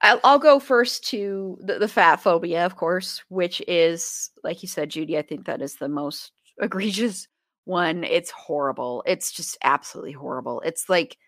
[0.00, 4.68] I'll, I'll, go first to the, the fat phobia, of course, which is, like you
[4.68, 6.30] said, Judy, I think that is the most
[6.60, 7.26] egregious
[7.64, 8.04] one.
[8.04, 9.02] It's horrible.
[9.06, 10.60] It's just absolutely horrible.
[10.60, 11.18] It's like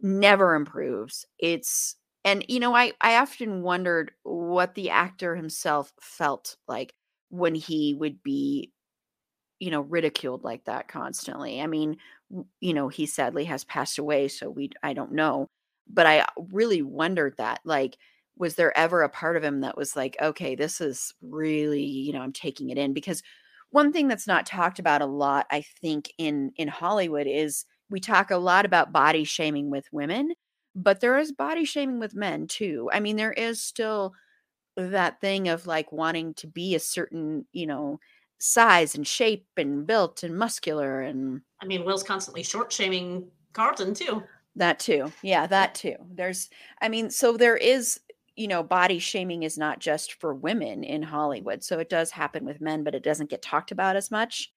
[0.00, 1.26] never improves.
[1.38, 1.96] It's
[2.28, 6.94] and you know, I I often wondered what the actor himself felt like
[7.30, 8.72] when he would be
[9.60, 11.60] you know ridiculed like that constantly.
[11.60, 11.98] I mean,
[12.60, 15.46] you know, he sadly has passed away, so we I don't know,
[15.88, 17.96] but I really wondered that like
[18.38, 22.12] was there ever a part of him that was like okay this is really you
[22.12, 23.22] know i'm taking it in because
[23.70, 28.00] one thing that's not talked about a lot i think in in hollywood is we
[28.00, 30.32] talk a lot about body shaming with women
[30.82, 32.88] but there is body shaming with men too.
[32.92, 34.14] I mean, there is still
[34.76, 37.98] that thing of like wanting to be a certain, you know,
[38.38, 43.94] size and shape and built and muscular and I mean, Will's constantly short shaming Carlton
[43.94, 44.22] too.
[44.54, 45.12] That too.
[45.22, 45.96] Yeah, that too.
[46.14, 46.48] There's
[46.80, 48.00] I mean, so there is
[48.36, 51.64] you know, body shaming is not just for women in Hollywood.
[51.64, 54.52] So it does happen with men, but it doesn't get talked about as much.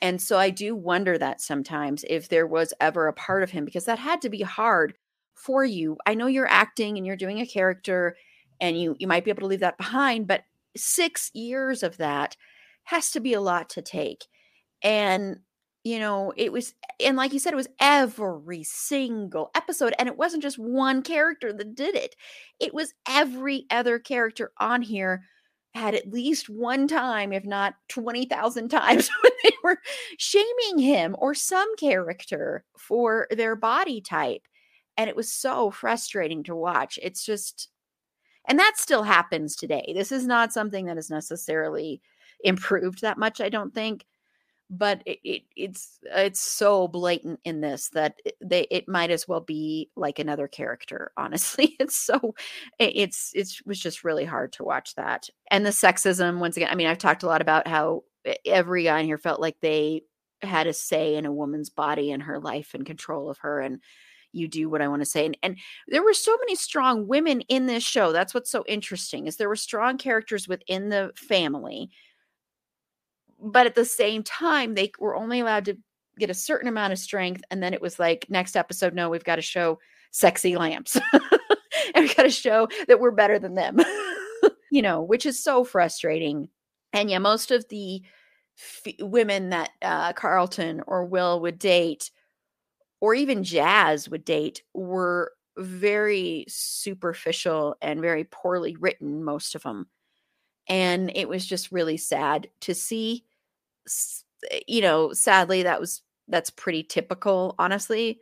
[0.00, 3.64] And so I do wonder that sometimes if there was ever a part of him,
[3.64, 4.94] because that had to be hard
[5.38, 5.96] for you.
[6.06, 8.16] I know you're acting and you're doing a character
[8.60, 10.44] and you you might be able to leave that behind, but
[10.76, 12.36] 6 years of that
[12.84, 14.26] has to be a lot to take.
[14.82, 15.38] And
[15.84, 16.74] you know, it was
[17.04, 21.52] and like you said it was every single episode and it wasn't just one character
[21.52, 22.14] that did it.
[22.60, 25.24] It was every other character on here
[25.74, 29.78] had at least one time, if not 20,000 times, when they were
[30.18, 34.42] shaming him or some character for their body type
[34.98, 36.98] and it was so frustrating to watch.
[37.02, 37.70] It's just
[38.46, 39.92] and that still happens today.
[39.94, 42.02] This is not something that is necessarily
[42.44, 44.06] improved that much i don't think
[44.70, 49.26] but it, it, it's it's so blatant in this that it, they it might as
[49.26, 51.76] well be like another character honestly.
[51.80, 52.34] It's so
[52.78, 55.28] it's it was just really hard to watch that.
[55.50, 58.04] And the sexism once again i mean i've talked a lot about how
[58.44, 60.02] every guy in here felt like they
[60.42, 63.80] had a say in a woman's body and her life and control of her and
[64.32, 65.26] you do what I want to say.
[65.26, 65.56] And, and
[65.88, 68.12] there were so many strong women in this show.
[68.12, 71.90] That's what's so interesting is there were strong characters within the family.
[73.40, 75.78] But at the same time, they were only allowed to
[76.18, 77.42] get a certain amount of strength.
[77.50, 79.78] And then it was like, next episode, no, we've got to show
[80.10, 80.96] sexy lamps.
[81.12, 83.78] and we've got to show that we're better than them,
[84.70, 86.48] you know, which is so frustrating.
[86.92, 88.02] And yeah, most of the
[88.58, 92.10] f- women that uh, Carlton or Will would date
[93.00, 99.86] or even jazz would date were very superficial and very poorly written most of them
[100.68, 103.24] and it was just really sad to see
[104.50, 108.18] eh, you know sadly that was that's pretty typical honestly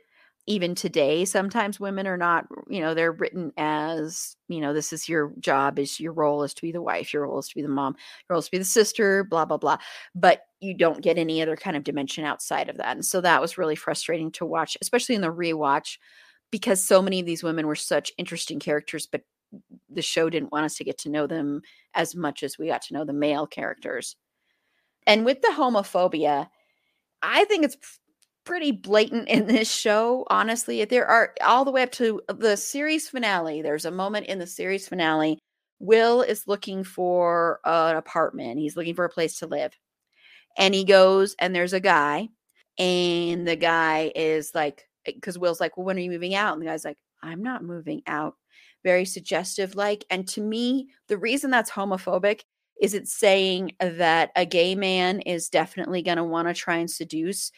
[0.47, 5.09] even today sometimes women are not you know they're written as you know this is
[5.09, 7.62] your job is your role is to be the wife your role is to be
[7.62, 7.94] the mom
[8.28, 9.77] your role is to be the sister blah blah blah.
[10.14, 12.97] But you don't get any other kind of dimension outside of that.
[12.97, 15.98] And so that was really frustrating to watch especially in the rewatch
[16.51, 19.23] because so many of these women were such interesting characters but
[19.89, 21.62] the show didn't want us to get to know them
[21.94, 24.16] as much as we got to know the male characters.
[25.06, 26.48] And with the homophobia
[27.23, 27.77] i think it's
[28.47, 30.82] pretty blatant in this show, honestly.
[30.86, 33.60] There are all the way up to the series finale.
[33.60, 35.39] There's a moment in the series finale.
[35.78, 38.59] Will is looking for an apartment.
[38.59, 39.73] He's looking for a place to live.
[40.56, 42.31] And he goes, and there's a guy,
[42.78, 46.55] and the guy is like, eh, because Will's like, Well, when are you moving out?
[46.55, 48.36] And the guy's like, I'm not moving out.
[48.85, 50.06] Very suggestive, like.
[50.09, 52.43] And to me, the reason that's homophobic
[52.81, 56.90] is it's saying that a gay man is definitely going to want to try and
[56.90, 57.51] seduce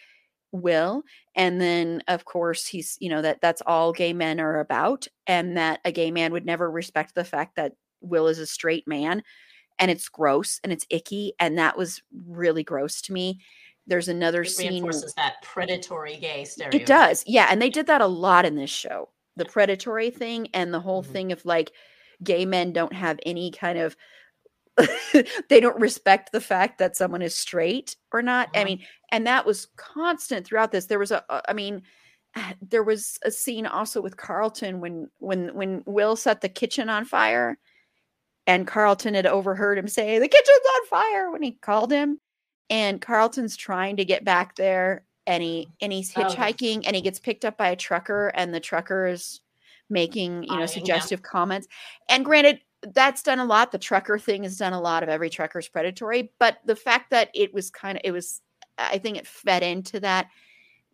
[0.52, 1.02] will
[1.34, 5.56] and then of course he's you know that that's all gay men are about and
[5.56, 9.22] that a gay man would never respect the fact that will is a straight man
[9.78, 13.38] and it's gross and it's icky and that was really gross to me
[13.86, 17.86] there's another it scene reinforces that predatory gay stereotype it does yeah and they did
[17.86, 21.12] that a lot in this show the predatory thing and the whole mm-hmm.
[21.12, 21.72] thing of like
[22.22, 23.96] gay men don't have any kind of
[25.48, 28.48] they don't respect the fact that someone is straight or not.
[28.54, 28.64] I uh-huh.
[28.64, 28.80] mean,
[29.10, 30.86] and that was constant throughout this.
[30.86, 31.82] There was a, I mean,
[32.36, 36.88] ah, there was a scene also with Carlton when when when Will set the kitchen
[36.88, 37.58] on fire,
[38.46, 42.20] and Carlton had overheard him say the kitchen's on fire when he called him,
[42.70, 46.22] and Carlton's trying to get back there, and he and he's oh.
[46.22, 46.82] hitchhiking, oh.
[46.86, 49.40] and he gets picked up by a trucker, and the trucker is
[49.90, 51.66] making you know suggestive comments
[52.10, 52.60] and granted
[52.94, 53.72] that's done a lot.
[53.72, 57.30] The trucker thing has done a lot of every trucker's predatory, but the fact that
[57.34, 58.40] it was kind of it was
[58.78, 60.28] I think it fed into that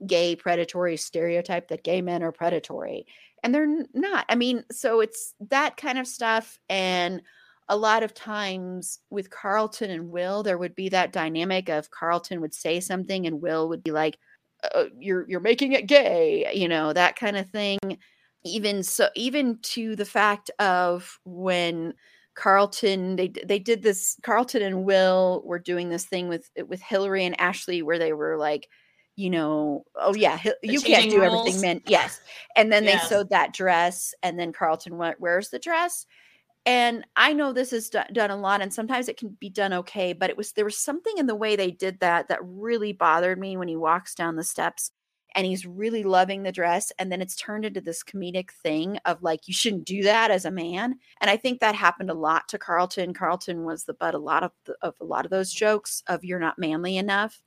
[0.07, 3.07] gay predatory stereotype that gay men are predatory
[3.43, 4.25] and they're not.
[4.29, 7.23] I mean, so it's that kind of stuff and
[7.69, 12.41] a lot of times with Carlton and Will there would be that dynamic of Carlton
[12.41, 14.19] would say something and Will would be like
[14.75, 17.79] uh, you're you're making it gay, you know, that kind of thing
[18.45, 21.95] even so even to the fact of when
[22.35, 27.25] Carlton they they did this Carlton and Will were doing this thing with with Hilary
[27.25, 28.69] and Ashley where they were like
[29.17, 32.21] you know oh yeah you can't do everything men yes.
[32.57, 33.09] And then yes.
[33.09, 36.07] they sewed that dress and then Carlton went where's the dress?
[36.67, 39.73] And I know this is do- done a lot and sometimes it can be done
[39.73, 42.93] okay but it was there was something in the way they did that that really
[42.93, 44.91] bothered me when he walks down the steps
[45.35, 49.23] and he's really loving the dress and then it's turned into this comedic thing of
[49.23, 50.99] like you shouldn't do that as a man.
[51.21, 53.15] And i think that happened a lot to carlton.
[53.15, 56.25] Carlton was the butt a lot of the, of a lot of those jokes of
[56.25, 57.41] you're not manly enough.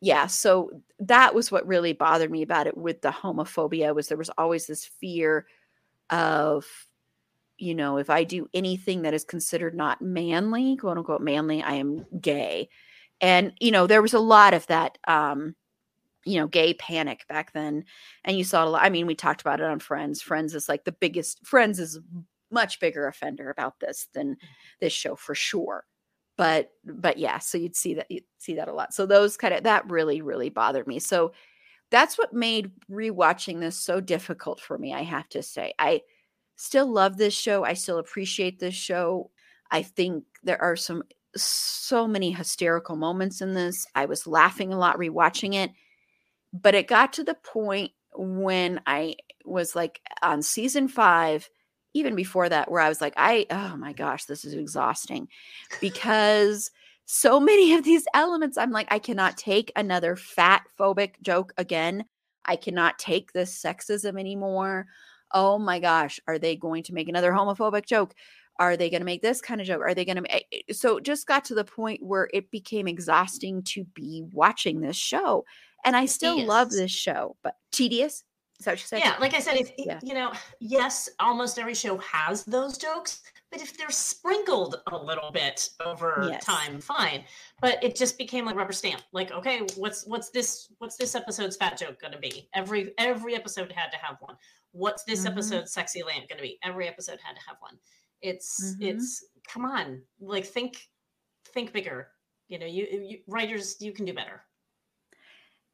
[0.00, 4.18] Yeah so that was what really bothered me about it with the homophobia was there
[4.18, 5.46] was always this fear
[6.10, 6.66] of
[7.58, 11.74] you know if i do anything that is considered not manly quote unquote manly i
[11.74, 12.68] am gay.
[13.20, 15.54] And you know there was a lot of that um
[16.24, 17.84] you know, gay panic back then.
[18.24, 18.82] And you saw a lot.
[18.82, 20.20] I mean, we talked about it on Friends.
[20.20, 21.98] Friends is like the biggest, Friends is
[22.50, 24.38] much bigger offender about this than mm.
[24.80, 25.84] this show for sure.
[26.36, 28.94] But, but yeah, so you'd see that, you'd see that a lot.
[28.94, 30.98] So those kind of, that really, really bothered me.
[30.98, 31.32] So
[31.90, 35.74] that's what made rewatching this so difficult for me, I have to say.
[35.78, 36.02] I
[36.56, 37.64] still love this show.
[37.64, 39.30] I still appreciate this show.
[39.70, 41.02] I think there are some
[41.36, 43.86] so many hysterical moments in this.
[43.94, 45.70] I was laughing a lot rewatching it
[46.52, 51.48] but it got to the point when I was like on season five,
[51.94, 55.28] even before that, where I was like, I, oh my gosh, this is exhausting
[55.80, 56.70] because
[57.06, 62.04] so many of these elements, I'm like, I cannot take another fat phobic joke again.
[62.44, 64.86] I cannot take this sexism anymore.
[65.32, 68.14] Oh my gosh, are they going to make another homophobic joke?
[68.58, 69.80] Are they going to make this kind of joke?
[69.80, 70.74] Are they going to?
[70.74, 74.96] So it just got to the point where it became exhausting to be watching this
[74.96, 75.44] show.
[75.84, 76.48] And I still tedious.
[76.48, 78.24] love this show, but tedious.
[78.58, 78.98] Is that what you said?
[78.98, 79.98] Yeah, like I said, if yeah.
[80.02, 85.30] you know, yes, almost every show has those jokes, but if they're sprinkled a little
[85.32, 86.44] bit over yes.
[86.44, 87.24] time, fine.
[87.62, 89.00] But it just became like rubber stamp.
[89.12, 92.48] Like, okay, what's what's this what's this episode's fat joke gonna be?
[92.54, 94.36] Every every episode had to have one.
[94.72, 95.32] What's this mm-hmm.
[95.32, 96.58] episode's sexy lamp gonna be?
[96.62, 97.78] Every episode had to have one.
[98.20, 98.82] It's mm-hmm.
[98.82, 100.76] it's come on, like think
[101.46, 102.08] think bigger.
[102.48, 104.42] You know, you, you writers, you can do better.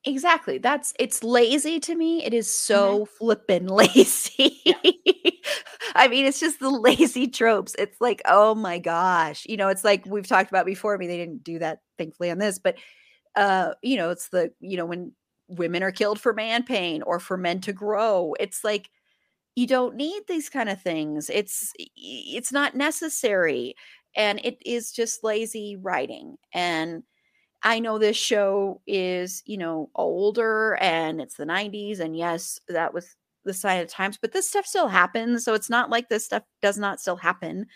[0.06, 0.58] Exactly.
[0.58, 2.24] That's it's lazy to me.
[2.24, 3.04] It is so mm-hmm.
[3.18, 4.60] flippin' lazy.
[4.64, 4.74] Yeah.
[5.96, 7.74] I mean, it's just the lazy tropes.
[7.78, 9.44] It's like, oh my gosh.
[9.48, 10.94] You know, it's like we've talked about before.
[10.94, 12.76] I mean, they didn't do that thankfully on this, but
[13.36, 15.12] uh, you know, it's the, you know, when
[15.48, 18.34] women are killed for man pain or for men to grow.
[18.40, 18.90] It's like
[19.56, 21.30] you don't need these kind of things.
[21.30, 23.74] It's it's not necessary.
[24.16, 26.36] And it is just lazy writing.
[26.54, 27.02] And
[27.66, 31.98] I know this show is, you know, older and it's the 90s.
[31.98, 35.44] And yes, that was the sign of times, but this stuff still happens.
[35.44, 37.66] So it's not like this stuff does not still happen.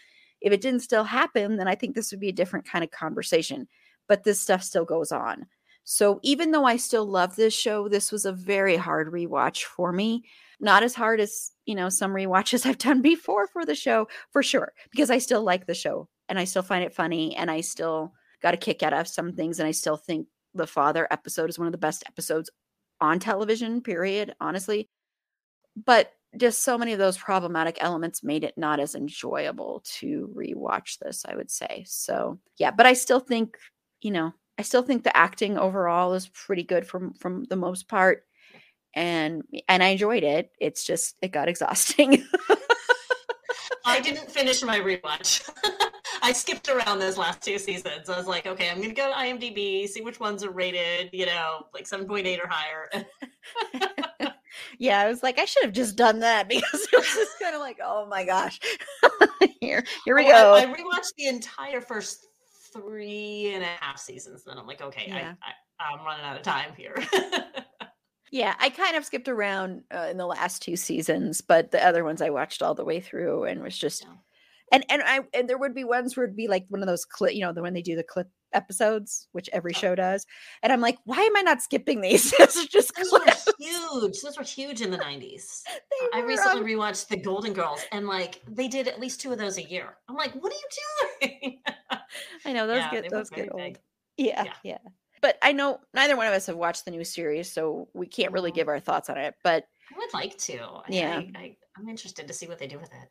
[0.40, 2.92] If it didn't still happen, then I think this would be a different kind of
[2.92, 3.66] conversation.
[4.06, 5.46] But this stuff still goes on.
[5.82, 9.92] So even though I still love this show, this was a very hard rewatch for
[9.92, 10.22] me.
[10.60, 14.42] Not as hard as, you know, some rewatches I've done before for the show, for
[14.44, 17.60] sure, because I still like the show and I still find it funny and I
[17.60, 18.12] still
[18.42, 19.58] got a kick out of some things.
[19.58, 22.50] And I still think the father episode is one of the best episodes
[23.00, 24.88] on television, period, honestly.
[25.76, 30.98] But just so many of those problematic elements made it not as enjoyable to rewatch
[30.98, 31.84] this, I would say.
[31.86, 33.56] So, yeah, but I still think,
[34.00, 37.88] you know, I still think the acting overall is pretty good from from the most
[37.88, 38.24] part
[38.94, 40.50] and and I enjoyed it.
[40.60, 42.26] It's just it got exhausting.
[43.84, 45.48] I didn't finish my rewatch.
[46.22, 48.08] I skipped around those last two seasons.
[48.08, 51.26] I was like, okay, I'm gonna go to IMDb, see which ones are rated, you
[51.26, 52.90] know, like 7.8 or higher.
[54.78, 57.54] yeah, I was like, I should have just done that because it was just kind
[57.54, 58.60] of like, oh my gosh.
[59.60, 60.54] here, here we oh, go.
[60.54, 62.26] I, I, rewatched the entire first
[62.72, 64.44] three and a half seasons.
[64.44, 65.34] Then I'm like, okay, yeah.
[65.42, 66.94] I, I, I'm running out of time here.
[68.32, 72.04] Yeah, I kind of skipped around uh, in the last two seasons, but the other
[72.04, 74.06] ones I watched all the way through and was just,
[74.70, 77.04] and and I and there would be ones where it'd be like one of those
[77.04, 80.26] clip, you know, the when they do the clip episodes, which every show does,
[80.62, 82.30] and I'm like, why am I not skipping these?
[82.38, 83.24] this is just Those were
[83.58, 84.20] huge.
[84.22, 85.62] Those were huge in the 90s.
[86.14, 89.56] I recently rewatched The Golden Girls and like they did at least two of those
[89.58, 89.96] a year.
[90.08, 91.60] I'm like, what are you doing?
[92.44, 93.78] I know those Yeah, get those get old.
[94.16, 94.52] Yeah, Yeah.
[94.64, 94.78] yeah.
[95.22, 98.32] But I know neither one of us have watched the new series, so we can't
[98.32, 98.54] really Mhm.
[98.54, 99.34] give our thoughts on it.
[99.44, 99.64] But
[99.94, 100.58] I would like to.
[100.62, 101.16] I- Yeah.
[101.18, 103.08] I, I, I'm interested to see what they do with it.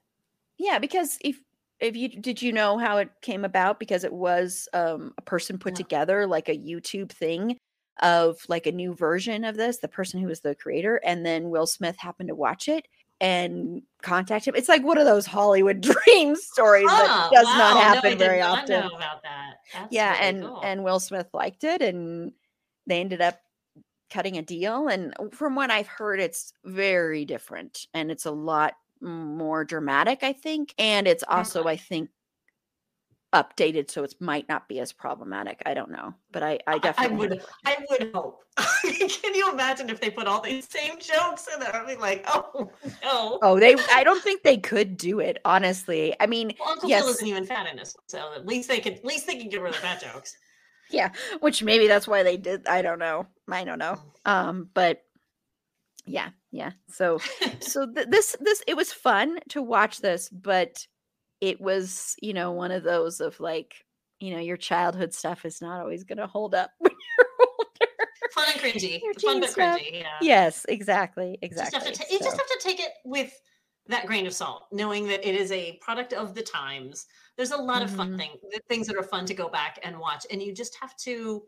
[0.57, 1.39] yeah, because if
[1.79, 3.79] if you did you know how it came about?
[3.79, 5.77] Because it was um, a person put No.
[5.77, 7.57] together like a YouTube thing
[8.01, 9.77] of like a new version of this.
[9.77, 12.87] The person who was the creator, and then Will Smith happened to watch it
[13.21, 14.55] and contact him.
[14.55, 18.39] It's like one of those Hollywood dream stories that does wow, not happen did very
[18.39, 18.83] not often.
[18.83, 19.55] about that.
[19.73, 20.61] That's yeah really and cool.
[20.63, 22.31] and will smith liked it and
[22.87, 23.39] they ended up
[24.09, 28.73] cutting a deal and from what i've heard it's very different and it's a lot
[29.01, 32.09] more dramatic i think and it's also i think
[33.33, 36.73] updated so it might not be as problematic i don't know but i i I-
[36.75, 38.43] I definitely would, I would hope.
[38.57, 41.73] Can you imagine if they put all these same jokes in there?
[41.73, 42.71] I'd be like, oh
[43.03, 43.37] no.
[43.43, 47.01] oh they i don't think they could do it honestly i mean Well, Uncle yes.
[47.03, 49.35] Phil isn't even fat in this, one, so at least they could, at least they
[49.37, 50.35] can get rid of the fat jokes.
[50.89, 55.03] Yeah, which maybe that's why they did i don't know i don't know um but
[56.09, 57.19] yeah yeah so
[57.59, 60.85] so th- this this it was fun to watch this but
[61.39, 63.85] it was you know one of those of like
[64.19, 67.93] you know your childhood stuff is not always going to hold up when you're older
[68.33, 69.79] fun and cringy, fun but stuff.
[69.79, 70.01] cringy.
[70.01, 70.17] Yeah.
[70.21, 73.31] yes exactly just exactly to ta- you just have to take it with
[73.87, 77.07] that grain of salt, knowing that it is a product of the times.
[77.37, 78.17] There's a lot of fun Mhm.
[78.19, 80.95] thing, th- things that are fun to go back and watch, and you just have
[80.97, 81.43] to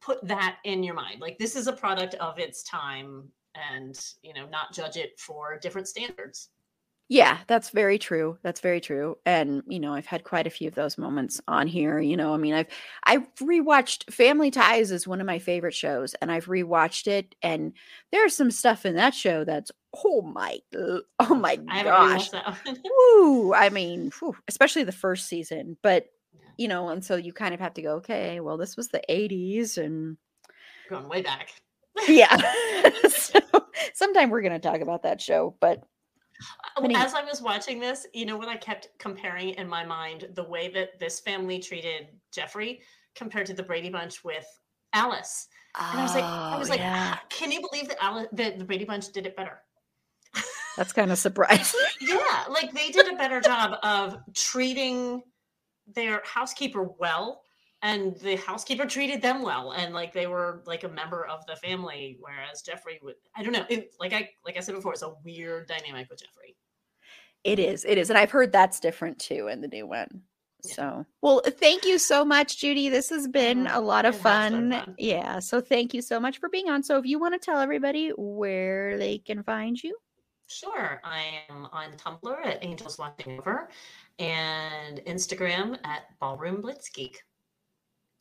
[0.00, 1.20] put that in your mind.
[1.20, 5.58] Like this is a product of its time, and you know, not judge it for
[5.58, 6.48] different standards.
[7.08, 10.66] yeah that's very true that's very true and you know i've had quite a few
[10.68, 12.66] of those moments on here you know i mean i've
[13.04, 17.74] i've rewatched family ties is one of my favorite shows and i've rewatched it and
[18.10, 19.70] there's some stuff in that show that's
[20.02, 22.78] oh my oh my gosh rewatched that one.
[22.84, 26.06] Woo, I mean, whew, especially the first season, but
[26.56, 29.02] you know, and so you kind of have to go, okay, well, this was the
[29.10, 30.16] 80s, and
[30.88, 31.50] Going way back.
[32.08, 32.36] Yeah.
[33.08, 33.40] so
[33.94, 35.82] sometime we're going to talk about that show, but
[36.76, 40.28] Uh, As I was watching this, you know what I kept comparing in my mind
[40.34, 42.82] the way that this family treated Geoffrey
[43.14, 44.46] compared to the Brady Bunch with
[44.92, 45.46] Alice.
[45.78, 48.58] And I was like, I was Oh, like, yeah, can you believe that Alice, that
[48.58, 49.60] the Brady Bunch did it better?
[50.76, 51.80] that's kind of surprising.
[52.00, 55.22] yeah, like they did a better job of treating
[55.94, 57.43] their housekeeper well,
[57.84, 61.54] and the housekeeper treated them well, and like they were like a member of the
[61.56, 62.16] family.
[62.18, 65.12] Whereas Geoffrey would, I don't know, it, like I like I said before, it's a
[65.22, 66.56] weird dynamic with Geoffrey.
[67.44, 68.08] it is, it is.
[68.08, 70.22] And I've heard that's different too in the new one.
[70.64, 70.74] Yeah.
[70.74, 72.88] So, well, thank you so much, Judy.
[72.88, 74.72] This has been a lot of fun.
[74.72, 74.94] fun.
[74.98, 75.38] Yeah.
[75.40, 76.82] So, thank you so much for being on.
[76.82, 79.94] So, if you want to tell everybody where they can find you,
[80.46, 81.00] Sure.
[81.04, 83.68] I am on Tumblr at Angels Watching Over
[84.18, 87.16] and Instagram at Ballroom Blitzgeek.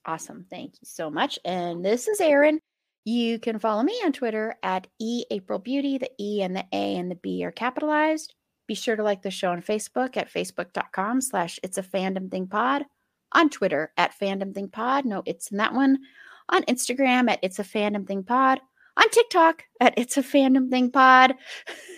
[0.05, 0.45] Awesome.
[0.49, 1.39] Thank you so much.
[1.45, 2.59] And this is Erin.
[3.05, 5.97] You can follow me on Twitter at E April Beauty.
[5.97, 8.33] The E and the A and the B are capitalized.
[8.67, 12.47] Be sure to like the show on Facebook at facebook.com slash it's a fandom thing
[12.47, 12.85] pod.
[13.33, 15.05] On Twitter at fandom thing pod.
[15.05, 15.99] No, it's in that one.
[16.49, 18.59] On Instagram at it's a fandom thing pod.
[18.95, 21.35] On TikTok at it's a fandom thing pod.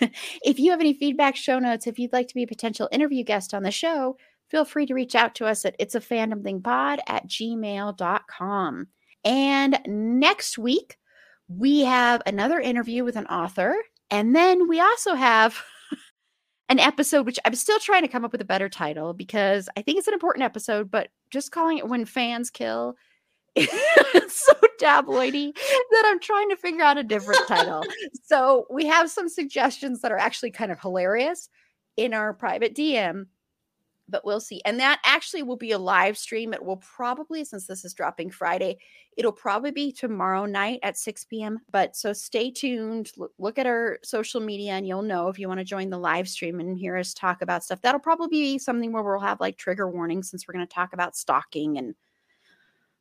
[0.42, 3.22] if you have any feedback, show notes, if you'd like to be a potential interview
[3.22, 4.16] guest on the show,
[4.48, 8.86] feel free to reach out to us at it's a fandom thing pod at gmail.com.
[9.24, 10.96] And next week,
[11.48, 13.74] we have another interview with an author.
[14.10, 15.60] And then we also have
[16.68, 19.82] an episode, which I'm still trying to come up with a better title because I
[19.82, 22.96] think it's an important episode, but just calling it When Fans Kill
[23.56, 27.82] it's so tabloidy that I'm trying to figure out a different title.
[28.24, 31.48] so we have some suggestions that are actually kind of hilarious
[31.96, 33.26] in our private DM,
[34.08, 34.60] but we'll see.
[34.64, 36.52] And that actually will be a live stream.
[36.52, 38.78] It will probably, since this is dropping Friday,
[39.16, 41.58] it'll probably be tomorrow night at 6 p.m.
[41.70, 43.10] But so stay tuned.
[43.16, 45.98] Look, look at our social media and you'll know if you want to join the
[45.98, 47.82] live stream and hear us talk about stuff.
[47.82, 50.92] That'll probably be something where we'll have like trigger warnings since we're going to talk
[50.92, 51.94] about stalking and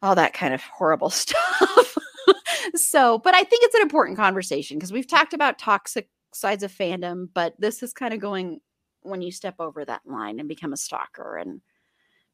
[0.02, 1.98] all that kind of horrible stuff.
[2.76, 6.72] so, but I think it's an important conversation because we've talked about toxic sides of
[6.72, 8.60] fandom, but this is kind of going
[9.06, 11.61] when you step over that line and become a stalker and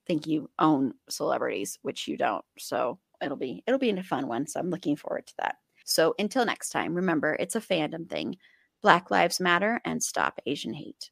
[0.07, 2.43] think you own celebrities, which you don't.
[2.57, 4.47] So it'll be it'll be a fun one.
[4.47, 5.57] So I'm looking forward to that.
[5.85, 8.37] So until next time, remember it's a fandom thing.
[8.81, 11.11] Black Lives Matter and stop Asian hate.